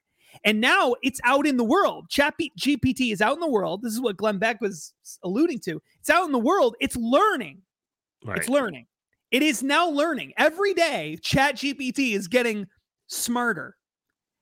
And 0.44 0.62
now 0.62 0.96
it's 1.02 1.20
out 1.24 1.48
in 1.48 1.58
the 1.58 1.64
world. 1.64 2.10
Chat 2.10 2.36
GPT 2.60 3.12
is 3.12 3.22
out 3.22 3.34
in 3.34 3.40
the 3.40 3.50
world. 3.50 3.82
This 3.82 3.94
is 3.94 4.02
what 4.02 4.18
Glenn 4.18 4.40
Beck 4.40 4.62
was 4.62 4.94
alluding 5.24 5.60
to. 5.60 5.82
It's 6.00 6.10
out 6.10 6.26
in 6.26 6.32
the 6.32 6.40
world. 6.40 6.76
It's 6.80 6.96
learning. 6.96 7.62
Right. 8.26 8.38
It's 8.38 8.50
learning. 8.50 8.88
It 9.32 9.42
is 9.42 9.64
now 9.64 9.90
learning. 9.90 10.34
Every 10.38 10.74
day, 10.74 11.18
Chat 11.22 11.56
GPT 11.56 12.14
is 12.14 12.28
getting 12.28 12.68
smarter 13.08 13.78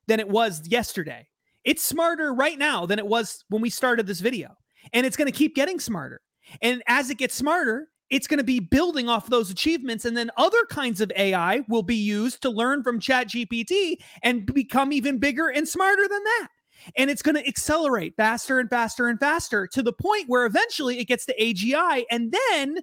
than 0.08 0.20
it 0.20 0.30
was 0.30 0.62
yesterday. 0.68 1.28
It's 1.64 1.84
smarter 1.84 2.34
right 2.34 2.58
now 2.58 2.86
than 2.86 2.98
it 2.98 3.06
was 3.06 3.44
when 3.50 3.62
we 3.62 3.70
started 3.70 4.08
this 4.08 4.22
video. 4.22 4.57
And 4.94 5.06
it's 5.06 5.18
going 5.18 5.32
to 5.32 5.38
keep 5.38 5.56
getting 5.56 5.80
smarter. 5.80 6.22
And 6.62 6.82
as 6.88 7.10
it 7.10 7.18
gets 7.18 7.36
smarter, 7.36 7.90
it's 8.10 8.28
going 8.28 8.38
to 8.38 8.44
be 8.44 8.60
building 8.60 9.10
off 9.10 9.30
those 9.30 9.50
achievements. 9.50 10.06
And 10.06 10.16
then 10.16 10.32
other 10.38 10.66
kinds 10.70 11.02
of 11.02 11.12
AI 11.16 11.62
will 11.68 11.84
be 11.84 11.96
used 11.96 12.42
to 12.42 12.50
learn 12.50 12.84
from 12.84 13.00
Chat 13.00 13.28
GPT 13.28 13.98
and 14.24 14.46
become 14.46 14.94
even 14.94 15.18
bigger 15.18 15.50
and 15.50 15.68
smarter 15.68 16.08
than 16.08 16.24
that. 16.24 16.48
And 16.96 17.10
it's 17.10 17.22
going 17.22 17.36
to 17.36 17.48
accelerate 17.48 18.16
faster 18.16 18.60
and 18.60 18.70
faster 18.70 19.08
and 19.08 19.20
faster 19.20 19.68
to 19.68 19.84
the 19.84 19.92
point 19.92 20.26
where 20.28 20.46
eventually 20.46 21.00
it 21.00 21.06
gets 21.06 21.26
to 21.26 21.36
AGI. 21.38 22.04
And 22.10 22.34
then 22.52 22.80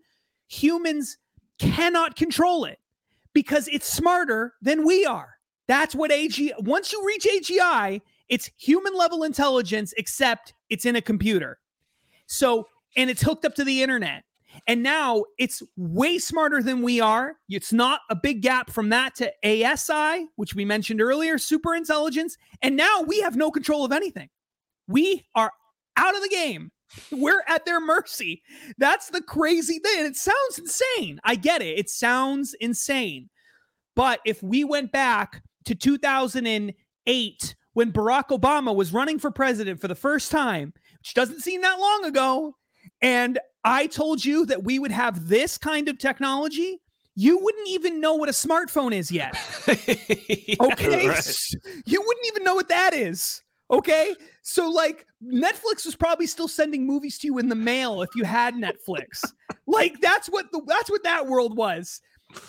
humans 0.49 1.17
cannot 1.59 2.17
control 2.17 2.65
it 2.65 2.79
because 3.33 3.69
it's 3.69 3.89
smarter 3.89 4.55
than 4.61 4.85
we 4.85 5.07
are. 5.07 5.35
That's 5.69 5.95
what 5.95 6.11
AGI, 6.11 6.53
once 6.59 6.93
you 6.93 7.05
reach 7.07 7.25
AGI, 7.25 8.03
it's 8.29 8.51
human 8.59 8.95
level 8.95 9.23
intelligence, 9.23 9.95
except 9.97 10.53
it's 10.69 10.85
in 10.85 10.97
a 10.97 11.03
computer. 11.03 11.59
So 12.27 12.67
and 12.97 13.11
it's 13.11 13.23
hooked 13.23 13.45
up 13.45 13.55
to 13.57 13.65
the 13.65 13.83
internet. 13.83 14.25
And 14.67 14.83
now 14.83 15.25
it's 15.39 15.63
way 15.77 16.19
smarter 16.19 16.63
than 16.63 16.83
we 16.83 17.01
are. 17.01 17.37
It's 17.49 17.73
not 17.73 18.01
a 18.09 18.15
big 18.15 18.41
gap 18.41 18.71
from 18.71 18.89
that 18.91 19.17
to 19.17 19.33
ASI, 19.45 20.29
which 20.37 20.55
we 20.55 20.65
mentioned 20.65 21.01
earlier, 21.01 21.39
super 21.39 21.75
intelligence. 21.75 22.37
And 22.63 22.77
now 22.77 23.03
we 23.03 23.21
have 23.21 23.37
no 23.37 23.51
control 23.51 23.85
of 23.85 23.93
anything. 23.93 24.29
We 24.87 25.27
are 25.35 25.53
out 25.97 26.15
of 26.15 26.23
the 26.23 26.29
game. 26.29 26.71
We're 27.11 27.43
at 27.49 27.65
their 27.65 27.81
mercy. 27.81 28.43
That's 28.79 29.11
the 29.11 29.23
crazy 29.23 29.81
thing. 29.81 30.07
It 30.07 30.17
sounds 30.17 30.59
insane. 30.59 31.21
I 31.25 31.35
get 31.35 31.63
it. 31.63 31.79
It 31.79 31.91
sounds 31.91 32.55
insane. 32.61 33.31
But 33.97 34.21
if 34.25 34.43
we 34.43 34.65
went 34.65 34.93
back 34.93 35.43
to 35.65 35.75
2008 35.75 37.55
when 37.73 37.93
Barack 37.93 38.29
Obama 38.29 38.75
was 38.75 38.93
running 38.93 39.19
for 39.19 39.31
president 39.31 39.81
for 39.81 39.89
the 39.89 39.95
first 39.95 40.31
time, 40.31 40.73
which 41.05 41.13
doesn't 41.13 41.43
seem 41.43 41.61
that 41.61 41.79
long 41.79 42.07
ago, 42.07 42.57
and 43.03 43.39
I 43.63 43.89
told 43.89 44.25
you 44.25 44.47
that 44.47 44.65
we 44.65 44.79
would 44.79 44.91
have 44.91 45.29
this 45.29 45.59
kind 45.59 45.87
of 45.91 45.99
technology, 45.99 46.81
you 47.15 47.39
wouldn't 47.39 47.69
even 47.69 48.01
know 48.01 48.15
what 48.15 48.31
a 48.31 48.33
smartphone 48.33 48.95
is 48.95 49.13
yet. 49.13 49.37
okay. 49.69 51.07
Right. 51.07 51.51
You 51.85 52.01
wouldn't 52.01 52.27
even 52.27 52.43
know 52.43 52.55
what 52.55 52.71
that 52.71 52.95
is. 52.95 53.43
Okay. 53.71 54.15
So, 54.41 54.71
like, 54.71 55.07
Netflix 55.23 55.85
was 55.85 55.95
probably 55.95 56.27
still 56.27 56.49
sending 56.49 56.87
movies 56.87 57.19
to 57.19 57.27
you 57.27 57.37
in 57.37 57.51
the 57.51 57.55
mail 57.55 58.01
if 58.01 58.09
you 58.17 58.25
had 58.25 58.55
Netflix. 58.55 59.31
like, 59.67 60.01
that's 60.01 60.29
what 60.29 60.51
the 60.53 60.63
that's 60.67 60.91
what 60.91 61.03
that 61.03 61.27
world 61.27 61.55
was. 61.55 62.01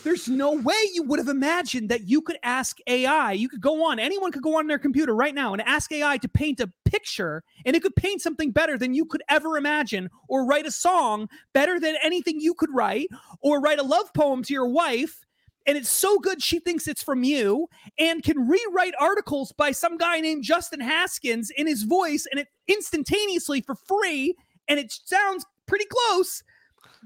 There's 0.03 0.27
no 0.27 0.53
way 0.53 0.75
you 0.93 1.03
would 1.03 1.19
have 1.19 1.27
imagined 1.27 1.89
that 1.89 2.07
you 2.07 2.21
could 2.21 2.37
ask 2.43 2.77
AI. 2.87 3.33
You 3.33 3.49
could 3.49 3.61
go 3.61 3.89
on, 3.89 3.99
anyone 3.99 4.31
could 4.31 4.43
go 4.43 4.59
on 4.59 4.67
their 4.67 4.79
computer 4.79 5.15
right 5.15 5.33
now 5.33 5.53
and 5.53 5.61
ask 5.63 5.91
AI 5.91 6.17
to 6.17 6.27
paint 6.27 6.59
a 6.59 6.71
picture, 6.85 7.43
and 7.65 7.75
it 7.75 7.81
could 7.81 7.95
paint 7.95 8.21
something 8.21 8.51
better 8.51 8.77
than 8.77 8.93
you 8.93 9.05
could 9.05 9.23
ever 9.29 9.57
imagine, 9.57 10.09
or 10.29 10.45
write 10.45 10.67
a 10.67 10.71
song 10.71 11.27
better 11.53 11.79
than 11.79 11.95
anything 12.03 12.39
you 12.39 12.53
could 12.53 12.69
write, 12.73 13.09
or 13.41 13.59
write 13.59 13.79
a 13.79 13.83
love 13.83 14.13
poem 14.13 14.43
to 14.43 14.53
your 14.53 14.67
wife. 14.67 15.25
And 15.65 15.77
it's 15.77 15.91
so 15.91 16.19
good 16.19 16.43
she 16.43 16.59
thinks 16.59 16.87
it's 16.87 17.01
from 17.01 17.23
you 17.23 17.67
and 17.97 18.23
can 18.23 18.47
rewrite 18.47 18.93
articles 18.99 19.51
by 19.51 19.71
some 19.71 19.97
guy 19.97 20.19
named 20.19 20.43
Justin 20.43 20.79
Haskins 20.79 21.49
in 21.49 21.65
his 21.65 21.83
voice 21.83 22.27
and 22.29 22.39
it 22.39 22.47
instantaneously 22.67 23.61
for 23.61 23.73
free. 23.73 24.35
And 24.67 24.79
it 24.79 24.91
sounds 24.91 25.43
pretty 25.65 25.85
close 25.85 26.43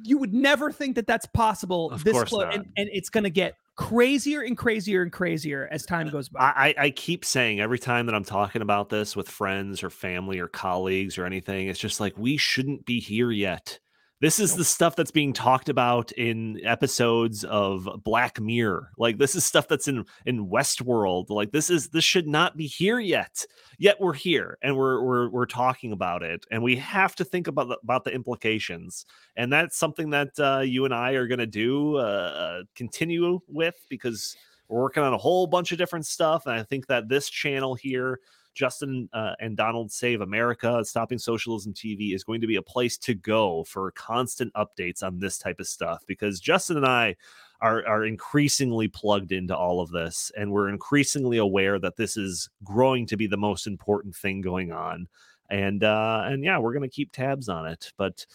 you 0.04 0.18
would 0.18 0.34
never 0.34 0.72
think 0.72 0.96
that 0.96 1.08
that's 1.08 1.26
possible 1.28 1.92
of 1.92 2.04
this 2.04 2.24
close, 2.24 2.46
and, 2.54 2.66
and, 2.78 2.90
it's 2.92 3.10
going 3.10 3.24
to 3.24 3.30
get 3.30 3.56
crazier 3.76 4.42
and 4.42 4.58
crazier 4.58 5.02
and 5.02 5.12
crazier 5.12 5.68
as 5.72 5.86
time 5.86 6.10
goes 6.10 6.30
by. 6.30 6.40
I, 6.42 6.76
I 6.78 6.90
keep 6.90 7.24
saying 7.24 7.62
every 7.62 7.80
time 7.80 8.06
that 8.08 8.16
I'm 8.16 8.26
talking 8.26 8.62
about 8.62 8.90
this 8.90 9.16
with 9.16 9.30
friends 9.30 9.84
or 9.84 9.90
family 9.90 10.40
or 10.40 10.48
colleagues 10.48 11.18
or 11.18 11.26
anything, 11.26 11.68
it's 11.68 11.80
just 11.80 12.00
like 12.00 12.18
we 12.18 12.38
shouldn't 12.38 12.86
be 12.86 13.00
here 13.00 13.32
yet. 13.32 13.80
This 14.22 14.42
is 14.42 14.54
the 14.54 14.66
stuff 14.66 14.98
that's 14.98 15.12
being 15.12 15.32
talked 15.32 15.70
about 15.70 16.12
in 16.12 16.60
episodes 16.66 17.46
of 17.46 17.88
Black 18.04 18.38
Mirror. 18.42 18.92
Like 18.98 19.18
this 19.18 19.34
is 19.34 19.46
stuff 19.46 19.70
that's 19.70 19.88
in 19.88 20.06
in 20.26 20.50
Westworld. 20.50 21.30
Like 21.30 21.54
this 21.54 21.70
is 21.70 21.88
this 21.88 22.04
should 22.04 22.28
not 22.28 22.58
be 22.58 22.68
here 22.68 23.00
yet. 23.00 23.46
Yet 23.78 23.96
we're 24.02 24.14
here 24.14 24.58
and 24.62 24.76
we're 24.76 25.02
we're 25.02 25.30
we're 25.30 25.46
talking 25.46 25.94
about 25.94 26.22
it, 26.22 26.46
and 26.52 26.62
we 26.62 26.76
have 26.76 27.16
to 27.16 27.24
think 27.24 27.48
about 27.48 27.70
the, 27.70 27.78
about 27.82 28.04
the 28.04 28.12
implications. 28.12 29.06
And 29.38 29.54
that's 29.54 29.78
something 29.78 30.10
that 30.10 30.38
uh, 30.38 30.64
you 30.66 30.84
and 30.84 30.94
I 30.94 31.12
are 31.12 31.28
going 31.28 31.40
to 31.40 31.48
do 31.48 31.96
uh, 31.96 32.00
uh, 32.02 32.64
continue 32.76 33.40
with 33.48 33.76
because 33.90 34.36
we're 34.68 34.82
working 34.82 35.02
on 35.02 35.14
a 35.14 35.18
whole 35.18 35.48
bunch 35.48 35.72
of 35.72 35.78
different 35.78 36.06
stuff. 36.06 36.46
And 36.46 36.56
I 36.56 36.64
think 36.64 36.88
that 36.88 37.08
this 37.08 37.30
channel 37.30 37.74
here 37.74 38.20
Justin 38.60 39.08
uh, 39.14 39.36
and 39.40 39.56
Donald 39.56 39.90
Save 39.90 40.20
America, 40.20 40.84
Stopping 40.84 41.18
Socialism 41.18 41.74
TV 41.74 42.14
is 42.14 42.26
going 42.26 42.42
to 42.42 42.48
be 42.48 42.58
a 42.58 42.62
place 42.62 42.98
to 42.98 43.14
go 43.14 43.64
for 43.64 43.92
constant 43.92 44.54
updates 44.54 45.02
on 45.02 45.18
this 45.18 45.38
type 45.38 45.62
of 45.62 45.68
stuff 45.68 46.04
because 46.08 46.42
Justin 46.42 46.76
and 46.76 46.86
I 46.86 47.16
are, 47.62 47.88
are 47.88 48.04
increasingly 48.04 48.90
plugged 48.90 49.32
into 49.32 49.56
all 49.56 49.80
of 49.80 49.92
this 49.92 50.30
and 50.36 50.52
we're 50.52 50.68
increasingly 50.68 51.38
aware 51.38 51.80
that 51.80 51.96
this 51.96 52.18
is 52.18 52.50
growing 52.66 53.06
to 53.06 53.16
be 53.16 53.28
the 53.28 53.38
most 53.38 53.66
important 53.66 54.14
thing 54.14 54.42
going 54.42 54.74
on. 54.74 55.08
And 55.50 55.86
uh, 55.86 56.24
and 56.26 56.44
yeah, 56.44 56.60
we're 56.60 56.74
gonna 56.74 56.90
keep 56.90 57.14
tabs 57.14 57.48
on 57.48 57.66
it. 57.66 57.94
But 57.98 58.26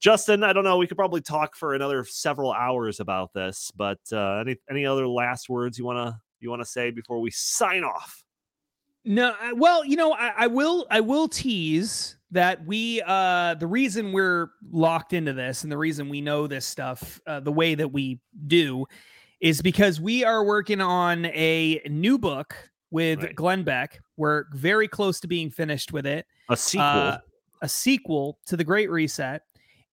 Justin, 0.00 0.42
I 0.42 0.54
don't 0.54 0.64
know. 0.64 0.78
We 0.78 0.86
could 0.86 0.96
probably 0.96 1.20
talk 1.20 1.54
for 1.54 1.74
another 1.74 2.02
several 2.02 2.52
hours 2.52 2.98
about 2.98 3.34
this, 3.34 3.70
but 3.76 4.00
uh, 4.10 4.38
any 4.38 4.56
any 4.70 4.86
other 4.86 5.06
last 5.06 5.50
words 5.50 5.78
you 5.78 5.84
wanna 5.84 6.18
you 6.40 6.48
wanna 6.48 6.64
say 6.64 6.90
before 6.90 7.20
we 7.20 7.30
sign 7.30 7.84
off? 7.84 8.24
No, 9.06 9.34
well, 9.54 9.84
you 9.84 9.96
know, 9.96 10.12
I, 10.12 10.32
I, 10.36 10.46
will 10.48 10.86
I 10.90 11.00
will 11.00 11.28
tease 11.28 12.16
that 12.32 12.66
we 12.66 13.00
uh 13.06 13.54
the 13.54 13.66
reason 13.66 14.12
we're 14.12 14.50
locked 14.72 15.12
into 15.12 15.32
this 15.32 15.62
and 15.62 15.70
the 15.70 15.78
reason 15.78 16.08
we 16.08 16.20
know 16.20 16.48
this 16.48 16.66
stuff 16.66 17.20
uh, 17.28 17.38
the 17.38 17.52
way 17.52 17.76
that 17.76 17.86
we 17.86 18.18
do 18.48 18.84
is 19.40 19.62
because 19.62 20.00
we 20.00 20.24
are 20.24 20.44
working 20.44 20.80
on 20.80 21.26
a 21.26 21.80
new 21.88 22.18
book 22.18 22.56
with 22.90 23.22
right. 23.22 23.34
Glenn 23.34 23.62
Beck. 23.62 24.00
We're 24.16 24.46
very 24.52 24.88
close 24.88 25.20
to 25.20 25.28
being 25.28 25.50
finished 25.50 25.92
with 25.92 26.06
it. 26.06 26.26
A 26.48 26.56
sequel. 26.56 26.86
Uh, 26.86 27.18
a 27.62 27.68
sequel 27.68 28.38
to 28.46 28.56
The 28.56 28.64
Great 28.64 28.90
Reset 28.90 29.42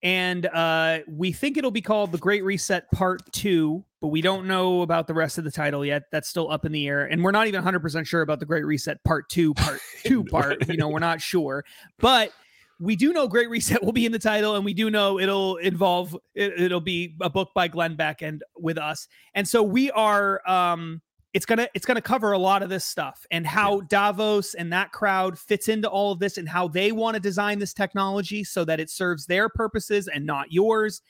and 0.04 0.44
uh, 0.44 0.98
we 1.08 1.32
think 1.32 1.56
it'll 1.56 1.70
be 1.70 1.80
called 1.80 2.12
the 2.12 2.18
Great 2.18 2.44
Reset 2.44 2.88
Part 2.92 3.22
Two, 3.32 3.82
but 4.02 4.08
we 4.08 4.20
don't 4.20 4.46
know 4.46 4.82
about 4.82 5.06
the 5.06 5.14
rest 5.14 5.38
of 5.38 5.44
the 5.44 5.50
title 5.50 5.82
yet. 5.82 6.02
That's 6.12 6.28
still 6.28 6.50
up 6.50 6.66
in 6.66 6.72
the 6.72 6.86
air, 6.86 7.06
and 7.06 7.24
we're 7.24 7.30
not 7.30 7.46
even 7.46 7.58
100 7.58 7.80
percent 7.80 8.06
sure 8.06 8.20
about 8.20 8.38
the 8.38 8.46
Great 8.46 8.66
Reset 8.66 9.02
Part 9.02 9.30
Two, 9.30 9.54
Part 9.54 9.80
Two, 10.04 10.22
Part. 10.22 10.68
You 10.68 10.76
know, 10.76 10.90
we're 10.90 10.98
not 10.98 11.22
sure, 11.22 11.64
but 11.98 12.32
we 12.78 12.96
do 12.96 13.14
know 13.14 13.26
Great 13.26 13.48
Reset 13.48 13.82
will 13.82 13.92
be 13.92 14.04
in 14.04 14.12
the 14.12 14.18
title, 14.18 14.56
and 14.56 14.64
we 14.64 14.74
do 14.74 14.90
know 14.90 15.18
it'll 15.18 15.56
involve 15.56 16.14
it, 16.34 16.70
will 16.70 16.80
be 16.80 17.16
a 17.22 17.30
book 17.30 17.52
by 17.54 17.66
Glenn 17.66 17.96
Beck 17.96 18.20
and 18.20 18.42
with 18.58 18.76
us, 18.76 19.08
and 19.34 19.48
so 19.48 19.62
we 19.62 19.90
are 19.92 20.46
um, 20.46 21.00
it's 21.34 21.44
gonna 21.44 21.68
it's 21.74 21.84
gonna 21.84 22.00
cover 22.00 22.32
a 22.32 22.38
lot 22.38 22.62
of 22.62 22.68
this 22.68 22.84
stuff 22.84 23.26
and 23.32 23.46
how 23.46 23.80
yeah. 23.80 23.86
Davos 23.88 24.54
and 24.54 24.72
that 24.72 24.92
crowd 24.92 25.38
fits 25.38 25.68
into 25.68 25.88
all 25.88 26.12
of 26.12 26.20
this 26.20 26.38
and 26.38 26.48
how 26.48 26.68
they 26.68 26.92
want 26.92 27.14
to 27.14 27.20
design 27.20 27.58
this 27.58 27.74
technology 27.74 28.44
so 28.44 28.64
that 28.64 28.80
it 28.80 28.88
serves 28.88 29.26
their 29.26 29.48
purposes 29.48 30.08
and 30.08 30.24
not 30.24 30.52
yours. 30.52 31.02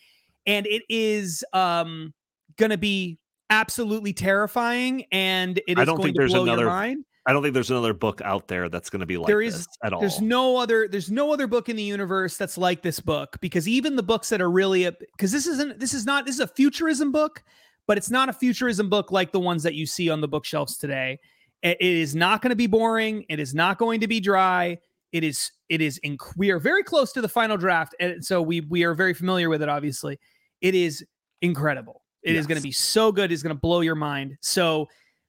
And 0.46 0.66
it 0.66 0.82
is 0.88 1.44
um 1.52 2.14
gonna 2.56 2.78
be 2.78 3.18
absolutely 3.50 4.14
terrifying 4.14 5.04
and 5.12 5.58
it 5.68 5.78
is 5.78 5.78
I 5.78 5.84
don't 5.84 5.96
going 5.96 6.08
think 6.08 6.16
to 6.16 6.20
there's 6.20 6.32
blow 6.32 6.44
another, 6.44 6.62
your 6.62 6.70
mind. 6.70 7.04
I 7.26 7.32
don't 7.32 7.42
think 7.42 7.54
there's 7.54 7.70
another 7.70 7.94
book 7.94 8.20
out 8.22 8.48
there 8.48 8.68
that's 8.68 8.90
going 8.90 9.00
to 9.00 9.06
be 9.06 9.16
like 9.16 9.28
there 9.28 9.40
is, 9.40 9.66
at 9.82 9.92
all. 9.92 10.00
There's 10.00 10.20
no 10.20 10.56
other 10.56 10.88
there's 10.88 11.10
no 11.10 11.32
other 11.32 11.46
book 11.46 11.68
in 11.68 11.76
the 11.76 11.82
universe 11.82 12.36
that's 12.36 12.58
like 12.58 12.82
this 12.82 13.00
book 13.00 13.38
because 13.40 13.66
even 13.66 13.96
the 13.96 14.02
books 14.02 14.28
that 14.28 14.42
are 14.42 14.50
really 14.50 14.90
because 15.16 15.32
this 15.32 15.46
isn't 15.46 15.78
this 15.78 15.94
is 15.94 16.04
not 16.04 16.26
this 16.26 16.34
is 16.34 16.40
a 16.40 16.46
futurism 16.46 17.12
book 17.12 17.42
but 17.86 17.98
it's 17.98 18.10
not 18.10 18.28
a 18.28 18.32
futurism 18.32 18.88
book 18.88 19.12
like 19.12 19.32
the 19.32 19.40
ones 19.40 19.62
that 19.62 19.74
you 19.74 19.86
see 19.86 20.10
on 20.10 20.20
the 20.20 20.28
bookshelves 20.28 20.76
today. 20.76 21.18
It 21.62 21.80
is 21.80 22.14
not 22.14 22.42
going 22.42 22.50
to 22.50 22.56
be 22.56 22.66
boring. 22.66 23.24
It 23.28 23.40
is 23.40 23.54
not 23.54 23.78
going 23.78 24.00
to 24.00 24.06
be 24.06 24.20
dry. 24.20 24.78
It 25.12 25.24
is. 25.24 25.50
It 25.68 25.80
is. 25.80 25.98
We 26.36 26.50
are 26.50 26.58
very 26.58 26.82
close 26.82 27.12
to 27.12 27.20
the 27.20 27.28
final 27.28 27.56
draft, 27.56 27.94
and 28.00 28.24
so 28.24 28.42
we 28.42 28.60
we 28.60 28.84
are 28.84 28.94
very 28.94 29.14
familiar 29.14 29.48
with 29.48 29.62
it. 29.62 29.68
Obviously, 29.68 30.18
it 30.60 30.74
is 30.74 31.04
incredible. 31.40 32.02
It 32.22 32.32
yes. 32.32 32.40
is 32.40 32.46
going 32.46 32.58
to 32.58 32.62
be 32.62 32.72
so 32.72 33.12
good. 33.12 33.32
It's 33.32 33.42
going 33.42 33.54
to 33.54 33.60
blow 33.60 33.80
your 33.80 33.94
mind. 33.94 34.36
So 34.40 34.88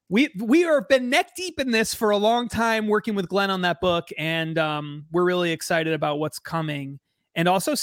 we 0.09 0.29
we 0.39 0.65
are 0.65 0.81
been 0.81 1.09
neck 1.09 1.35
deep 1.35 1.59
in 1.59 1.71
this 1.71 1.93
for 1.93 2.09
a 2.09 2.17
long 2.17 2.47
time, 2.47 2.87
working 2.87 3.15
with 3.15 3.29
Glenn 3.29 3.49
on 3.49 3.61
that 3.61 3.79
book, 3.79 4.09
and 4.17 4.57
um, 4.57 5.05
we're 5.11 5.23
really 5.23 5.51
excited 5.51 5.93
about 5.93 6.19
what's 6.19 6.39
coming, 6.39 6.99
and 7.35 7.47
also 7.47 7.75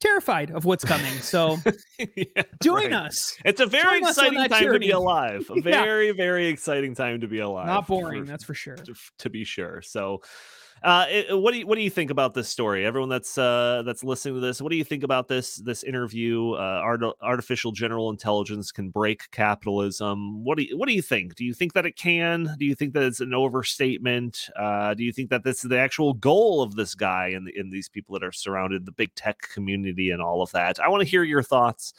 terrified 0.00 0.50
of 0.50 0.64
what's 0.64 0.84
coming. 0.84 1.12
So 1.20 1.58
yeah, 2.16 2.42
join 2.62 2.92
right. 2.92 3.06
us. 3.06 3.36
It's 3.44 3.60
a 3.60 3.66
very 3.66 4.00
join 4.00 4.08
exciting 4.08 4.48
time 4.48 4.62
journey. 4.62 4.74
to 4.74 4.78
be 4.78 4.90
alive. 4.90 5.50
A 5.50 5.60
very, 5.62 6.12
very 6.12 6.46
exciting 6.46 6.94
time 6.94 7.20
to 7.20 7.28
be 7.28 7.40
alive. 7.40 7.66
Not 7.66 7.86
boring, 7.86 8.24
for, 8.24 8.30
that's 8.30 8.44
for 8.44 8.54
sure. 8.54 8.76
To, 8.76 8.94
to, 9.18 9.30
be 9.30 9.44
sure. 9.44 9.82
So 9.82 10.22
uh, 10.82 11.06
it, 11.08 11.38
what 11.38 11.52
do 11.52 11.58
you 11.58 11.66
what 11.66 11.76
do 11.76 11.82
you 11.82 11.90
think 11.90 12.10
about 12.10 12.34
this 12.34 12.48
story? 12.48 12.84
Everyone 12.84 13.08
that's 13.08 13.36
uh, 13.36 13.82
that's 13.84 14.04
listening 14.04 14.34
to 14.34 14.40
this, 14.40 14.60
what 14.60 14.70
do 14.70 14.76
you 14.76 14.84
think 14.84 15.02
about 15.02 15.28
this 15.28 15.56
this 15.56 15.82
interview? 15.82 16.52
Uh, 16.52 16.80
art, 16.82 17.02
artificial 17.20 17.72
general 17.72 18.10
intelligence 18.10 18.70
can 18.70 18.90
break 18.90 19.30
capitalism. 19.30 20.44
What 20.44 20.58
do 20.58 20.64
you 20.64 20.78
what 20.78 20.88
do 20.88 20.94
you 20.94 21.02
think? 21.02 21.34
Do 21.34 21.44
you 21.44 21.54
think 21.54 21.72
that 21.74 21.86
it 21.86 21.96
can? 21.96 22.54
Do 22.58 22.64
you 22.64 22.74
think 22.74 22.94
that 22.94 23.02
it's 23.02 23.20
an 23.20 23.34
overstatement? 23.34 24.48
Uh, 24.56 24.94
do 24.94 25.04
you 25.04 25.12
think 25.12 25.30
that 25.30 25.44
this 25.44 25.64
is 25.64 25.70
the 25.70 25.78
actual 25.78 26.14
goal 26.14 26.62
of 26.62 26.76
this 26.76 26.94
guy 26.94 27.28
and 27.28 27.48
in 27.48 27.70
these 27.70 27.88
people 27.88 28.14
that 28.14 28.24
are 28.24 28.32
surrounded 28.32 28.86
the 28.86 28.92
big 28.92 29.14
tech 29.14 29.40
community 29.52 30.10
and 30.10 30.22
all 30.22 30.42
of 30.42 30.50
that? 30.52 30.78
I 30.80 30.88
want 30.88 31.02
to 31.02 31.08
hear 31.08 31.24
your 31.24 31.42
thoughts 31.42 31.92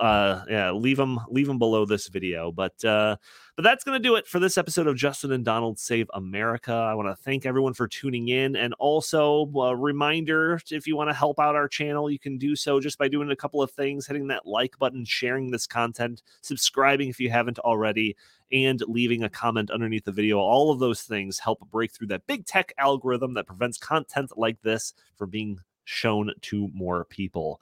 uh 0.00 0.42
yeah 0.48 0.70
leave 0.72 0.96
them 0.96 1.20
leave 1.28 1.46
them 1.46 1.58
below 1.58 1.84
this 1.84 2.08
video. 2.08 2.50
But 2.52 2.84
uh 2.84 3.16
but 3.56 3.62
that's 3.62 3.84
to 3.84 3.98
do 3.98 4.16
it 4.16 4.26
for 4.26 4.38
this 4.38 4.58
episode 4.58 4.86
of 4.86 4.96
justin 4.96 5.32
and 5.32 5.44
donald 5.44 5.78
save 5.78 6.10
america. 6.14 6.72
I 6.72 6.94
want 6.94 7.08
to 7.08 7.22
thank 7.22 7.46
everyone 7.46 7.74
for 7.74 7.88
tuning 7.88 8.28
in. 8.28 8.56
And 8.56 8.74
also 8.74 9.50
a 9.56 9.76
reminder 9.76 10.60
if 10.70 10.86
you 10.86 10.96
want 10.96 11.10
to 11.10 11.14
help 11.14 11.38
out 11.38 11.54
our 11.54 11.68
channel 11.68 12.10
you 12.10 12.18
can 12.18 12.38
do 12.38 12.56
so 12.56 12.80
just 12.80 12.98
by 12.98 13.08
doing 13.08 13.30
a 13.30 13.36
couple 13.36 13.62
of 13.62 13.70
things 13.70 14.06
hitting 14.06 14.28
that 14.28 14.46
like 14.46 14.78
button 14.78 15.04
sharing 15.04 15.50
this 15.50 15.66
content 15.66 16.22
subscribing 16.42 17.08
if 17.08 17.20
you 17.20 17.30
haven't 17.30 17.58
already 17.60 18.16
and 18.52 18.80
leaving 18.86 19.22
a 19.22 19.28
comment 19.28 19.70
underneath 19.70 20.04
the 20.04 20.12
video. 20.12 20.38
All 20.38 20.70
of 20.70 20.78
those 20.78 21.02
things 21.02 21.38
help 21.38 21.60
break 21.70 21.92
through 21.92 22.08
that 22.08 22.26
big 22.26 22.46
tech 22.46 22.72
algorithm 22.78 23.34
that 23.34 23.46
prevents 23.46 23.78
content 23.78 24.32
like 24.36 24.60
this 24.62 24.94
from 25.16 25.30
being 25.30 25.58
shown 25.86 26.32
to 26.42 26.68
more 26.74 27.04
people 27.06 27.60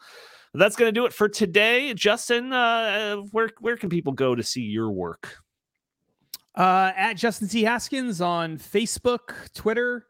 that's 0.54 0.76
going 0.76 0.88
to 0.88 0.92
do 0.92 1.04
it 1.04 1.12
for 1.12 1.28
today. 1.28 1.92
Justin, 1.94 2.52
uh, 2.52 3.16
where 3.32 3.50
where 3.60 3.76
can 3.76 3.88
people 3.88 4.12
go 4.12 4.34
to 4.34 4.42
see 4.42 4.62
your 4.62 4.90
work? 4.90 5.38
Uh, 6.54 6.92
at 6.96 7.14
Justin 7.14 7.48
T. 7.48 7.64
Haskins 7.64 8.20
on 8.20 8.58
Facebook, 8.58 9.52
Twitter, 9.54 10.06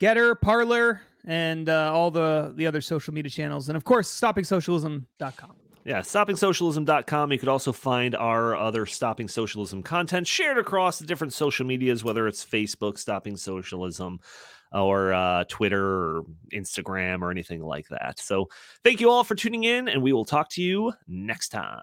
Gettr, 0.00 0.40
Parler, 0.40 1.02
and 1.24 1.68
uh, 1.68 1.92
all 1.92 2.10
the 2.10 2.52
the 2.56 2.66
other 2.66 2.80
social 2.80 3.12
media 3.12 3.30
channels, 3.30 3.68
and 3.68 3.76
of 3.76 3.84
course, 3.84 4.08
StoppingSocialism.com. 4.20 5.56
Yeah, 5.84 5.98
stoppingsocialism.com. 5.98 7.32
You 7.32 7.38
could 7.38 7.48
also 7.50 7.70
find 7.70 8.14
our 8.14 8.56
other 8.56 8.86
Stopping 8.86 9.28
Socialism 9.28 9.82
content 9.82 10.26
shared 10.26 10.56
across 10.56 10.98
the 10.98 11.04
different 11.04 11.34
social 11.34 11.66
medias, 11.66 12.02
whether 12.02 12.26
it's 12.26 12.42
Facebook, 12.42 12.96
Stopping 12.96 13.36
Socialism, 13.36 14.18
or 14.74 15.12
uh, 15.12 15.44
Twitter 15.44 15.84
or 15.84 16.24
Instagram 16.52 17.22
or 17.22 17.30
anything 17.30 17.62
like 17.62 17.88
that. 17.88 18.18
So 18.18 18.48
thank 18.82 19.00
you 19.00 19.10
all 19.10 19.24
for 19.24 19.34
tuning 19.34 19.64
in, 19.64 19.88
and 19.88 20.02
we 20.02 20.12
will 20.12 20.24
talk 20.24 20.50
to 20.50 20.62
you 20.62 20.92
next 21.06 21.48
time. 21.50 21.82